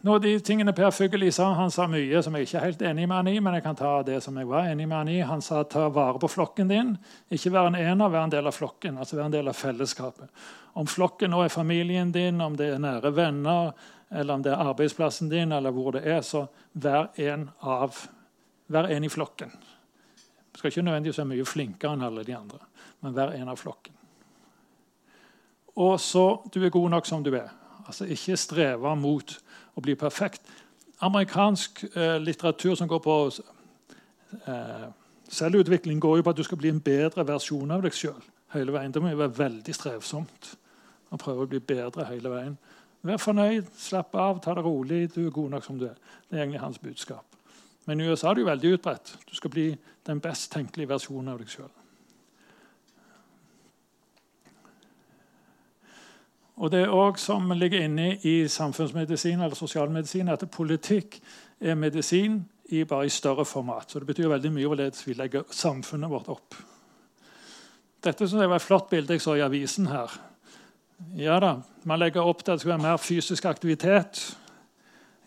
av 0.06 0.20
de 0.20 0.32
tingene 0.40 0.72
Per 0.76 0.90
Fugelli 0.94 1.32
sa, 1.32 1.48
han 1.58 1.70
sa 1.74 1.86
mye 1.90 2.20
som 2.22 2.34
jeg 2.36 2.46
ikke 2.46 2.58
er 2.60 2.66
helt 2.68 2.82
enig 2.90 3.06
med 3.08 3.16
han 3.16 3.30
i, 3.30 3.40
men 3.42 3.56
jeg 3.58 3.64
kan 3.64 3.78
ta 3.78 3.92
det 4.06 4.20
som 4.22 4.36
jeg 4.38 4.48
var 4.50 4.68
enig 4.70 4.86
med 4.86 4.96
han 4.98 5.10
i. 5.10 5.20
Han 5.26 5.42
sa 5.42 5.64
ta 5.64 5.88
vare 5.88 6.20
på 6.22 6.30
flokken 6.30 6.70
din. 6.70 6.94
Ikke 7.32 7.52
være 7.54 7.72
en 7.72 7.78
ener, 7.80 8.12
være 8.12 8.28
en 8.28 8.34
del 8.36 8.50
av 8.50 8.54
flokken. 8.54 8.98
altså 8.98 9.16
være 9.16 9.30
en 9.32 9.38
del 9.38 9.48
av 9.50 9.58
fellesskapet. 9.58 10.30
Om 10.78 10.86
flokken 10.86 11.32
nå 11.32 11.42
er 11.42 11.54
familien 11.54 12.12
din, 12.12 12.40
om 12.40 12.56
det 12.56 12.74
er 12.74 12.82
nære 12.82 13.14
venner, 13.16 13.72
eller 14.10 14.34
om 14.34 14.42
det 14.42 14.52
er 14.52 14.68
arbeidsplassen 14.68 15.28
din, 15.32 15.52
eller 15.52 15.74
hvor 15.74 15.96
det 15.96 16.04
er, 16.06 16.20
så 16.22 16.46
vær 16.72 17.10
en 17.16 17.50
av 17.60 18.06
Vær 18.66 18.88
en 18.90 19.04
i 19.04 19.08
flokken. 19.08 19.52
Du 20.52 20.58
skal 20.58 20.72
ikke 20.72 20.82
nødvendigvis 20.82 21.18
være 21.20 21.30
mye 21.30 21.44
flinkere 21.46 21.94
enn 21.94 22.00
alle 22.02 22.24
de 22.26 22.34
andre, 22.34 22.58
men 23.04 23.14
vær 23.14 23.34
en 23.36 23.52
av 23.52 23.60
flokken. 23.60 23.94
Og 25.76 26.00
så 26.00 26.24
du 26.50 26.64
er 26.64 26.72
god 26.74 26.88
nok 26.96 27.06
som 27.06 27.22
du 27.22 27.30
er. 27.36 27.52
Altså 27.86 28.06
ikke 28.10 28.38
streve 28.40 28.94
mot 28.98 29.36
å 29.76 29.82
bli 29.84 29.94
perfekt. 29.98 30.42
Amerikansk 31.06 31.84
eh, 31.92 32.16
litteratur 32.22 32.74
som 32.78 32.88
går 32.88 33.02
på 33.04 33.16
eh, 34.46 34.86
selvutvikling, 35.28 36.00
går 36.00 36.18
jo 36.18 36.26
på 36.26 36.32
at 36.32 36.40
du 36.40 36.46
skal 36.46 36.60
bli 36.60 36.72
en 36.72 36.80
bedre 36.82 37.26
versjon 37.28 37.74
av 37.74 37.84
deg 37.84 37.94
sjøl 37.94 38.22
hele 38.54 38.72
veien. 38.74 38.94
Det 38.94 39.02
må 39.02 39.12
jo 39.12 39.20
være 39.20 39.38
veldig 39.38 39.74
strevsomt 39.76 40.52
å 41.12 41.20
prøve 41.20 41.44
å 41.44 41.50
bli 41.50 41.60
bedre 41.60 42.08
hele 42.08 42.32
veien. 42.32 42.58
Vær 43.06 43.20
fornøyd, 43.22 43.68
slapp 43.78 44.14
av, 44.18 44.40
ta 44.42 44.56
det 44.56 44.64
rolig. 44.66 45.04
Du 45.14 45.20
er 45.26 45.34
god 45.34 45.52
nok 45.54 45.66
som 45.66 45.78
du 45.78 45.86
er. 45.86 45.98
Det 46.26 46.38
er 46.38 46.46
egentlig 46.46 46.62
hans 46.64 46.80
budskap. 46.82 47.36
Men 47.86 48.00
i 48.00 48.08
USA 48.08 48.30
er 48.30 48.38
det 48.38 48.42
jo 48.42 48.48
veldig 48.48 48.72
utbredt. 48.78 49.12
Du 49.28 49.34
skal 49.38 49.52
bli 49.52 49.66
den 50.08 50.22
best 50.22 50.50
tenkelige 50.54 50.90
versjonen 50.90 51.30
av 51.34 51.42
deg 51.42 51.52
sjøl. 51.52 51.70
Og 56.56 56.70
det 56.72 56.80
er 56.86 56.92
også 56.92 57.24
som 57.32 57.50
ligger 57.52 57.84
inne 57.84 58.14
i 58.24 58.48
samfunnsmedisin 58.48 59.40
eller 59.40 59.56
sosialmedisin, 59.56 60.28
at 60.28 60.44
politikk 60.50 61.18
er 61.60 61.74
medisin 61.76 62.40
i 62.72 62.84
bare 62.84 63.06
i 63.06 63.12
større 63.12 63.44
format. 63.44 63.90
Så 63.90 63.98
det 63.98 64.06
betyr 64.06 64.30
veldig 64.32 64.52
mye 64.52 64.70
hvorledes 64.70 65.04
vi 65.06 65.14
legger 65.14 65.44
samfunnet 65.52 66.10
vårt 66.10 66.30
opp. 66.32 66.56
Dette 68.04 68.28
synes 68.28 68.40
jeg 68.40 68.50
var 68.50 68.56
et 68.60 68.64
flott 68.64 68.88
bilde 68.90 69.12
jeg 69.12 69.20
så 69.20 69.34
i 69.36 69.44
avisen 69.44 69.90
her. 69.90 70.16
Ja 71.16 71.36
da, 71.40 71.58
Man 71.84 71.98
legger 71.98 72.24
opp 72.24 72.42
til 72.44 72.52
at 72.52 72.56
det 72.56 72.60
skal 72.60 72.72
være 72.72 72.82
mer 72.88 72.96
fysisk 72.96 73.44
aktivitet. 73.44 74.38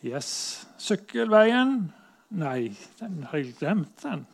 Yes. 0.04 0.66
Sykkelveien? 0.78 1.92
Nei, 2.30 2.74
den 3.00 3.24
har 3.30 3.38
jeg 3.38 3.54
glemt. 3.60 4.04
den. 4.04 4.26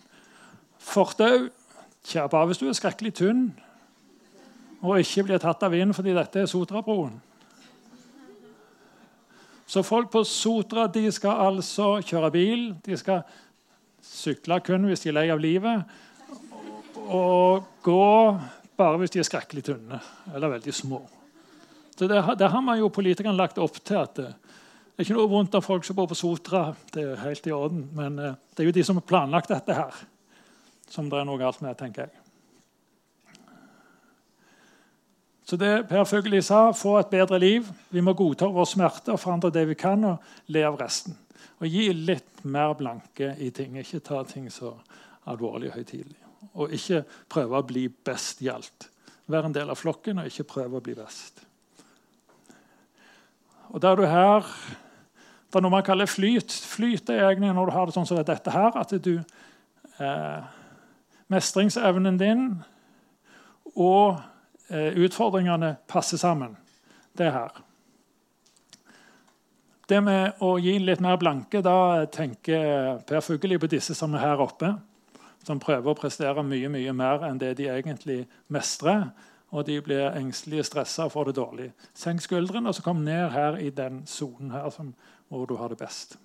Fortau? 0.80 1.50
Tja, 2.04 2.28
bare 2.28 2.46
hvis 2.46 2.58
du 2.58 2.68
er 2.68 2.74
skrekkelig 2.78 3.14
tynn 3.14 3.54
og 4.82 5.00
ikke 5.00 5.24
blir 5.28 5.42
tatt 5.42 5.64
av 5.66 5.74
vinden 5.74 5.96
fordi 5.96 6.14
dette 6.16 6.44
er 6.44 6.50
Sotrabroen. 6.50 7.16
Så 9.66 9.82
folk 9.84 10.12
på 10.14 10.22
Sotra 10.28 10.86
de 10.88 11.08
skal 11.14 11.42
altså 11.48 11.96
kjøre 12.06 12.32
bil. 12.34 12.68
De 12.86 12.98
skal 12.98 13.24
sykle 14.06 14.60
kun 14.66 14.86
hvis 14.90 15.02
de 15.06 15.10
er 15.10 15.18
lei 15.18 15.26
av 15.34 15.42
livet. 15.42 15.96
Og 17.06 17.66
gå 17.86 18.06
bare 18.78 19.00
hvis 19.02 19.16
de 19.16 19.22
er 19.24 19.28
skrekkelig 19.28 19.66
tynne 19.66 20.00
eller 20.34 20.58
veldig 20.58 20.74
små. 20.76 21.02
Så 21.96 22.10
det, 22.12 22.20
det 22.38 22.52
har 22.52 22.62
man 22.62 22.78
jo 22.78 22.92
politikerne 22.94 23.38
lagt 23.40 23.58
opp 23.62 23.80
til. 23.82 24.02
at 24.04 24.18
det, 24.20 24.34
det 24.36 25.00
er 25.00 25.08
ikke 25.08 25.18
noe 25.18 25.32
vondt 25.32 25.56
av 25.58 25.64
folk 25.66 25.88
som 25.88 25.98
bor 25.98 26.10
på 26.12 26.18
Sotra. 26.20 26.68
Det 26.94 27.08
er 27.14 27.24
helt 27.24 27.48
i 27.48 27.56
orden. 27.56 27.88
Men 27.96 28.20
eh, 28.20 28.38
det 28.54 28.64
er 28.64 28.70
jo 28.70 28.76
de 28.76 28.84
som 28.86 29.00
har 29.00 29.08
planlagt 29.08 29.54
dette 29.54 29.80
her, 29.80 30.04
som 30.92 31.10
det 31.10 31.22
er 31.22 31.28
noe 31.28 31.42
galt 31.42 31.64
med, 31.64 31.78
tenker 31.80 32.06
jeg. 32.06 32.25
Så 35.46 35.58
det 35.62 35.86
Per 35.90 36.08
Fugelli 36.10 36.42
sa, 36.42 36.72
få 36.74 36.98
et 37.00 37.12
bedre 37.12 37.38
liv. 37.40 37.68
Vi 37.94 38.02
må 38.02 38.16
godta 38.18 38.48
vår 38.50 38.66
smerte 38.66 39.14
og 39.14 39.22
forandre 39.22 39.54
det 39.54 39.68
vi 39.70 39.78
kan, 39.78 40.02
og 40.10 40.50
le 40.50 40.64
av 40.66 40.80
resten. 40.80 41.14
Og 41.62 41.70
gi 41.70 41.92
litt 41.94 42.42
mer 42.44 42.74
blanke 42.78 43.36
i 43.38 43.52
ting. 43.54 43.78
Ikke 43.78 44.02
ta 44.02 44.24
ting 44.26 44.50
så 44.52 44.74
alvorlig 45.30 45.70
og 45.70 45.78
høytidelig. 45.78 46.18
Og 46.58 46.74
ikke 46.74 47.04
prøve 47.30 47.62
å 47.62 47.68
bli 47.68 47.86
best 47.90 48.42
i 48.42 48.50
alt. 48.50 48.90
Vær 49.30 49.46
en 49.46 49.54
del 49.54 49.70
av 49.70 49.78
flokken 49.78 50.22
og 50.22 50.30
ikke 50.30 50.50
prøve 50.50 50.80
å 50.80 50.84
bli 50.86 50.98
best. 50.98 51.46
Og 53.70 53.82
der 53.82 53.96
du 53.96 54.06
her 54.06 54.46
Det 55.50 55.62
er 55.62 55.64
noe 55.64 55.72
man 55.72 55.86
kaller 55.88 56.10
flyt. 56.10 56.52
Flyt 56.52 57.10
er 57.10 57.30
egentlig 57.30 57.54
når 57.56 57.70
du 57.70 57.72
har 57.72 57.86
det 57.88 57.94
sånn 57.96 58.08
som 58.10 58.18
dette 58.18 58.52
her, 58.52 58.76
at 58.76 58.92
du 59.00 59.22
eh, 60.04 60.48
Mestringsevnen 61.32 62.18
din 62.20 62.42
og 63.72 64.20
utfordringene 64.70 65.76
passer 65.88 66.18
sammen. 66.18 66.56
Det 67.18 67.28
er 67.28 67.36
her. 67.36 67.62
Det 69.86 70.02
med 70.02 70.42
å 70.42 70.56
gi 70.58 70.80
litt 70.82 71.04
mer 71.04 71.20
blanke, 71.22 71.62
da 71.62 72.06
tenker 72.10 73.04
Per 73.06 73.22
Fugelli 73.22 73.60
på 73.62 73.70
disse 73.70 73.94
som 73.94 74.16
er 74.18 74.24
her 74.24 74.42
oppe. 74.42 74.74
Som 75.46 75.62
prøver 75.62 75.92
å 75.92 75.98
prestere 75.98 76.42
mye 76.42 76.72
mye 76.74 76.94
mer 76.98 77.28
enn 77.28 77.38
det 77.38 77.54
de 77.60 77.70
egentlig 77.70 78.24
mestrer 78.50 79.12
og 79.56 79.66
de 79.68 79.78
blir 79.84 80.10
engstelige, 80.18 80.66
stressa 80.68 81.06
og 81.06 81.14
får 81.14 81.30
det 81.30 81.36
dårlig. 81.38 81.68
Senk 81.96 82.24
skuldrene 82.26 82.72
og 82.72 82.76
så 82.76 82.84
kom 82.84 83.04
ned 83.06 83.30
her 83.32 83.60
i 83.62 83.70
den 83.72 84.02
sonen 84.10 84.52
her 84.52 84.66
hvor 85.30 85.46
du 85.48 85.56
har 85.60 85.72
det 85.72 85.80
best. 85.80 86.18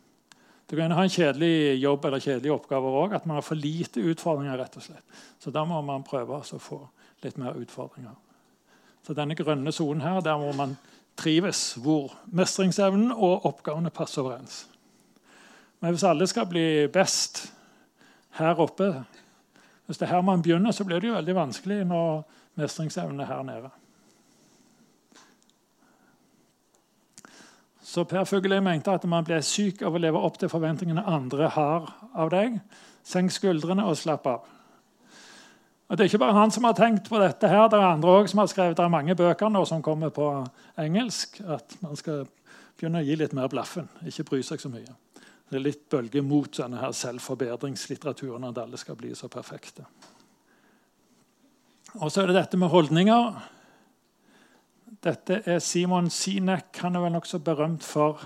Du 0.70 0.76
kan 0.78 0.92
ha 0.94 1.02
en 1.02 1.10
kjedelig 1.10 1.80
jobb 1.82 2.04
eller 2.06 2.22
kjedelige 2.22 2.54
oppgaver 2.54 2.96
òg. 3.04 3.14
At 3.14 3.26
man 3.26 3.40
har 3.40 3.42
for 3.42 3.58
lite 3.58 4.00
utfordringer. 4.00 4.58
rett 4.58 4.76
og 4.76 4.82
slett. 4.82 5.04
Så 5.38 5.50
da 5.50 5.64
må 5.64 5.80
man 5.82 6.06
prøve 6.06 6.38
å 6.38 6.58
få 6.58 6.88
litt 7.22 7.36
mer 7.38 7.58
utfordringer. 7.58 8.14
Så 9.06 9.14
denne 9.16 9.34
grønne 9.34 9.72
sonen 9.72 10.02
her, 10.04 10.20
der 10.20 10.38
må 10.38 10.52
man 10.52 10.76
trives, 11.16 11.74
hvor 11.74 12.14
mestringsevnen 12.32 13.12
og 13.12 13.46
oppgavene 13.46 13.90
passer 13.90 14.22
overens. 14.22 14.66
Men 15.80 15.94
hvis 15.94 16.04
alle 16.04 16.26
skal 16.28 16.48
bli 16.48 16.86
best 16.92 17.46
her 18.38 18.60
oppe 18.60 19.04
Hvis 19.86 19.98
det 19.98 20.06
er 20.06 20.12
her 20.12 20.20
man 20.22 20.42
begynner, 20.42 20.70
så 20.70 20.84
blir 20.84 21.00
det 21.00 21.08
jo 21.08 21.14
veldig 21.16 21.34
vanskelig 21.34 21.84
når 21.84 22.20
mestringsevne 22.54 23.24
her 23.26 23.42
nede. 23.42 23.70
Så 27.82 28.04
Per 28.04 28.24
Fugelli 28.24 28.60
mente 28.62 28.92
at 28.94 29.04
man 29.10 29.24
ble 29.26 29.40
syk 29.42 29.82
av 29.82 29.96
å 29.98 29.98
leve 29.98 30.20
opp 30.22 30.36
til 30.38 30.48
forventningene 30.52 31.02
andre 31.10 31.48
har 31.50 31.90
av 32.14 32.30
deg. 32.30 32.60
Senk 33.02 33.34
skuldrene 33.34 33.82
og 33.82 33.98
slapp 33.98 34.28
av. 34.30 34.44
Og 35.90 35.96
Det 35.96 36.04
er 36.04 36.08
ikke 36.12 36.22
bare 36.22 36.38
han 36.38 36.52
som 36.54 36.64
har 36.64 36.76
tenkt 36.78 37.08
på 37.10 37.18
dette. 37.18 37.48
her, 37.48 37.68
Det 37.68 37.78
er 37.78 37.92
andre 37.92 38.08
også 38.08 38.30
som 38.30 38.38
har 38.38 38.46
skrevet 38.46 38.76
det 38.76 38.84
er 38.84 38.88
mange 38.88 39.14
bøker 39.14 39.48
nå 39.48 39.64
som 39.66 39.82
kommer 39.82 40.10
på 40.10 40.46
engelsk. 40.78 41.40
At 41.40 41.76
man 41.82 41.96
skal 41.96 42.28
begynne 42.78 43.02
å 43.02 43.04
gi 43.04 43.16
litt 43.16 43.32
mer 43.32 43.48
blaffen. 43.48 43.88
Ikke 44.06 44.24
bry 44.24 44.42
seg 44.42 44.60
så 44.60 44.70
mye. 44.70 44.94
Det 45.50 45.56
er 45.58 45.64
litt 45.64 45.88
bølge 45.90 46.22
mot 46.22 46.46
denne 46.46 46.78
her 46.78 46.92
selvforbedringslitteraturen 46.92 48.44
at 48.44 48.58
alle 48.58 48.78
skal 48.78 48.94
bli 48.94 49.10
så 49.14 49.26
perfekte. 49.28 49.82
Og 51.98 52.12
så 52.12 52.22
er 52.22 52.30
det 52.30 52.36
dette 52.36 52.56
med 52.56 52.70
holdninger. 52.70 53.40
Dette 55.02 55.42
er 55.44 55.58
Simon 55.58 56.10
Sinek. 56.10 56.70
Han 56.84 56.94
er 56.94 57.00
vel 57.00 57.12
nokså 57.16 57.42
berømt 57.42 57.82
for 57.82 58.22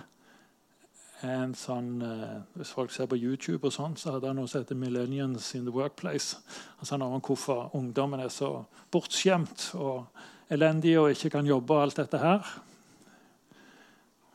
en 1.25 1.55
sånn, 1.55 2.03
eh, 2.03 2.41
Hvis 2.57 2.72
folk 2.72 2.91
ser 2.91 3.07
på 3.07 3.16
YouTube, 3.16 3.66
og 3.66 3.72
sånn, 3.72 3.97
så 3.97 4.12
hadde 4.12 4.27
han 4.27 4.37
noe 4.37 4.49
som 4.49 4.62
heter 4.62 4.75
'Millennials 4.75 5.55
in 5.55 5.64
the 5.64 5.72
Workplace'. 5.72 6.37
Han 6.79 6.87
sa 6.87 6.97
noe 6.97 7.14
om 7.14 7.20
hvorfor 7.20 7.75
ungdommen 7.75 8.20
er 8.20 8.29
så 8.29 8.64
bortskjemt 8.91 9.75
og 9.75 10.07
elendige 10.51 11.01
og 11.01 11.11
ikke 11.11 11.31
kan 11.31 11.47
jobbe. 11.47 11.70
og 11.75 11.83
alt 11.83 11.97
dette 11.97 12.18
her. 12.18 12.61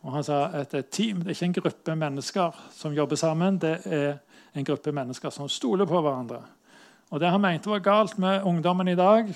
Og 0.04 0.12
han 0.12 0.24
sa 0.24 0.46
at 0.54 0.74
et 0.74 0.92
team 0.92 1.20
det 1.20 1.28
er 1.28 1.36
ikke 1.36 1.46
en 1.46 1.62
gruppe 1.62 1.96
mennesker 1.96 2.56
som 2.72 2.94
jobber 2.94 3.16
sammen. 3.16 3.60
Det 3.60 3.86
er 3.86 4.20
en 4.56 4.66
gruppe 4.66 4.92
mennesker 4.92 5.30
som 5.30 5.50
stoler 5.50 5.86
på 5.86 6.02
hverandre. 6.02 6.44
Og 7.12 7.20
Det 7.20 7.30
han 7.30 7.42
mente 7.42 7.70
var 7.70 7.80
galt 7.80 8.18
med 8.18 8.44
ungdommen 8.44 8.88
i 8.88 8.96
dag, 8.96 9.36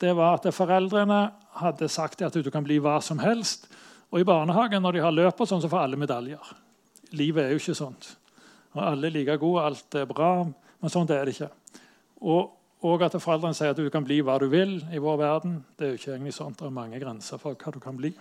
det 0.00 0.16
var 0.16 0.34
at 0.34 0.54
foreldrene 0.54 1.30
hadde 1.60 1.88
sagt 1.88 2.22
at 2.22 2.32
du 2.32 2.50
kan 2.50 2.64
bli 2.64 2.78
hva 2.78 3.00
som 3.02 3.18
helst. 3.18 3.68
Og 4.12 4.20
i 4.20 4.24
barnehagen 4.24 4.82
når 4.82 4.92
de 4.92 5.00
har 5.04 5.12
løp, 5.12 5.38
sånn, 5.46 5.60
så 5.60 5.68
får 5.68 5.78
alle 5.78 5.96
medaljer. 5.96 6.65
Livet 7.12 7.44
er 7.44 7.54
jo 7.54 7.60
ikke 7.62 7.78
sånt. 7.78 8.16
Og 8.76 8.82
Alle 8.90 9.06
er 9.06 9.14
like 9.14 9.38
gode, 9.38 9.64
alt 9.64 9.94
er 9.94 10.04
bra, 10.04 10.44
men 10.80 10.92
sånt 10.92 11.10
er 11.10 11.24
det 11.24 11.36
ikke. 11.36 11.50
Og, 12.20 12.50
og 12.84 13.02
at 13.02 13.16
foreldrene 13.22 13.56
sier 13.56 13.72
at 13.72 13.80
du 13.80 13.88
kan 13.92 14.04
bli 14.04 14.20
hva 14.24 14.38
du 14.40 14.48
vil 14.52 14.78
i 14.92 15.00
vår 15.02 15.20
verden. 15.20 15.60
Det 15.76 15.86
er 15.86 15.94
jo 15.94 16.00
ikke 16.00 16.12
egentlig 16.14 16.34
sånt. 16.36 16.58
Det 16.58 16.66
er 16.66 16.74
mange 16.76 17.00
grenser 17.00 17.40
for 17.40 17.56
hva 17.56 17.72
du 17.72 17.80
kan 17.80 17.96
bli. 17.96 18.12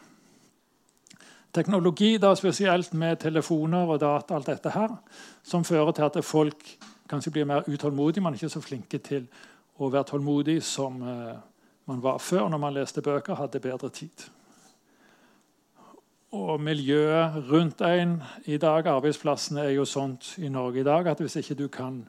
Teknologi, 1.55 2.17
da 2.19 2.33
spesielt 2.36 2.93
med 2.93 3.19
telefoner 3.23 3.88
og 3.88 3.99
data, 3.99 4.36
alt 4.36 4.49
dette 4.51 4.73
her, 4.75 4.95
som 5.43 5.63
fører 5.63 5.91
til 5.95 6.03
at 6.07 6.17
folk 6.25 6.65
kanskje 7.09 7.31
blir 7.31 7.47
mer 7.47 7.67
utålmodige. 7.67 8.23
Man 8.23 8.33
er 8.33 8.41
ikke 8.41 8.55
så 8.57 8.63
flinke 8.63 8.99
til 8.99 9.27
å 9.79 9.88
være 9.91 10.09
tålmodig 10.09 10.57
som 10.63 10.99
eh, 11.03 11.36
man 11.88 12.01
var 12.03 12.19
før 12.19 12.49
når 12.49 12.59
man 12.59 12.75
leste 12.75 13.03
bøker, 13.03 13.33
og 13.33 13.45
hadde 13.45 13.63
bedre 13.63 13.89
tid. 13.89 14.27
Og 16.36 16.59
miljøet 16.59 17.36
rundt 17.51 17.81
en 17.81 18.17
i 18.45 18.57
dag, 18.57 18.88
arbeidsplassene, 18.91 19.61
er 19.63 19.77
jo 19.77 19.86
sånt 19.88 20.33
i 20.38 20.49
Norge 20.51 20.81
i 20.81 20.83
dag 20.83 21.07
at 21.07 21.21
hvis 21.23 21.38
ikke 21.39 21.55
du 21.55 21.67
kan 21.71 22.01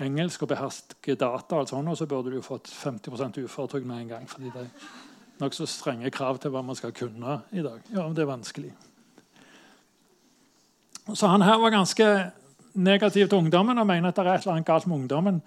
engelsk 0.00 0.42
og 0.44 0.50
beherske 0.50 1.14
data, 1.16 1.62
og 1.62 1.96
så 1.96 2.06
burde 2.06 2.30
du 2.30 2.36
jo 2.36 2.44
fått 2.44 2.68
50 2.82 3.40
uføretrygd 3.44 3.86
med 3.88 4.00
en 4.00 4.08
gang. 4.08 4.28
fordi 4.30 4.50
det 4.52 4.66
er 4.66 4.68
nokså 5.40 5.66
strenge 5.66 6.10
krav 6.10 6.38
til 6.38 6.50
hva 6.50 6.62
man 6.62 6.76
skal 6.76 6.92
kunne 6.92 7.40
i 7.52 7.62
dag. 7.62 7.80
Ja, 7.94 8.02
men 8.02 8.16
det 8.16 8.22
er 8.22 8.34
vanskelig. 8.34 8.72
Så 11.14 11.26
han 11.26 11.42
her 11.42 11.58
var 11.58 11.70
ganske 11.70 12.30
negativ 12.74 13.28
til 13.28 13.38
ungdommen 13.38 13.78
og 13.78 13.86
mener 13.86 14.08
at 14.08 14.16
det 14.16 14.26
er 14.26 14.34
et 14.34 14.42
eller 14.42 14.52
annet 14.52 14.66
galt 14.66 14.86
med 14.86 14.96
ungdommen. 14.96 15.42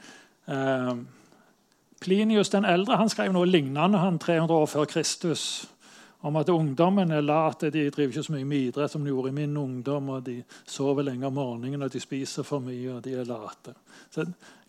Eh, 0.47 0.95
Plinius 2.01 2.49
den 2.49 2.65
eldre 2.65 2.97
han 2.97 3.09
skrev 3.09 3.31
noe 3.33 3.45
lignende 3.45 3.97
han 3.97 4.19
300 4.19 4.53
år 4.53 4.65
før 4.65 4.85
Kristus 4.85 5.69
om 6.25 6.35
at 6.39 6.49
ungdommen 6.49 7.11
er 7.13 7.21
late. 7.21 7.69
De 7.69 7.85
driver 7.93 8.15
ikke 8.15 8.25
så 8.25 8.33
mye 8.33 8.47
med 8.49 8.69
idrett 8.69 8.91
som 8.91 9.03
de 9.05 9.11
gjorde 9.13 9.29
i 9.29 9.37
min 9.37 9.57
ungdom. 9.57 10.09
og 10.09 10.23
De 10.25 10.39
sover 10.65 11.05
lenge 11.05 11.27
om 11.27 11.37
morgenen 11.37 11.85
og 11.85 11.91
de 11.93 12.01
spiser 12.01 12.43
for 12.43 12.63
mye, 12.65 12.95
og 12.95 13.03
de 13.05 13.13
er 13.13 13.29
late. 13.29 13.75
Så 14.09 14.25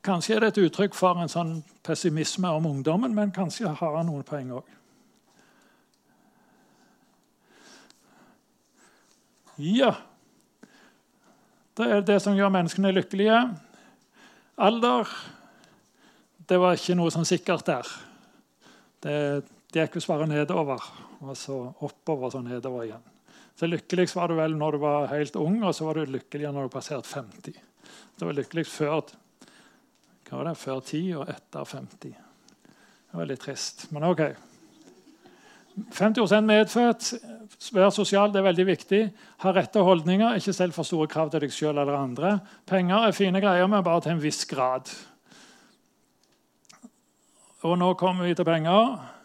Kanskje 0.07 0.37
er 0.37 0.45
det 0.45 0.53
et 0.53 0.59
uttrykk 0.69 0.95
for 0.95 1.19
en 1.19 1.31
sånn 1.31 1.57
pessimisme 1.83 2.47
om 2.55 2.69
ungdommen, 2.69 3.15
men 3.15 3.33
kanskje 3.35 3.73
har 3.75 3.97
han 3.97 4.07
noen 4.07 4.23
poeng 4.27 4.53
òg. 4.55 4.69
Ja, 9.59 9.97
det 11.81 11.89
er 11.91 12.05
det 12.07 12.21
som 12.23 12.37
gjør 12.37 12.53
menneskene 12.55 12.93
lykkelige. 12.95 13.41
Alder 14.63 15.11
det 16.47 16.61
var 16.63 16.77
ikke 16.79 16.95
noe 16.95 17.11
sånn 17.11 17.27
sikkert 17.27 17.67
der. 17.67 17.89
Det, 19.03 19.17
det 19.75 19.83
gikk 19.83 19.99
jo 19.99 20.05
svaret 20.05 20.31
nedover, 20.31 20.85
og 21.23 21.37
så 21.39 21.59
oppover 21.85 22.29
og 22.29 22.35
så 22.35 22.43
nedover 22.45 22.87
igjen. 22.87 23.13
Så 23.57 23.69
Lykkeligst 23.71 24.17
var 24.19 24.29
du 24.29 24.37
vel 24.37 24.57
når 24.59 24.77
du 24.77 24.83
var 24.83 25.07
helt 25.15 25.37
ung, 25.41 25.63
og 25.65 25.73
så 25.75 25.87
var 25.87 25.97
du 25.97 26.13
lykkelig 26.13 26.51
når 26.53 26.69
du 26.69 26.75
passerte 26.75 27.09
50. 27.09 27.57
Det 28.17 28.27
var 28.29 28.37
lykkeligst 28.37 28.73
før, 28.73 29.15
hva 30.27 30.41
var 30.41 30.51
det, 30.51 30.59
før 30.61 30.83
10 30.83 31.01
og 31.21 31.31
etter 31.33 31.71
50. 31.73 32.19
Det 33.07 33.17
var 33.21 33.31
litt 33.31 33.41
trist, 33.41 33.87
men 33.97 34.05
OK. 34.11 34.23
50 35.93 36.41
medfødt, 36.45 37.11
vær 37.77 37.91
sosial, 37.93 38.31
det 38.33 38.41
er 38.41 38.47
veldig 38.49 38.65
viktig. 38.69 39.01
Ha 39.45 39.53
rette 39.53 39.83
holdninger, 39.85 40.39
ikke 40.39 40.55
selv 40.57 40.77
for 40.77 40.89
store 40.89 41.09
krav 41.13 41.33
til 41.33 41.45
deg 41.45 41.53
sjøl 41.53 41.77
eller 41.77 41.99
andre. 41.99 42.39
Penger 42.69 43.09
er 43.09 43.17
fine 43.17 43.43
greier, 43.45 43.69
men 43.69 43.85
bare 43.85 44.05
til 44.05 44.17
en 44.17 44.23
viss 44.23 44.45
grad. 44.49 44.89
Og 47.65 47.77
nå 47.81 47.93
kommer 48.01 48.29
vi 48.29 48.37
til 48.37 48.49
penger. 48.49 49.16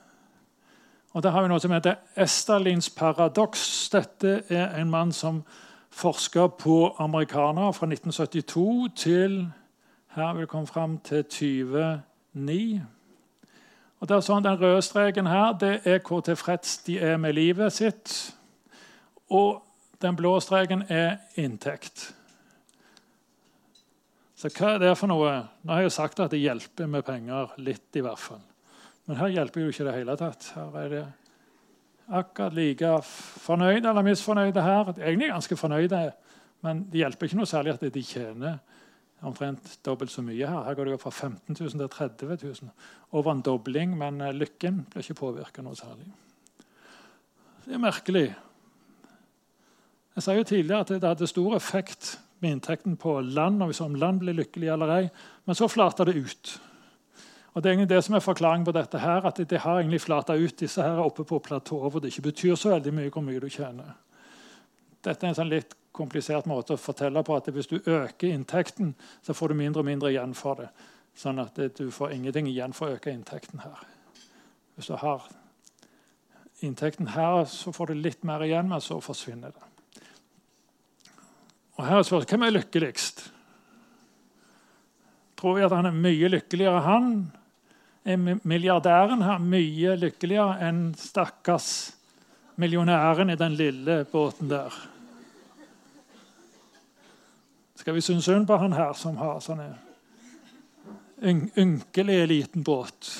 Og 1.13 1.23
Der 1.23 1.29
har 1.29 1.41
vi 1.41 1.47
noe 1.47 1.59
som 1.59 1.71
heter 1.71 1.95
Estalins 2.15 2.89
paradoks. 2.89 3.89
Dette 3.91 4.43
er 4.49 4.77
en 4.79 4.89
mann 4.89 5.11
som 5.11 5.43
forska 5.91 6.47
på 6.47 6.95
amerikanere 6.99 7.73
fra 7.73 7.85
1972 7.85 8.91
til 8.95 9.51
her 10.15 10.33
vil 10.33 10.47
komme 10.47 10.67
fram 10.67 10.97
til 10.97 11.23
2009. 11.23 12.81
Og 13.99 14.07
det 14.07 14.15
er 14.15 14.23
sånn, 14.25 14.43
Den 14.43 14.59
røde 14.59 14.81
streken 14.81 15.27
her 15.27 15.51
det 15.53 15.81
er 15.85 15.99
hvor 15.99 16.21
tilfreds 16.21 16.77
de 16.87 16.97
er 16.99 17.17
med 17.17 17.33
livet 17.33 17.73
sitt. 17.73 18.35
Og 19.29 19.63
den 20.01 20.15
blå 20.15 20.39
streken 20.39 20.83
er 20.89 21.17
inntekt. 21.35 22.13
Så 24.35 24.49
hva 24.49 24.73
er 24.73 24.79
det 24.79 24.97
for 24.97 25.07
noe? 25.07 25.43
Nå 25.61 25.73
har 25.73 25.83
jeg 25.83 25.91
jo 25.91 25.97
sagt 25.99 26.19
at 26.19 26.31
det 26.31 26.39
hjelper 26.41 26.87
med 26.87 27.05
penger. 27.05 27.51
Litt, 27.57 27.91
i 27.95 28.01
hvert 28.01 28.19
fall. 28.19 28.41
Men 29.07 29.17
her 29.17 29.33
hjelper 29.33 29.63
jo 29.63 29.71
ikke 29.73 29.87
det 29.87 29.95
hele 29.95 30.15
tatt. 30.19 30.51
Her 30.55 30.77
er 30.81 30.89
det 30.91 31.05
akkurat 32.11 32.53
like 32.53 32.91
fornøyde 33.45 33.89
eller 33.89 34.05
misfornøyde 34.05 34.61
her. 34.61 34.91
Egentlig 34.97 35.31
ganske 35.31 35.57
fornøyde, 35.57 36.01
men 36.61 36.85
det 36.91 37.01
hjelper 37.01 37.27
ikke 37.27 37.39
noe 37.39 37.49
særlig 37.49 37.73
at 37.73 37.85
de 37.93 38.03
tjener 38.05 38.59
omtrent 39.21 39.77
dobbelt 39.85 40.11
så 40.11 40.23
mye 40.25 40.47
her. 40.47 40.63
Her 40.65 40.77
går 40.77 40.89
det 40.89 40.95
jo 40.95 41.01
fra 41.01 41.11
15 41.13 41.55
000 41.59 41.69
til 41.69 41.89
30 41.89 42.37
000. 42.43 42.71
Over 43.11 43.31
en 43.31 43.43
dobling, 43.45 43.93
men 43.97 44.21
eh, 44.21 44.33
lykken 44.33 44.85
blir 44.89 45.05
ikke 45.05 45.19
påvirka 45.21 45.61
noe 45.65 45.77
særlig. 45.77 46.09
Det 47.65 47.77
er 47.77 47.81
merkelig. 47.81 48.25
Jeg 50.15 50.25
sa 50.25 50.33
jo 50.35 50.43
tidligere 50.43 50.81
at 50.81 50.93
det 50.95 51.07
hadde 51.07 51.29
stor 51.29 51.55
effekt 51.55 52.15
med 52.41 52.55
inntekten 52.55 52.97
på 52.97 53.19
land, 53.21 53.61
og 53.61 53.69
hvis 53.69 53.83
om 53.85 53.95
land 53.95 54.19
blir 54.19 54.35
lykkelig 54.35 54.71
eller 54.73 55.09
men 55.45 55.55
så 55.55 55.69
flater 55.69 56.09
det 56.09 56.17
ut. 56.17 56.55
Og 57.53 57.63
Det 57.63 57.69
er 57.69 57.73
egentlig 57.73 57.89
det 57.89 58.03
som 58.03 58.15
er 58.15 58.23
forklaringen 58.23 58.65
på 58.65 58.71
dette 58.71 58.99
her, 58.99 59.25
at 59.27 59.35
det 59.49 59.59
har 59.59 59.79
egentlig 59.79 60.01
flata 60.01 60.33
ut 60.33 60.59
disse 60.59 60.81
her 60.81 61.01
oppe 61.03 61.23
på 61.23 61.39
platået, 61.39 61.91
hvor 61.91 61.99
det 61.99 62.13
ikke 62.13 62.29
betyr 62.29 62.55
så 62.55 62.69
veldig 62.69 62.93
mye 62.93 63.09
hvor 63.11 63.25
mye 63.27 63.39
du 63.39 63.49
tjener. 63.49 63.91
Dette 65.03 65.25
er 65.25 65.29
en 65.29 65.35
sånn 65.35 65.51
litt 65.51 65.75
komplisert 65.91 66.47
måte 66.47 66.77
å 66.77 66.79
fortelle 66.79 67.23
på 67.23 67.35
at 67.35 67.49
hvis 67.51 67.67
du 67.67 67.81
øker 67.81 68.29
inntekten, 68.31 68.93
så 69.21 69.33
får 69.33 69.51
du 69.51 69.59
mindre 69.59 69.83
og 69.83 69.89
mindre 69.89 70.11
igjen 70.13 70.35
for 70.37 70.61
det. 70.61 70.69
Sånn 71.17 71.41
at 71.43 71.59
du 71.77 71.89
får 71.91 72.13
ingenting 72.15 72.47
igjen 72.47 72.73
for 72.73 72.87
å 72.87 72.95
øke 72.95 73.11
inntekten 73.11 73.65
her. 73.65 73.83
Hvis 74.75 74.87
du 74.87 74.95
har 75.01 75.27
inntekten 76.63 77.11
her, 77.11 77.43
så 77.51 77.73
får 77.75 77.91
du 77.91 77.99
litt 77.99 78.23
mer 78.23 78.45
igjen, 78.45 78.69
men 78.69 78.81
så 78.81 79.01
forsvinner 79.03 79.51
det. 79.51 79.67
Og 81.75 81.85
her 81.87 81.97
er 81.97 82.05
spørsmålet 82.05 82.31
hvem 82.31 82.47
er 82.47 82.55
lykkeligst? 82.55 83.21
Tror 85.41 85.57
vi 85.57 85.65
at 85.65 85.73
han 85.73 85.89
er 85.89 85.95
mye 85.97 86.29
lykkeligere, 86.29 86.83
han? 86.85 87.13
Er 88.01 88.17
milliardæren 88.17 89.21
her 89.21 89.37
mye 89.37 89.93
lykkeligere 90.01 90.57
enn 90.65 90.85
stakkars 90.97 91.67
millionæren 92.57 93.29
i 93.29 93.37
den 93.37 93.53
lille 93.53 93.99
båten 94.09 94.49
der? 94.49 94.73
Skal 97.77 97.93
vi 97.93 98.01
synes 98.01 98.25
synd 98.25 98.47
på 98.49 98.57
han 98.57 98.73
her 98.73 98.93
som 98.97 99.17
har 99.21 99.37
sånn 99.41 99.61
en 101.21 101.43
ynkelig 101.57 102.17
liten 102.29 102.65
båt? 102.65 103.11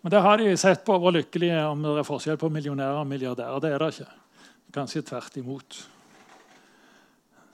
Men 0.00 0.12
det 0.12 0.20
har 0.20 0.40
de 0.40 0.56
sett 0.60 0.84
på 0.84 0.96
hvor 1.00 1.12
lykkelige 1.12 1.60
om 1.64 1.84
det 1.84 1.94
er 2.00 2.08
forskjell 2.08 2.40
på 2.40 2.50
millionærer 2.52 3.00
og 3.00 3.08
milliardærer. 3.08 3.60
Det 3.60 3.70
er 3.72 3.84
det 3.84 3.92
ikke. 3.94 4.08
Kanskje 4.74 5.04
tvert 5.08 5.36
imot. 5.40 5.78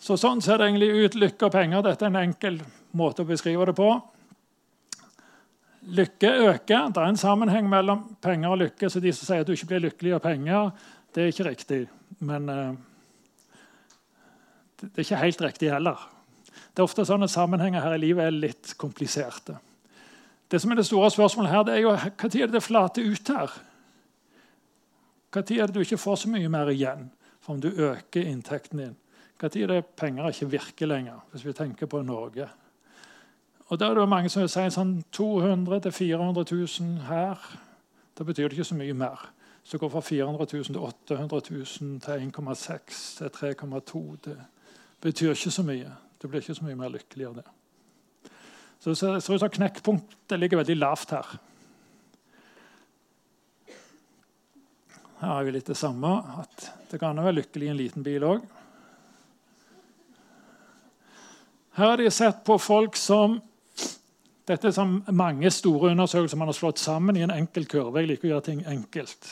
Så 0.00 0.16
Sånn 0.18 0.42
ser 0.42 0.58
det 0.58 0.66
egentlig 0.66 0.90
ut. 0.94 1.18
Lykke 1.18 1.46
og 1.46 1.54
penger. 1.54 1.84
Dette 1.86 2.06
er 2.06 2.10
en 2.10 2.22
enkel 2.24 2.58
måte 2.96 3.22
å 3.22 3.28
beskrive 3.28 3.66
det 3.70 3.76
på. 3.78 3.90
Lykke 5.80 6.30
øker. 6.50 6.90
Det 6.92 7.00
er 7.00 7.08
en 7.08 7.16
sammenheng 7.16 7.68
mellom 7.68 8.16
penger 8.22 8.48
og 8.52 8.58
lykke. 8.58 8.90
Så 8.90 9.00
de 9.00 9.12
som 9.12 9.26
sier 9.26 9.40
at 9.40 9.48
du 9.48 9.54
ikke 9.56 9.72
blir 9.72 9.84
lykkelig 9.86 10.14
av 10.18 10.22
penger, 10.24 10.70
det 11.14 11.22
er 11.22 11.32
ikke 11.32 11.48
riktig. 11.48 11.80
Men 12.20 12.48
uh, 12.48 12.74
det 14.82 14.92
er 14.92 15.06
ikke 15.06 15.24
helt 15.24 15.42
riktig 15.42 15.72
heller. 15.72 16.04
Det 16.70 16.82
er 16.82 16.86
ofte 16.86 17.06
sånn 17.08 17.24
at 17.24 17.32
Sammenhenger 17.32 17.82
her 17.84 17.96
i 17.96 18.02
livet 18.04 18.28
er 18.28 18.36
litt 18.36 18.74
kompliserte. 18.80 19.56
Det 20.50 20.60
som 20.60 20.72
er 20.72 20.80
det 20.80 20.86
store 20.88 21.10
spørsmålet 21.14 21.52
her, 21.52 21.64
det 21.66 21.74
er 21.74 21.84
jo 21.84 21.92
når 21.94 22.32
det 22.34 22.52
det 22.52 22.62
flater 22.62 23.06
ut 23.06 23.28
her? 23.30 23.52
Når 25.34 25.52
er 25.54 25.66
det 25.66 25.74
du 25.74 25.80
ikke 25.84 26.00
får 26.00 26.16
så 26.24 26.30
mye 26.30 26.48
mer 26.50 26.70
igjen 26.72 27.06
for 27.40 27.54
om 27.54 27.60
du 27.62 27.70
øker 27.70 28.26
inntekten 28.26 28.82
din? 28.82 28.96
Når 29.40 29.56
er 29.56 29.66
det 29.66 29.84
penger 29.96 30.28
ikke 30.28 30.50
virker 30.50 30.86
lenger, 30.90 31.20
hvis 31.30 31.46
vi 31.46 31.52
tenker 31.52 31.86
på 31.86 32.02
Norge? 32.02 32.48
Og 33.70 33.78
da 33.78 33.86
er 33.86 33.94
det 33.94 34.08
mange 34.10 34.30
som 34.32 34.42
vil 34.42 34.50
si 34.50 34.64
sånn 34.74 34.96
200 35.14 35.78
000-400 35.86 36.42
000 36.50 37.04
her. 37.06 37.42
Da 38.18 38.24
betyr 38.26 38.48
det 38.48 38.58
ikke 38.58 38.66
så 38.72 38.78
mye 38.78 38.96
mer. 38.98 39.28
Så 39.62 39.76
det 39.76 39.82
går 39.84 39.92
fra 39.92 40.02
400 40.02 40.46
000 40.52 40.64
til 40.72 40.78
800 40.82 41.42
000 41.50 42.00
til 42.02 42.24
1,6 42.26 42.96
til 43.18 43.30
3,2 43.36 44.02
Det 44.24 44.36
betyr 45.00 45.36
ikke 45.36 45.52
så 45.54 45.62
mye. 45.62 45.92
Du 46.18 46.26
blir 46.28 46.42
ikke 46.42 46.56
så 46.58 46.66
mye 46.66 46.78
mer 46.80 46.90
lykkelig 46.90 47.28
av 47.28 47.36
det. 47.38 47.44
Så 48.80 48.90
det 48.90 48.98
ser 48.98 49.34
ut 49.34 49.40
som 49.44 49.52
knekkpunktet 49.54 50.40
ligger 50.40 50.62
veldig 50.64 50.76
lavt 50.76 51.14
her. 51.14 51.28
Her 55.20 55.34
har 55.36 55.44
vi 55.44 55.52
litt 55.52 55.68
det 55.68 55.76
samme. 55.76 56.10
at 56.40 56.72
Det 56.90 56.98
kan 56.98 57.16
være 57.16 57.38
lykkelig 57.38 57.66
i 57.66 57.70
en 57.70 57.78
liten 57.78 58.02
bil 58.02 58.24
òg. 58.24 58.42
Her 61.78 61.92
har 61.92 61.96
de 61.96 62.10
sett 62.10 62.42
på 62.44 62.58
folk 62.58 62.96
som 62.96 63.38
Dette 64.50 64.66
er 64.66 64.74
som 64.74 64.96
mange 65.14 65.50
store 65.54 65.92
undersøkelser 65.92 66.38
man 66.40 66.48
har 66.50 66.56
slått 66.58 66.80
sammen 66.82 67.14
i 67.14 67.22
en 67.22 67.30
enkel 67.30 67.68
kurve. 67.70 68.00
Jeg 68.02 68.08
liker 68.10 68.26
å 68.26 68.32
gjøre 68.32 68.46
ting 68.48 68.64
enkelt. 68.66 69.28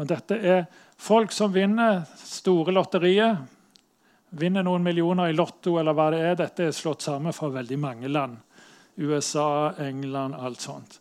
Men 0.00 0.08
dette 0.08 0.38
er 0.40 0.62
folk 0.96 1.34
som 1.36 1.52
vinner 1.52 2.06
store 2.22 2.72
lotterier. 2.72 3.36
Vinner 4.36 4.64
noen 4.64 4.84
millioner 4.84 5.28
i 5.28 5.36
Lotto 5.36 5.76
eller 5.80 5.96
hva 5.96 6.08
det 6.14 6.22
er. 6.24 6.40
Dette 6.40 6.70
er 6.70 6.76
slått 6.76 7.04
sammen 7.04 7.36
fra 7.36 7.50
veldig 7.52 7.78
mange 7.82 8.08
land. 8.08 8.40
USA, 8.96 9.74
England, 9.76 10.38
alt 10.40 10.64
sånt. 10.64 11.00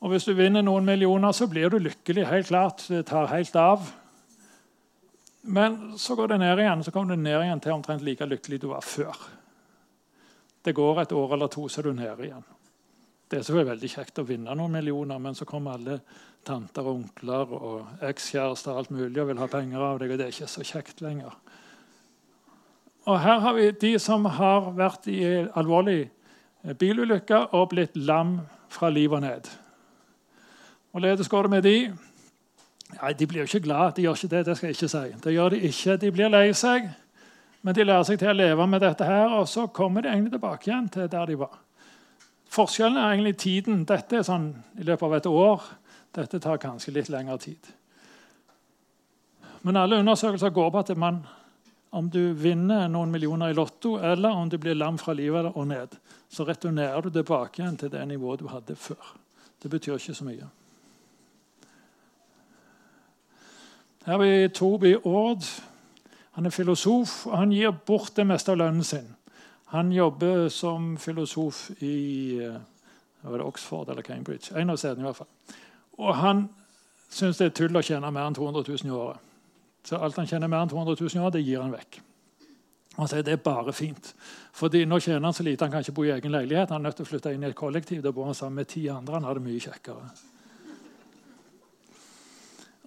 Og 0.00 0.14
Hvis 0.14 0.24
du 0.24 0.32
vinner 0.38 0.64
noen 0.64 0.86
millioner, 0.88 1.32
så 1.36 1.44
blir 1.46 1.68
du 1.68 1.78
lykkelig. 1.82 2.26
helt 2.26 2.48
klart. 2.48 2.88
Det 2.88 3.04
tar 3.06 3.28
helt 3.28 3.56
av. 3.56 3.92
Men 5.42 5.98
så 5.98 6.16
går 6.16 6.28
det 6.28 6.38
ned 6.38 6.58
igjen, 6.58 6.84
så 6.84 6.90
kommer 6.90 7.16
du 7.16 7.22
ned 7.22 7.42
igjen 7.42 7.60
til 7.60 7.72
omtrent 7.72 8.02
like 8.02 8.24
lykkelig 8.24 8.60
du 8.60 8.68
var 8.68 8.80
før. 8.80 9.16
Det 10.64 10.72
går 10.72 11.02
et 11.02 11.12
år 11.12 11.34
eller 11.34 11.48
to, 11.48 11.68
så 11.68 11.80
er 11.80 11.82
du 11.82 11.92
nede 11.92 12.24
igjen. 12.24 12.44
Det 13.28 13.38
er 13.38 13.44
selvfølgelig 13.44 13.70
veldig 13.70 13.92
kjekt 13.92 14.20
å 14.22 14.26
vinne 14.28 14.56
noen 14.56 14.72
millioner, 14.72 15.18
men 15.20 15.36
så 15.36 15.44
kommer 15.44 15.76
alle 15.76 16.00
tanter 16.48 16.86
og 16.86 17.02
onkler 17.02 17.50
og 17.52 18.04
ekskjærester 18.08 18.72
og 18.72 18.82
alt 18.82 18.92
mulig 18.94 19.20
og 19.20 19.28
vil 19.28 19.42
ha 19.42 19.48
penger 19.52 19.84
av 19.84 19.98
deg, 20.00 20.12
og 20.12 20.20
det 20.20 20.28
er 20.28 20.36
ikke 20.36 20.48
så 20.48 20.64
kjekt 20.64 21.02
lenger. 21.04 21.34
Og 23.08 23.20
Her 23.20 23.40
har 23.40 23.54
vi 23.56 23.70
de 23.70 23.98
som 24.00 24.24
har 24.24 24.72
vært 24.76 25.06
i 25.12 25.20
alvorlig 25.56 26.08
Eh, 26.64 26.74
bilulykke 26.74 27.38
og 27.54 27.68
blitt 27.70 27.96
lam 27.96 28.40
fra 28.68 28.90
liv 28.90 29.12
og 29.12 29.22
ned. 29.22 29.48
Hvorledes 30.90 31.28
går 31.28 31.42
det 31.42 31.50
med 31.50 31.62
de? 31.62 31.76
Nei, 33.02 33.12
De 33.12 33.26
blir 33.26 33.40
jo 33.40 33.44
ikke 33.44 33.60
glad. 33.60 33.94
De 33.96 34.02
gjør 34.02 34.14
ikke 34.14 34.36
det. 34.36 34.46
det 34.46 34.56
skal 34.56 34.66
jeg 34.66 34.76
ikke 34.76 34.88
si. 34.88 35.20
Det 35.24 35.32
gjør 35.32 35.48
De 35.48 35.60
ikke. 35.60 35.96
De 35.96 36.10
blir 36.10 36.28
lei 36.28 36.52
seg, 36.52 36.90
men 37.62 37.74
de 37.74 37.84
lærer 37.84 38.02
seg 38.02 38.18
til 38.18 38.28
å 38.28 38.32
leve 38.32 38.66
med 38.66 38.80
dette. 38.80 39.04
her, 39.04 39.28
Og 39.28 39.48
så 39.48 39.66
kommer 39.66 40.02
de 40.02 40.08
egentlig 40.08 40.32
tilbake 40.32 40.70
igjen 40.70 40.88
til 40.88 41.08
der 41.08 41.26
de 41.26 41.38
var. 41.38 41.58
Forskjellen 42.48 42.96
er 42.96 43.12
egentlig 43.12 43.36
tiden. 43.38 43.82
Dette 43.88 44.20
er 44.20 44.26
sånn 44.26 44.50
i 44.78 44.86
løpet 44.86 45.06
av 45.08 45.16
et 45.18 45.28
år. 45.30 45.66
Dette 46.16 46.40
tar 46.40 46.60
kanskje 46.62 46.94
litt 46.96 47.10
lengre 47.12 47.36
tid. 47.42 47.72
Men 49.66 49.76
alle 49.76 49.98
undersøkelser 50.00 50.54
går 50.54 50.70
på 50.72 50.80
at 50.84 50.94
man 50.96 51.20
om 51.90 52.10
du 52.12 52.32
vinner 52.36 52.88
noen 52.92 53.10
millioner 53.10 53.50
i 53.50 53.56
Lotto, 53.56 53.96
eller 53.96 54.36
om 54.36 54.48
du 54.48 54.58
blir 54.60 54.76
lam 54.76 54.98
fra 55.00 55.14
livet 55.16 55.48
og 55.54 55.68
ned, 55.70 55.94
så 56.28 56.44
returnerer 56.44 57.02
du 57.02 57.10
tilbake 57.10 57.62
igjen 57.62 57.78
til 57.80 57.92
det 57.92 58.04
nivået 58.10 58.42
du 58.42 58.48
hadde 58.52 58.76
før. 58.76 59.14
Det 59.62 59.70
betyr 59.72 59.96
ikke 59.96 60.14
så 60.14 60.26
mye. 60.26 60.48
Her 64.04 64.12
har 64.12 64.20
vi 64.22 64.48
Toby 64.54 64.94
Ord. 65.02 65.44
Han 66.36 66.46
er 66.46 66.54
filosof, 66.54 67.26
og 67.26 67.38
han 67.38 67.52
gir 67.52 67.72
bort 67.72 68.14
det 68.16 68.26
meste 68.28 68.52
av 68.52 68.60
lønnen 68.60 68.84
sin. 68.86 69.08
Han 69.70 69.92
jobber 69.92 70.48
som 70.48 70.96
filosof 70.96 71.70
i 71.84 72.38
eh, 72.44 72.60
var 73.20 73.38
det 73.38 73.44
Oxford 73.44 73.88
eller 73.88 74.02
Cambridge. 74.02 74.54
En 74.56 74.70
av 74.70 74.76
stedene 74.80 75.04
i 75.04 75.08
hvert 75.10 75.20
fall. 75.20 75.56
Og 75.98 76.14
han 76.16 76.44
syns 77.10 77.40
det 77.40 77.50
er 77.50 77.56
tull 77.56 77.76
å 77.76 77.82
tjene 77.84 78.10
mer 78.14 78.28
enn 78.28 78.36
200 78.36 78.64
000 78.68 78.88
i 78.88 78.94
året. 78.94 79.24
Så 79.84 79.96
alt 79.96 80.16
han 80.20 80.28
tjener 80.28 80.48
mer 80.48 80.64
enn 80.64 80.72
200 80.72 80.96
000 81.00 81.16
i 81.16 81.24
år, 81.24 81.34
det 81.34 81.44
gir 81.44 81.60
han 81.62 81.74
vekk. 81.74 82.00
Han 82.98 83.10
sier 83.10 83.22
det 83.22 83.36
er 83.36 83.44
bare 83.44 83.72
fint. 83.76 84.10
Fordi 84.58 84.82
Nå 84.88 84.98
tjener 85.00 85.28
han 85.28 85.36
så 85.36 85.46
lite 85.46 85.64
han 85.64 85.72
kan 85.72 85.84
ikke 85.84 85.94
bo 86.00 86.06
i 86.06 86.14
egen 86.16 86.34
leilighet. 86.34 86.72
Han 86.74 86.82
er 86.82 86.88
nødt 86.88 86.98
til 86.98 87.06
å 87.06 87.10
flytte 87.12 87.32
inn 87.34 87.44
i 87.44 87.50
et 87.50 87.58
kollektiv. 87.58 88.02
Da 88.02 88.12
bor 88.12 88.26
han 88.26 88.34
sammen 88.34 88.58
med 88.58 88.72
ti 88.72 88.88
andre. 88.90 89.20
Han 89.20 89.28
har 89.28 89.38
det 89.38 89.44
mye 89.44 89.62
kjekkere. 89.62 90.08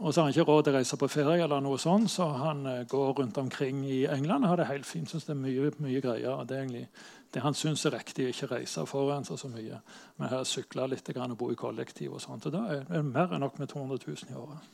Og 0.02 0.14
så 0.14 0.22
har 0.22 0.26
han 0.26 0.34
ikke 0.34 0.48
råd 0.48 0.64
til 0.66 0.74
å 0.74 0.80
reise 0.80 0.98
på 0.98 1.08
ferie, 1.14 1.44
eller 1.46 1.62
noe 1.62 1.78
sånt, 1.78 2.10
så 2.10 2.26
han 2.34 2.64
uh, 2.66 2.78
går 2.90 3.12
rundt 3.20 3.38
omkring 3.38 3.84
i 3.86 4.00
England 4.10 4.48
og 4.48 4.50
har 4.50 4.62
det 4.62 4.70
helt 4.72 4.88
fint. 4.90 5.10
Synes 5.10 5.28
det 5.28 5.36
er 5.36 5.42
mye, 5.44 5.74
mye 5.78 6.02
greier. 6.02 6.40
Det 6.50 6.56
er 6.58 6.64
egentlig 6.64 6.88
det 7.32 7.44
han 7.46 7.56
syns 7.56 7.86
er 7.86 7.94
riktig, 7.94 8.32
ikke 8.32 8.50
reise 8.56 8.86
foran 8.90 9.28
seg 9.28 9.38
så 9.38 9.50
mye. 9.52 9.78
Men 10.18 10.32
her 10.34 10.48
sykle 10.50 10.88
litt 10.90 11.12
og 11.14 11.36
bo 11.38 11.52
i 11.54 11.60
kollektiv. 11.60 12.16
og 12.16 12.22
sånt. 12.22 12.46
Og 12.50 12.52
Da 12.52 12.64
er 12.74 12.82
det 12.90 13.04
mer 13.06 13.30
enn 13.30 13.46
nok 13.46 13.60
med 13.60 13.70
200 13.70 14.00
000 14.08 14.34
i 14.34 14.40
året. 14.42 14.66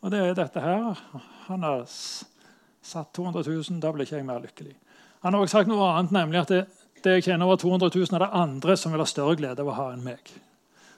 Og 0.00 0.10
det 0.10 0.20
er 0.20 0.34
dette 0.34 0.60
her. 0.60 0.98
Han 1.46 1.62
har 1.62 1.84
satt 1.86 3.12
200 3.12 3.44
000, 3.44 3.80
da 3.80 3.92
blir 3.92 4.04
ikke 4.04 4.16
jeg 4.16 4.26
mer 4.26 4.40
lykkelig. 4.40 4.74
Han 5.22 5.34
har 5.34 5.40
også 5.40 5.58
sagt 5.58 5.68
noe 5.68 5.92
annet, 5.92 6.12
nemlig 6.12 6.40
at 6.40 6.48
det, 6.48 6.64
det 7.04 7.18
jeg 7.18 7.28
tjener 7.28 7.46
over 7.46 7.56
200 7.56 7.92
000, 7.94 8.16
er 8.16 8.24
det 8.24 8.32
andre 8.32 8.76
som 8.76 8.92
vil 8.92 9.04
ha 9.04 9.08
større 9.08 9.36
glede 9.36 9.60
av 9.60 9.68
å 9.68 9.76
ha 9.76 9.92
enn 9.92 10.04
meg. 10.04 10.34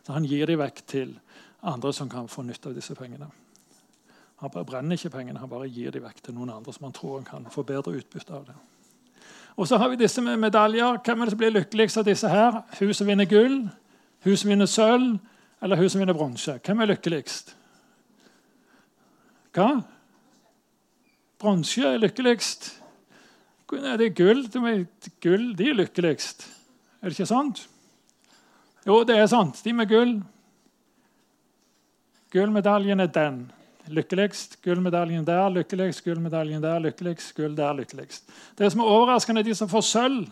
Så 0.06 0.14
han 0.14 0.24
gir 0.24 0.46
de 0.46 0.54
vekk 0.54 0.84
til 0.86 1.16
andre 1.66 1.90
som 1.92 2.06
kan 2.06 2.28
få 2.30 2.44
nytte 2.46 2.70
av 2.70 2.76
disse 2.76 2.94
pengene. 2.94 3.26
Han 4.38 4.52
bare 4.54 4.68
brenner 4.68 4.94
ikke 4.94 5.10
pengene, 5.16 5.40
han 5.42 5.50
bare 5.50 5.66
gir 5.66 5.90
de 5.90 6.02
vekk 6.04 6.20
til 6.22 6.36
noen 6.36 6.52
andre 6.54 6.74
som 6.76 6.86
han 6.86 6.94
tror 6.94 7.16
han 7.16 7.26
kan 7.26 7.48
få 7.50 7.64
bedre 7.66 7.96
utbytte 7.98 8.36
av 8.36 8.44
det. 8.46 8.54
Og 9.56 9.66
så 9.66 9.80
har 9.80 9.90
vi 9.90 9.98
disse 9.98 10.22
med 10.22 10.38
medaljer. 10.38 11.00
Hvem 11.02 11.20
er 11.20 11.26
det 11.26 11.34
som 11.34 11.40
blir 11.40 11.54
lykkeligst 11.56 11.98
av 11.98 12.06
disse 12.06 12.30
her? 12.30 12.60
Hun 12.78 12.94
som 12.94 13.10
vinner 13.10 13.26
gull, 13.26 13.58
hun 14.22 14.36
som 14.36 14.52
vinner 14.52 14.70
sølv, 14.70 15.18
eller 15.64 15.80
hun 15.80 15.90
som 15.90 16.04
vinner 16.04 16.14
bronse? 16.14 16.58
Hvem 16.62 16.84
er 16.84 16.92
lykkeligst? 16.92 17.56
Hva? 19.56 19.70
Bronse 21.40 21.82
er 21.82 21.98
lykkeligst. 21.98 22.76
Nei, 23.72 23.96
det 23.98 24.12
er 24.12 24.18
gull. 24.22 24.46
gull 25.24 25.48
de 25.58 25.72
er 25.72 25.80
lykkeligst. 25.80 26.46
Er 27.00 27.08
det 27.08 27.18
ikke 27.18 27.32
sant? 27.32 27.66
Jo, 28.86 29.02
det 29.02 29.16
er 29.18 29.26
sant. 29.26 29.58
De 29.64 29.72
med 29.74 29.88
gull. 29.90 30.16
Gullmedaljen 32.30 33.02
er 33.02 33.10
den. 33.10 33.40
Lykkeligst. 33.90 34.60
Gullmedaljen 34.62 35.24
der, 35.26 35.48
lykkeligst. 35.50 36.04
Gullmedaljen 36.04 36.62
der, 36.62 36.78
lykkeligst. 36.80 37.32
Gull 37.34 37.56
der, 37.58 37.74
lykkeligst. 37.74 38.30
Det 38.58 38.70
som 38.70 38.82
er 38.82 38.90
overraskende, 38.90 39.42
er 39.42 39.48
de 39.48 39.54
som 39.58 39.70
får 39.70 39.86
sølv. 39.88 40.28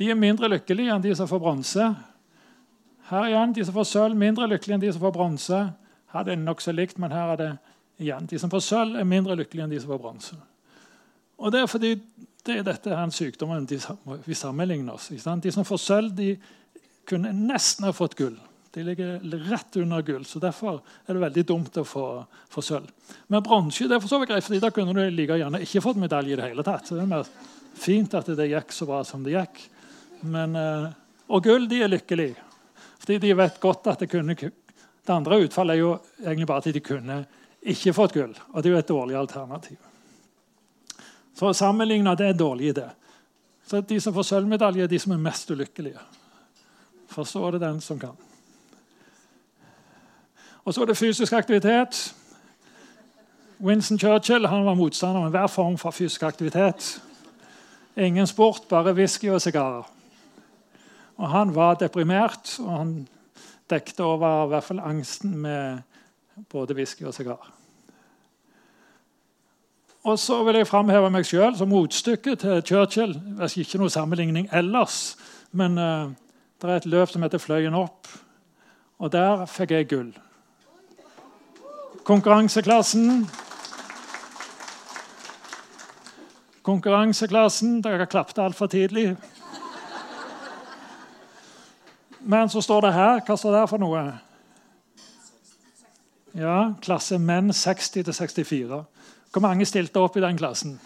De 0.00 0.08
er 0.08 0.16
mindre 0.16 0.48
lykkelige 0.48 0.94
enn 0.94 1.04
de 1.04 1.12
som 1.16 1.28
får 1.28 1.42
bronse. 1.42 1.90
Her 3.10 3.26
igjen, 3.28 3.52
De 3.52 3.64
som 3.64 3.74
får 3.74 3.88
sølv, 3.90 4.16
mindre 4.16 4.48
lykkelige 4.48 4.78
enn 4.78 4.84
de 4.86 4.92
som 4.92 5.02
får 5.02 5.12
bronse. 5.12 5.58
Her 6.14 6.20
er 6.20 6.28
det 6.30 6.38
nokså 6.40 6.72
likt, 6.72 6.98
men 6.98 7.12
her 7.12 7.34
er 7.34 7.36
det 7.36 7.50
igjen. 8.00 8.30
De 8.30 8.38
som 8.38 8.50
får 8.50 8.64
sølv, 8.64 8.96
er 8.96 9.04
mindre 9.04 9.36
lykkelige 9.36 9.66
enn 9.66 9.74
de 9.74 9.80
som 9.82 9.92
får 9.92 10.00
bronse. 10.06 10.38
Og 11.36 11.52
Det 11.52 11.60
er 11.60 11.66
fordi 11.66 11.92
det 12.46 12.56
er 12.56 12.64
dette 12.64 12.88
her 12.88 13.04
en 13.04 13.12
sykdom 13.12 13.52
vi 14.24 14.34
sammenligner 14.34 14.94
oss. 14.94 15.08
De 15.08 15.52
som 15.52 15.64
får 15.64 15.76
sølv, 15.76 16.14
de 16.16 16.38
kunne 17.10 17.32
nesten 17.34 17.88
ha 17.88 17.92
fått 17.96 18.16
gull. 18.18 18.38
De 18.70 18.84
ligger 18.86 19.18
rett 19.50 19.76
under 19.76 20.02
gull, 20.06 20.24
så 20.24 20.38
derfor 20.38 20.78
er 21.06 21.16
det 21.16 21.22
veldig 21.24 21.42
dumt 21.46 21.78
å 21.80 21.84
få, 21.84 22.04
få 22.48 22.62
sølv. 22.62 22.90
Men 23.26 23.42
bronse 23.42 23.88
er 23.88 23.98
for 23.98 24.10
så 24.12 24.20
vidt 24.22 24.30
greit, 24.30 24.46
fordi 24.46 24.60
da 24.62 24.70
kunne 24.74 24.94
du 24.94 25.02
like 25.10 25.38
gjerne 25.40 25.62
ikke 25.64 25.82
fått 25.82 25.98
medalje. 25.98 26.32
i 26.32 26.38
det 26.38 26.52
hele 26.52 26.62
tatt. 26.62 26.92
Det 26.94 27.02
er 27.02 27.32
fint 27.74 28.14
at 28.14 28.30
det 28.38 28.46
gikk 28.52 28.72
så 28.72 28.86
bra 28.86 29.02
som 29.04 29.24
det 29.26 29.34
gikk. 29.34 29.58
Men, 30.22 30.54
eh, 30.54 30.86
og 31.28 31.42
gull 31.42 31.66
de 31.66 31.82
er 31.82 31.90
lykkelige. 31.90 32.36
Fordi 33.00 33.18
de 33.18 33.34
vet 33.34 33.60
godt 33.60 33.86
at 33.86 33.98
det 33.98 34.10
kunne 34.10 34.36
Det 34.36 35.14
andre 35.16 35.40
utfallet 35.40 35.74
er 35.74 35.80
jo 35.80 35.98
egentlig 36.22 36.46
bare 36.46 36.58
at 36.58 36.74
de 36.74 36.80
kunne 36.80 37.26
ikke 37.66 37.94
fått 37.96 38.12
gull. 38.12 38.34
Og 38.52 38.62
det 38.62 38.68
er 38.68 38.74
jo 38.74 38.78
et 38.78 38.88
dårlig 38.88 39.16
alternativ. 39.16 39.78
Så 41.34 41.48
å 41.48 41.56
sammenligne 41.56 42.14
det 42.16 42.26
er 42.26 42.30
en 42.34 42.38
dårlig 42.38 42.74
idé. 42.74 42.90
Så 43.66 43.80
De 43.80 44.00
som 44.00 44.14
får 44.14 44.22
sølvmedalje, 44.28 44.84
er 44.84 44.86
de 44.86 44.98
som 44.98 45.12
er 45.12 45.18
mest 45.24 45.50
ulykkelige. 45.50 45.98
Forstår 47.10 47.50
det 47.50 47.60
den 47.60 47.80
som 47.80 47.98
kan. 47.98 48.16
Og 50.64 50.74
så 50.74 50.82
er 50.82 50.90
det 50.90 50.96
fysisk 50.96 51.32
aktivitet. 51.32 52.14
Winston 53.60 53.98
Churchill 53.98 54.46
han 54.46 54.64
var 54.64 54.74
motstander 54.74 55.20
av 55.20 55.26
enhver 55.26 55.46
form 55.46 55.78
for 55.78 55.90
fysisk 55.90 56.22
aktivitet. 56.22 57.00
Ingen 57.96 58.26
sport, 58.26 58.68
bare 58.68 58.94
whisky 58.94 59.28
og 59.30 59.40
sigarer. 59.42 59.88
Og 61.16 61.28
Han 61.28 61.54
var 61.54 61.74
deprimert, 61.74 62.56
og 62.60 62.78
han 62.78 63.08
dekte 63.70 64.04
over 64.04 64.44
i 64.44 64.48
hvert 64.48 64.64
fall 64.64 64.80
angsten 64.80 65.36
med 65.38 65.82
både 66.48 66.74
whisky 66.74 67.04
og 67.04 67.14
sigar. 67.14 67.52
Og 70.02 70.18
så 70.18 70.38
vil 70.44 70.56
jeg 70.56 70.66
framheve 70.66 71.10
meg 71.12 71.26
sjøl 71.28 71.52
som 71.56 71.68
motstykke 71.68 72.36
til 72.40 72.62
Churchill. 72.64 73.12
Det 73.14 73.44
er 73.44 73.58
ikke 73.60 73.82
noe 73.82 73.92
sammenligning 73.92 74.48
ellers, 74.56 75.18
men 75.52 75.76
uh, 75.78 76.08
det 76.68 76.74
er 76.74 76.82
et 76.82 76.90
løp 76.92 77.12
som 77.12 77.22
heter 77.24 77.40
Fløyen 77.40 77.76
opp, 77.76 78.08
og 79.00 79.12
der 79.12 79.46
fikk 79.48 79.72
jeg 79.72 79.88
gull. 79.88 80.10
Konkurranseklassen 82.04 83.28
Konkurranseklassen 86.66 87.78
Dere 87.84 88.06
klappet 88.06 88.38
altfor 88.38 88.68
tidlig. 88.68 89.14
Men 92.20 92.48
så 92.52 92.60
står 92.60 92.84
det 92.84 92.92
her 92.94 93.22
Hva 93.24 93.36
står 93.40 93.56
det 93.56 93.68
for 93.70 93.80
noe? 93.80 94.02
Ja, 96.36 96.74
klasse 96.84 97.18
menn 97.18 97.50
60 97.50 98.12
64. 98.12 98.84
Hvor 99.32 99.42
mange 99.42 99.66
stilte 99.66 100.02
opp 100.02 100.18
i 100.18 100.22
den 100.22 100.38
klassen? 100.38 100.76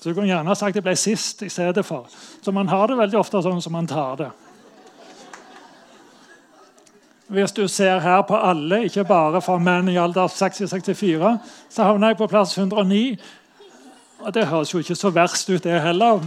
Så 0.00 0.08
du 0.08 0.14
kunne 0.14 0.30
gjerne 0.30 0.48
ha 0.48 0.56
sagt 0.56 0.78
jeg 0.78 0.84
ble 0.84 0.94
sist 0.96 1.42
i 1.44 1.50
stedet 1.52 1.84
for. 1.84 2.06
Så 2.40 2.52
man 2.56 2.70
har 2.72 2.88
det 2.88 2.96
veldig 2.96 3.18
ofte 3.20 3.42
sånn 3.44 3.60
som 3.60 3.74
man 3.76 3.88
tar 3.88 4.16
det. 4.16 4.30
Hvis 7.30 7.52
du 7.54 7.66
ser 7.68 8.00
her 8.02 8.22
på 8.26 8.34
alle, 8.34 8.86
ikke 8.88 9.04
bare 9.06 9.42
for 9.44 9.60
menn 9.62 9.92
i 9.92 9.98
alder 10.00 10.32
60-64, 10.32 11.36
så 11.70 11.84
havner 11.86 12.10
jeg 12.10 12.18
på 12.18 12.30
plass 12.32 12.56
109. 12.56 13.20
Og 14.24 14.34
det 14.34 14.48
høres 14.48 14.72
jo 14.72 14.80
ikke 14.80 14.96
så 14.98 15.12
verst 15.14 15.52
ut, 15.52 15.62
det 15.62 15.76
heller. 15.84 16.24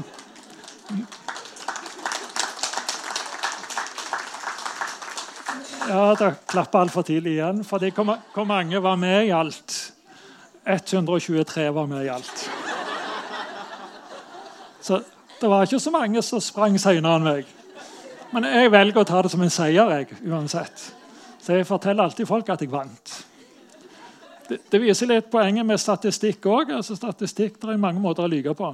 Ja, 5.89 6.13
da 6.15 6.31
klapper 6.47 6.85
altfor 6.85 7.03
tidlig 7.09 7.39
igjen. 7.39 7.65
For 7.67 7.83
hvor 7.89 8.47
mange 8.47 8.79
var 8.85 8.95
med 9.01 9.27
i 9.27 9.33
alt? 9.35 9.79
123 10.63 11.67
var 11.73 11.89
med 11.91 12.05
i 12.05 12.13
alt. 12.13 12.42
Så 14.83 14.99
det 15.39 15.49
var 15.49 15.63
ikke 15.63 15.79
så 15.79 15.91
mange 15.91 16.21
som 16.25 16.41
sprang 16.43 16.75
senere 16.79 17.19
enn 17.19 17.27
meg. 17.27 17.51
Men 18.33 18.47
jeg 18.49 18.71
velger 18.73 19.03
å 19.03 19.07
ta 19.07 19.21
det 19.23 19.31
som 19.31 19.43
en 19.45 19.53
seier. 19.53 19.91
jeg, 19.97 20.17
uansett. 20.27 20.89
Så 21.39 21.57
jeg 21.57 21.67
forteller 21.67 22.03
alltid 22.03 22.27
folk 22.27 22.49
at 22.49 22.61
jeg 22.61 22.71
vant. 22.71 23.13
Det, 24.47 24.59
det 24.71 24.81
viser 24.81 25.07
litt 25.07 25.29
poenget 25.31 25.65
med 25.65 25.79
statistikk 25.79 26.45
òg. 26.51 26.73
Altså, 26.75 26.97
statistikk 26.99 27.61
det 27.61 27.69
er 27.73 27.79
mange 27.79 28.01
måter 28.03 28.25
å 28.25 28.31
lyve 28.31 28.55
på. 28.57 28.73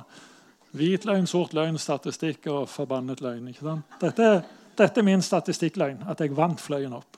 Hvit 0.77 1.05
løgn, 1.09 1.27
sort 1.29 1.53
løgn, 1.57 1.77
statistikk 1.81 2.47
og 2.53 2.67
forbannet 2.69 3.21
løgn. 3.25 3.51
ikke 3.51 3.65
sant? 3.65 3.97
Dette, 4.01 4.29
dette 4.77 5.01
er 5.01 5.05
min 5.05 5.21
statistikkløgn, 5.25 6.03
at 6.09 6.21
jeg 6.21 6.35
vant 6.37 6.61
fløyen 6.61 6.93
opp. 6.97 7.17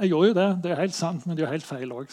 Jeg 0.00 0.12
gjorde 0.12 0.28
jo 0.30 0.36
det. 0.36 0.48
Det 0.64 0.72
er 0.72 0.80
helt 0.80 0.96
sant, 0.96 1.26
men 1.26 1.36
det 1.36 1.44
er 1.44 1.52
helt 1.52 1.68
feil 1.68 1.92
òg. 1.92 2.12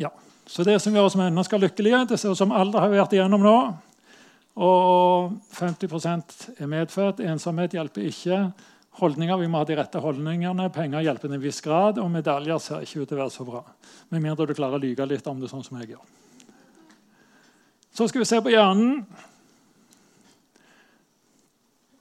Ja. 0.00 0.12
Så 0.50 0.64
det 0.66 0.80
som 0.82 0.94
gjør 0.94 1.06
oss 1.06 1.14
mennesker 1.18 1.62
lykkelige, 1.62 2.02
det 2.10 2.18
ser 2.18 2.34
ut 2.34 2.38
som 2.38 2.50
alle 2.50 2.82
har 2.82 2.90
vært 2.90 3.14
igjennom 3.14 3.42
nå. 3.44 3.56
Og 4.58 5.36
50% 5.54 6.32
er 6.58 6.70
medfødt. 6.70 7.22
Ensomhet 7.22 7.76
hjelper 7.76 8.08
ikke. 8.08 8.38
Holdninger, 8.98 9.38
Vi 9.38 9.46
må 9.46 9.60
ha 9.60 9.64
de 9.64 9.76
rette 9.78 10.00
holdningene. 10.02 10.66
Penger 10.74 11.04
hjelper 11.06 11.28
til 11.28 11.36
en 11.36 11.42
viss 11.44 11.60
grad. 11.62 12.00
Og 12.02 12.10
medaljer 12.10 12.58
ser 12.58 12.82
ikke 12.82 13.04
ut 13.04 13.08
til 13.08 13.18
å 13.18 13.20
være 13.22 13.30
så 13.30 13.46
bra. 13.46 13.62
Med 14.10 14.24
mindre 14.24 14.46
du 14.46 14.54
klarer 14.58 14.74
å 14.74 14.82
lyge 14.82 15.06
litt 15.06 15.26
om 15.30 15.38
det, 15.40 15.48
sånn 15.52 15.62
som 15.62 15.78
jeg 15.78 15.92
gjør. 15.92 16.02
Så 17.94 18.08
skal 18.10 18.24
vi 18.24 18.26
se 18.26 18.40
på 18.42 18.50
hjernen. 18.50 19.04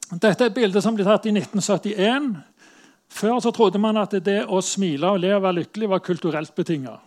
Dette 0.09 0.31
er 0.33 0.49
et 0.49 0.57
bilde 0.57 0.81
som 0.81 0.97
ble 0.97 1.05
tatt 1.05 1.29
i 1.29 1.35
1971. 1.35 2.31
Før 3.13 3.37
så 3.45 3.53
trodde 3.53 3.77
man 3.81 4.01
at 4.01 4.17
det 4.25 4.41
å 4.49 4.57
smile 4.65 5.13
og 5.13 5.21
le 5.21 5.35
og 5.37 5.45
være 5.45 5.59
lykkelig 5.61 5.91
var 5.93 6.01
kulturelt 6.01 6.55
betinget. 6.57 6.97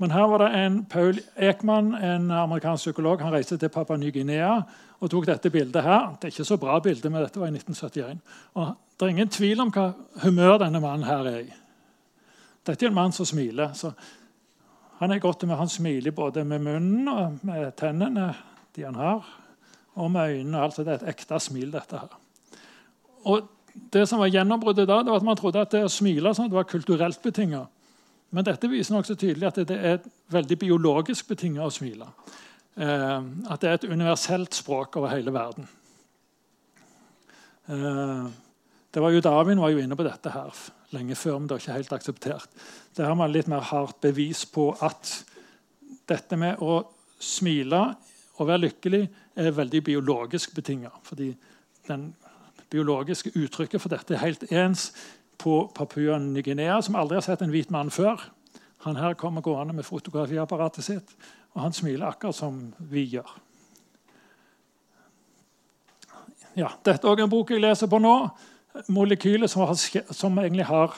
Men 0.00 0.10
her 0.10 0.28
var 0.32 0.40
det 0.40 0.48
en 0.56 0.84
Paul 0.88 1.18
Ekman, 1.36 1.94
en 1.94 2.30
amerikansk 2.30 2.86
psykolog. 2.86 3.20
Han 3.20 3.34
reiste 3.34 3.58
til 3.60 3.68
Papua 3.68 3.98
Ny-Guinea 4.00 4.62
og 5.00 5.10
tok 5.12 5.26
dette 5.28 5.50
bildet 5.52 5.82
her. 5.84 6.14
Det 6.16 6.28
er 6.28 6.32
ikke 6.32 6.46
så 6.48 6.56
bra 6.60 6.78
bilde, 6.80 7.10
men 7.10 7.20
dette 7.20 7.40
var 7.40 7.50
i 7.50 7.56
1971. 7.58 8.22
Og 8.54 8.70
Det 8.96 9.06
er 9.06 9.10
ingen 9.12 9.28
tvil 9.28 9.60
om 9.60 9.72
hva 9.72 9.90
humør 10.22 10.58
denne 10.60 10.80
mannen 10.80 11.04
her 11.04 11.28
er 11.28 11.38
i. 11.42 11.52
Dette 12.66 12.86
er 12.86 12.88
en 12.88 12.96
mann 12.96 13.12
som 13.12 13.28
smiler. 13.28 13.72
så 13.72 13.92
Han 15.00 15.10
er 15.10 15.18
godt 15.18 15.46
med, 15.46 15.56
han 15.56 15.68
smiler 15.68 16.10
både 16.10 16.44
med 16.44 16.58
munnen 16.58 17.08
og 17.08 17.38
med 17.42 17.72
tennene 17.76 18.34
de 18.76 18.84
han 18.84 18.94
har, 18.94 19.24
og 19.94 20.10
med 20.10 20.30
øynene. 20.30 20.62
altså 20.62 20.84
Det 20.84 20.92
er 20.92 20.96
et 20.96 21.08
ekte 21.14 21.40
smil, 21.40 21.72
dette 21.72 21.98
her. 21.98 22.18
Og 23.24 23.48
Det 23.92 24.08
som 24.08 24.18
var 24.18 24.26
gjennombruddet 24.26 24.88
da, 24.88 24.98
det 24.98 25.10
var 25.10 25.16
at 25.16 25.22
man 25.22 25.36
trodde 25.36 25.60
at 25.60 25.70
det 25.70 25.84
å 25.84 25.88
smile 25.88 26.34
sånn, 26.34 26.48
det 26.48 26.56
var 26.56 26.64
kulturelt 26.64 27.22
betinget. 27.22 27.66
Men 28.30 28.46
dette 28.46 28.70
viser 28.70 28.94
nokså 28.94 29.16
tydelig 29.18 29.48
at 29.48 29.58
det 29.66 29.76
er 29.76 30.04
veldig 30.30 30.58
biologisk 30.60 31.32
betinget 31.32 31.64
å 31.66 31.72
smile. 31.74 32.06
Eh, 32.78 33.18
at 33.50 33.62
det 33.62 33.70
er 33.70 33.78
et 33.78 33.88
universelt 33.90 34.54
språk 34.54 35.00
over 35.00 35.10
hele 35.12 35.34
verden. 35.34 35.66
Eh, 37.70 38.28
det 38.90 39.02
var 39.02 39.14
jo 39.14 39.22
Darwin 39.22 39.62
var 39.62 39.74
jo 39.74 39.82
inne 39.82 39.98
på 39.98 40.06
dette 40.06 40.30
her 40.34 40.62
lenge 40.94 41.18
før, 41.18 41.38
men 41.38 41.48
det 41.48 41.56
var 41.56 41.64
ikke 41.64 41.78
helt 41.78 41.92
akseptert. 41.98 42.62
Det 42.96 43.06
har 43.06 43.18
man 43.18 43.32
litt 43.32 43.50
mer 43.50 43.66
hardt 43.66 44.00
bevis 44.02 44.44
på 44.50 44.70
at 44.82 45.12
dette 46.10 46.38
med 46.38 46.62
å 46.62 46.80
smile 47.20 47.82
og 48.40 48.48
være 48.48 48.64
lykkelig 48.64 49.04
er 49.38 49.54
veldig 49.54 49.82
biologisk 49.86 50.54
betinget. 50.56 50.94
Fordi 51.06 51.30
den 51.86 52.10
biologiske 52.70 53.32
uttrykket 53.34 53.82
for 53.82 53.92
dette 53.92 54.14
er 54.14 54.24
helt 54.24 54.46
ens 54.50 54.90
på 55.40 55.70
Papua 55.74 56.18
Ny-Guinea, 56.20 56.82
som 56.84 56.98
aldri 57.00 57.16
har 57.16 57.24
sett 57.24 57.42
en 57.42 57.52
hvit 57.52 57.70
mann 57.72 57.90
før. 57.90 58.20
Han 58.84 58.96
her 59.00 59.16
kommer 59.18 59.44
gående 59.44 59.74
med 59.76 59.88
fotografiapparatet 59.88 60.84
sitt, 60.84 61.14
og 61.54 61.64
han 61.64 61.76
smiler 61.76 62.10
akkurat 62.12 62.36
som 62.36 62.60
vi 62.90 63.06
gjør. 63.16 63.30
Ja, 66.58 66.72
dette 66.84 67.06
er 67.06 67.12
også 67.12 67.24
en 67.24 67.32
bok 67.32 67.52
jeg 67.54 67.62
leser 67.62 67.88
på 67.90 68.00
nå. 68.02 68.14
Molekyler 68.90 69.50
som, 69.50 69.64
har, 69.66 69.76
som 70.14 70.38
egentlig 70.38 70.66
har 70.68 70.96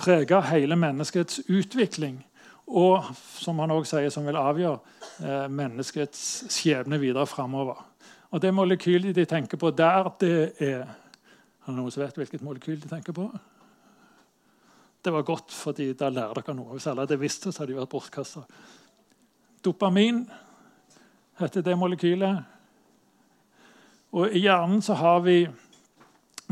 prega 0.00 0.40
hele 0.50 0.76
menneskets 0.76 1.44
utvikling. 1.48 2.18
Og 2.66 3.04
som 3.38 3.58
han 3.60 3.72
også 3.74 3.98
sier, 3.98 4.12
som 4.12 4.26
vil 4.26 4.40
avgjøre 4.40 4.78
eh, 5.22 5.46
menneskets 5.52 6.44
skjebne 6.52 6.98
videre 7.00 7.26
framover. 7.28 7.82
Og 8.32 8.42
det 8.42 8.54
molekylet 8.56 9.14
de 9.16 9.26
tenker 9.28 9.60
på 9.60 9.70
der, 9.76 10.08
det 10.20 10.38
er 10.64 10.86
har 11.64 11.76
noen 11.76 11.92
som 11.92 12.02
vet 12.04 12.16
hvilket 12.18 12.44
molekyl 12.44 12.80
de 12.80 12.90
tenker 12.90 13.16
på? 13.16 13.28
Det 15.04 15.12
var 15.12 15.26
godt, 15.26 15.52
fordi 15.52 15.90
da 15.92 16.08
lærer 16.08 16.40
dere 16.40 16.54
noe. 16.56 16.72
Hvis 16.76 16.86
alle 16.88 17.04
hadde 17.04 17.20
visst 17.20 17.44
det, 17.44 17.52
så 17.52 17.62
hadde 17.62 17.74
de 17.74 17.78
vært 17.80 17.92
bortkasta. 17.92 18.44
Dopamin 19.64 20.22
heter 21.40 21.64
det 21.64 21.76
molekylet. 21.76 22.42
Og 24.14 24.32
I 24.32 24.44
hjernen 24.46 24.80
så 24.84 24.96
har 24.96 25.20
vi 25.24 25.42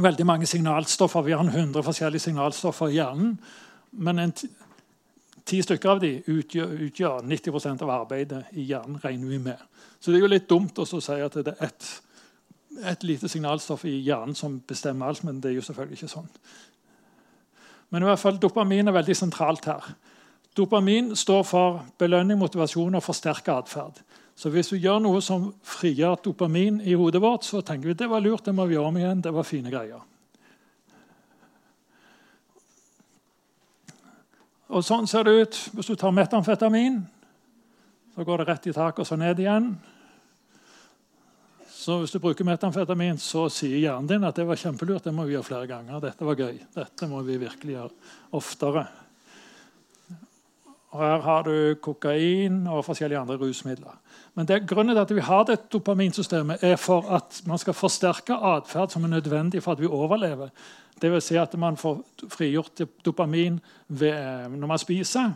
veldig 0.02 0.26
mange 0.26 0.48
signalstoffer. 0.50 1.22
Vi 1.22 1.32
har 1.32 1.44
100 1.44 1.84
forskjellige 1.86 2.26
signalstoffer 2.26 2.90
i 2.90 2.98
hjernen. 2.98 3.36
Men 3.92 4.18
en 4.18 4.32
ti 5.44 5.60
stykker 5.62 5.94
av 5.94 6.00
de 6.02 6.14
utgjør, 6.32 6.72
utgjør 6.88 7.26
90% 7.28 7.84
av 7.84 7.92
arbeidet 8.00 8.44
i 8.52 8.66
hjernen. 8.68 9.00
regner 9.04 9.28
vi 9.28 9.38
med. 9.38 9.58
Så 10.00 10.10
det 10.10 10.18
er 10.18 10.26
jo 10.26 10.32
litt 10.32 10.48
dumt 10.48 10.78
å 10.78 10.86
si 10.88 11.20
at 11.20 11.36
det 11.40 11.54
er 11.54 11.68
ett 11.68 11.90
et 12.81 13.05
lite 13.05 13.29
signalstoff 13.29 13.85
i 13.85 13.99
hjernen 14.01 14.35
som 14.35 14.61
bestemmer 14.68 15.11
alt, 15.11 15.25
men 15.25 15.41
det 15.41 15.51
er 15.51 15.59
jo 15.59 15.66
selvfølgelig 15.66 15.99
ikke 16.01 16.14
sånn. 16.14 16.31
Men 17.93 18.05
i 18.05 18.09
hvert 18.09 18.23
fall 18.23 18.41
dopamin 18.41 18.89
er 18.89 18.97
veldig 18.97 19.16
sentralt 19.16 19.68
her. 19.68 19.93
Dopamin 20.57 21.12
står 21.16 21.45
for 21.49 21.83
belønning, 22.01 22.39
motivasjon 22.41 22.97
og 22.97 23.05
forsterka 23.05 23.59
atferd. 23.61 24.01
Så 24.37 24.51
hvis 24.53 24.73
vi 24.73 24.81
gjør 24.85 25.03
noe 25.05 25.20
som 25.25 25.51
frigjør 25.64 26.16
dopamin 26.25 26.81
i 26.81 26.97
hodet 26.97 27.20
vårt, 27.23 27.45
så 27.45 27.61
tenker 27.61 27.93
vi 27.93 27.99
det 28.01 28.09
var 28.09 28.25
lurt, 28.25 28.45
det 28.47 28.55
må 28.57 28.66
vi 28.66 28.79
gjøre 28.79 28.89
om 28.89 28.99
igjen. 29.01 29.23
det 29.23 29.33
var 29.33 29.49
fine 29.49 29.73
greier. 29.73 30.01
Og 34.73 34.85
Sånn 34.85 35.07
ser 35.07 35.29
det 35.29 35.37
ut 35.37 35.59
hvis 35.77 35.93
du 35.93 35.97
tar 36.01 36.14
metamfetamin. 36.16 37.03
Så 38.14 38.25
går 38.25 38.41
det 38.41 38.49
rett 38.49 38.68
i 38.68 38.73
taket 38.73 39.05
og 39.05 39.09
så 39.09 39.16
ned 39.20 39.41
igjen. 39.41 39.75
Så 41.83 41.97
hvis 41.99 42.12
du 42.14 42.20
bruker 42.22 42.47
metamfetamin, 42.47 43.16
så 43.18 43.49
sier 43.51 43.80
hjernen 43.80 44.07
din 44.07 44.26
at 44.26 44.37
det 44.39 44.45
var 44.47 44.59
kjempelurt. 44.61 45.03
Det 45.03 45.14
må 45.14 45.24
vi 45.26 45.35
gjøre 45.35 45.49
flere 45.49 45.66
ganger. 45.66 45.99
Dette 46.05 46.26
var 46.28 46.39
gøy. 46.39 46.61
Dette 46.76 47.09
må 47.11 47.22
vi 47.26 47.41
virkelig 47.43 47.74
gjøre 47.74 48.12
oftere. 48.39 48.85
Og 50.93 51.01
her 51.01 51.24
har 51.24 51.47
du 51.49 51.74
kokain 51.83 52.61
og 52.70 52.85
forskjellige 52.87 53.18
andre 53.18 53.39
rusmidler. 53.41 53.97
Men 54.37 54.47
det, 54.47 54.61
grunnen 54.68 54.95
til 54.95 55.03
at 55.03 55.14
vi 55.16 55.24
har 55.26 55.47
dette 55.49 55.72
dopaminsystemet, 55.72 56.62
er 56.62 56.76
for 56.78 57.09
at 57.16 57.41
man 57.51 57.59
skal 57.59 57.74
forsterke 57.74 58.37
atferd 58.37 58.93
som 58.93 59.09
er 59.09 59.16
nødvendig 59.16 59.62
for 59.64 59.74
at 59.74 59.83
vi 59.83 59.91
overlever. 59.91 60.53
Det 61.03 61.11
vil 61.11 61.24
si 61.24 61.41
at 61.41 61.57
man 61.59 61.80
får 61.80 62.05
frigjort 62.30 62.85
dopamin 63.05 63.59
ved, 63.89 64.53
når 64.55 64.70
man 64.70 64.78
spiser. 64.78 65.33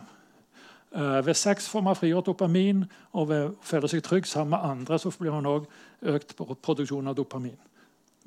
Eh, 0.95 1.25
ved 1.25 1.33
sex 1.33 1.67
får 1.69 1.81
man 1.81 1.95
frigjort 1.95 2.25
dopamin, 2.25 2.85
og 3.11 3.29
ved 3.29 3.49
å 3.49 3.53
føle 3.61 3.91
seg 3.91 4.05
trygg 4.05 4.29
sammen 4.29 4.55
med 4.55 4.69
andre 4.69 4.99
så 5.01 5.11
blir 5.19 5.35
man 5.35 5.45
også 5.45 5.86
økt 6.01 6.35
produksjon 6.37 7.07
av 7.07 7.15
dopamin. 7.15 7.57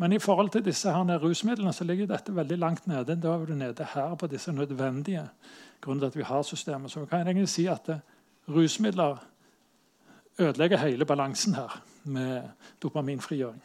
Men 0.00 0.12
i 0.12 0.18
forhold 0.18 0.50
til 0.50 0.64
disse 0.64 0.90
her 0.90 1.18
rusmidlene 1.20 1.72
så 1.76 1.84
ligger 1.84 2.08
dette 2.08 2.32
veldig 2.32 2.56
langt 2.58 2.86
nede. 2.88 3.18
Da 3.20 3.34
er 3.34 3.46
du 3.46 3.54
nede 3.54 3.86
her 3.94 4.14
på 4.16 4.26
disse 4.26 4.52
nødvendige 4.52 5.26
grunnen 5.80 6.00
til 6.00 6.06
at 6.06 6.16
vi 6.16 6.22
har 6.22 6.42
systemet. 6.42 6.90
Så 6.90 7.00
vi 7.00 7.06
kan 7.06 7.26
egentlig 7.26 7.48
si 7.48 7.66
at 7.66 7.88
eh, 7.88 8.00
rusmidler 8.48 9.18
ødelegger 10.38 10.78
hele 10.78 11.04
balansen 11.04 11.54
her 11.54 11.82
med 12.04 12.42
dopaminfrigjøring. 12.82 13.60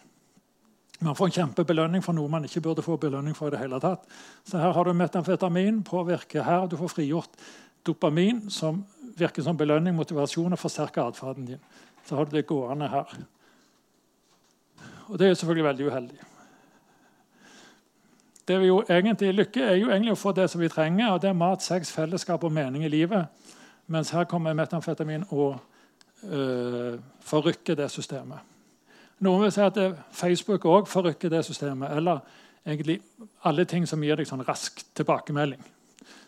Man 0.99 1.16
får 1.16 1.26
en 1.26 1.32
kjempebelønning 1.32 2.03
for 2.03 2.16
noe 2.16 2.32
man 2.32 2.47
ikke 2.47 2.62
burde 2.62 2.84
få 2.84 2.97
belønning 2.97 3.36
for. 3.36 3.47
i 3.47 3.51
det 3.51 3.60
hele 3.60 3.80
tatt. 3.80 4.03
Så 4.43 4.58
her 4.58 4.72
har 4.72 4.84
du 4.84 4.93
metamfetamin, 4.93 5.84
påvirker 5.84 6.43
her. 6.43 6.68
Du 6.68 6.78
får 6.78 6.88
frigjort 6.88 7.39
dopamin, 7.86 8.49
som 8.49 8.86
virker 9.18 9.43
som 9.43 9.58
belønning, 9.58 9.95
motivasjon 9.95 10.53
og 10.53 10.60
forsterker 10.60 11.03
atferden 11.03 11.45
din. 11.45 11.64
Så 12.06 12.16
har 12.16 12.26
du 12.26 12.32
det 12.32 12.47
gående 12.47 12.88
her. 12.88 13.18
Og 15.08 15.20
det 15.20 15.26
er 15.26 15.34
jo 15.34 15.36
selvfølgelig 15.36 15.68
veldig 15.68 15.88
uheldig. 15.88 16.20
Det 18.47 18.62
vi 18.62 18.68
jo 18.68 18.84
egentlig 18.89 19.34
Lykke 19.34 19.62
er 19.62 19.76
jo 19.76 19.89
egentlig 19.89 20.14
å 20.14 20.20
få 20.20 20.32
det 20.38 20.49
som 20.49 20.62
vi 20.62 20.70
trenger, 20.70 21.12
og 21.12 21.22
det 21.22 21.30
er 21.30 21.38
mat, 21.38 21.64
sex, 21.66 21.91
fellesskap 21.91 22.43
og 22.43 22.53
mening 22.53 22.86
i 22.86 22.91
livet. 22.91 23.26
Mens 23.88 24.10
her 24.14 24.24
kommer 24.30 24.53
metamfetamin 24.53 25.26
og 25.30 25.58
øh, 26.24 26.99
forrykker 27.22 27.76
det 27.76 27.89
systemet. 27.91 28.38
Noen 29.20 29.45
vil 29.45 29.53
si 29.53 29.62
at 29.64 29.78
Facebook 30.12 30.66
òg 30.66 30.89
forrykker 30.89 31.30
det 31.30 31.45
systemet. 31.45 31.91
Eller 31.97 32.20
egentlig 32.66 32.99
alle 33.43 33.66
ting 33.66 33.88
som 33.88 34.03
gir 34.03 34.18
deg 34.20 34.28
sånn 34.28 34.43
rask 34.45 34.82
tilbakemelding. 34.97 35.62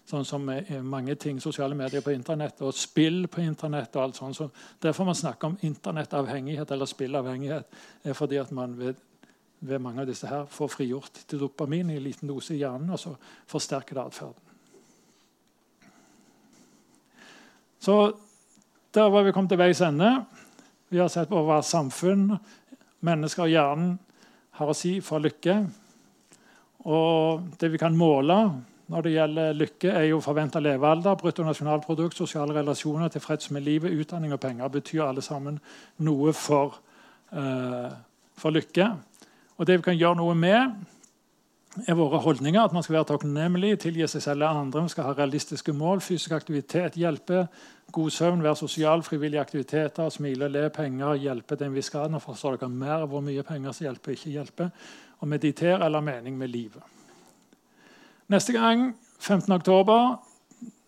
Sånn 0.07 0.23
som 0.23 0.45
mange 0.87 1.17
ting, 1.19 1.41
sosiale 1.43 1.75
medier 1.75 1.99
på 2.03 2.13
internett 2.15 2.61
og 2.63 2.75
spill 2.75 3.25
på 3.27 3.41
internett. 3.43 3.95
og 3.95 4.03
alt 4.03 4.15
sånt. 4.15 4.35
Så 4.35 4.49
Derfor 4.79 5.03
man 5.03 5.15
snakker 5.15 5.47
om 5.47 5.57
internettavhengighet 5.61 6.71
eller 6.71 6.85
spillavhengighet. 6.85 7.65
er 8.03 8.13
fordi 8.13 8.37
at 8.37 8.51
man 8.51 8.77
ved, 8.77 8.95
ved, 9.59 9.79
mange 9.79 10.01
av 10.01 10.07
disse 10.07 10.27
her 10.27 10.45
får 10.45 10.67
frigjort 10.67 11.11
til 11.27 11.39
dopamin 11.39 11.89
i 11.89 11.97
en 11.97 12.03
liten 12.03 12.27
dose 12.27 12.53
i 12.53 12.59
hjernen, 12.59 12.89
og 12.89 12.99
så 12.99 13.15
forsterker 13.47 13.95
det 13.95 14.05
atferden. 14.05 14.41
Så 17.79 18.17
der 18.93 19.09
var 19.09 19.23
vi 19.23 19.31
kommet 19.31 19.49
til 19.49 19.59
veis 19.59 19.81
ende. 19.81 20.25
Vi 20.89 20.97
har 20.97 21.09
sett 21.09 21.29
på 21.29 21.43
hva 21.43 21.61
samfunn, 21.61 22.37
mennesker 23.01 23.43
og 23.43 23.49
hjernen 23.49 23.99
har 24.51 24.71
å 24.71 24.73
si 24.73 25.01
for 25.01 25.19
lykke. 25.19 25.59
Og 26.87 27.43
det 27.59 27.71
vi 27.73 27.77
kan 27.77 27.97
måle 27.97 28.63
når 28.88 29.03
det 29.03 29.11
gjelder 29.11 29.55
lykke, 29.57 29.89
er 29.91 30.05
jo 30.07 30.19
forventa 30.23 30.59
levealder, 30.63 31.17
bruttonasjonalprodukt, 31.19 32.15
sosiale 32.15 32.55
relasjoner, 32.55 33.11
tilfreds 33.11 33.51
med 33.51 33.65
livet, 33.65 33.91
utdanning 33.99 34.33
og 34.33 34.39
penger. 34.39 34.67
betyr 34.67 35.03
alle 35.03 35.21
sammen 35.21 35.59
noe 35.97 36.33
for, 36.33 36.79
uh, 37.31 37.91
for 38.38 38.55
lykke. 38.55 38.88
Og 39.57 39.67
det 39.67 39.77
vi 39.77 39.89
kan 39.89 39.97
gjøre 39.97 40.15
noe 40.15 40.35
med, 40.35 40.71
er 41.88 41.97
våre 41.99 42.21
holdninger. 42.23 42.61
At 42.63 42.73
man 42.73 42.83
skal 42.83 42.95
være 42.95 43.09
takknemlig, 43.11 43.75
tilgi 43.79 44.07
seg 44.07 44.23
selv 44.23 44.47
og 44.47 44.61
andre. 44.63 44.85
Man 44.88 44.89
skal 44.89 45.09
ha 45.09 45.15
realistiske 45.17 45.73
mål, 45.75 46.01
fysisk 46.01 46.31
aktivitet, 46.31 46.95
hjelpe, 46.95 47.47
god 47.91 48.09
søvn, 48.09 48.43
være 48.43 48.55
sosial, 48.55 49.03
frivillige 49.03 49.41
aktiviteter, 49.41 50.09
smile, 50.09 50.47
le, 50.47 50.69
penger, 50.69 51.19
hjelpe 51.27 51.55
til 51.55 51.67
en 51.67 51.75
viss 51.75 51.91
grad. 51.93 52.11
Nå 52.11 52.23
forstår 52.23 52.57
dere 52.57 52.71
mer 52.71 53.05
hvor 53.05 53.21
mye 53.25 53.43
penger 53.43 53.75
som 53.75 53.89
hjelper, 53.89 54.15
ikke 54.15 54.35
hjelper. 54.39 54.93
Og 55.19 55.27
meditere 55.27 55.85
eller 55.85 56.01
mening 56.01 56.38
med 56.38 56.55
livet. 56.55 56.96
Neste 58.28 58.51
gang, 58.53 58.89
15. 59.19 59.53
oktober, 59.55 60.17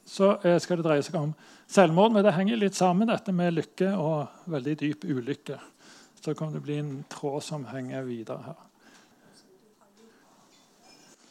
så 0.06 0.34
skal 0.60 0.80
det 0.80 0.84
dreie 0.84 1.04
seg 1.06 1.16
om 1.16 1.30
selvmord. 1.72 2.12
Men 2.12 2.26
det 2.26 2.34
henger 2.36 2.60
litt 2.60 2.76
sammen 2.76 3.08
dette 3.08 3.32
med 3.36 3.56
lykke 3.56 3.94
og 3.96 4.50
veldig 4.52 4.74
dyp 4.82 5.06
ulykke. 5.08 5.60
Så 6.20 6.34
kommer 6.36 6.58
det 6.58 6.66
bli 6.66 6.80
en 6.82 6.98
tråd 7.08 7.46
som 7.46 7.64
henger 7.72 8.04
videre 8.04 8.44
her. 8.44 8.60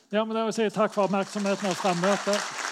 Ja, 0.09 0.25
men 0.25 0.33
da 0.33 0.47
vil 0.47 0.57
si 0.57 0.71
Takk 0.73 0.95
for 0.95 1.05
oppmerksomheten 1.05 1.69
og 1.69 1.77
frammøtet. 1.77 2.68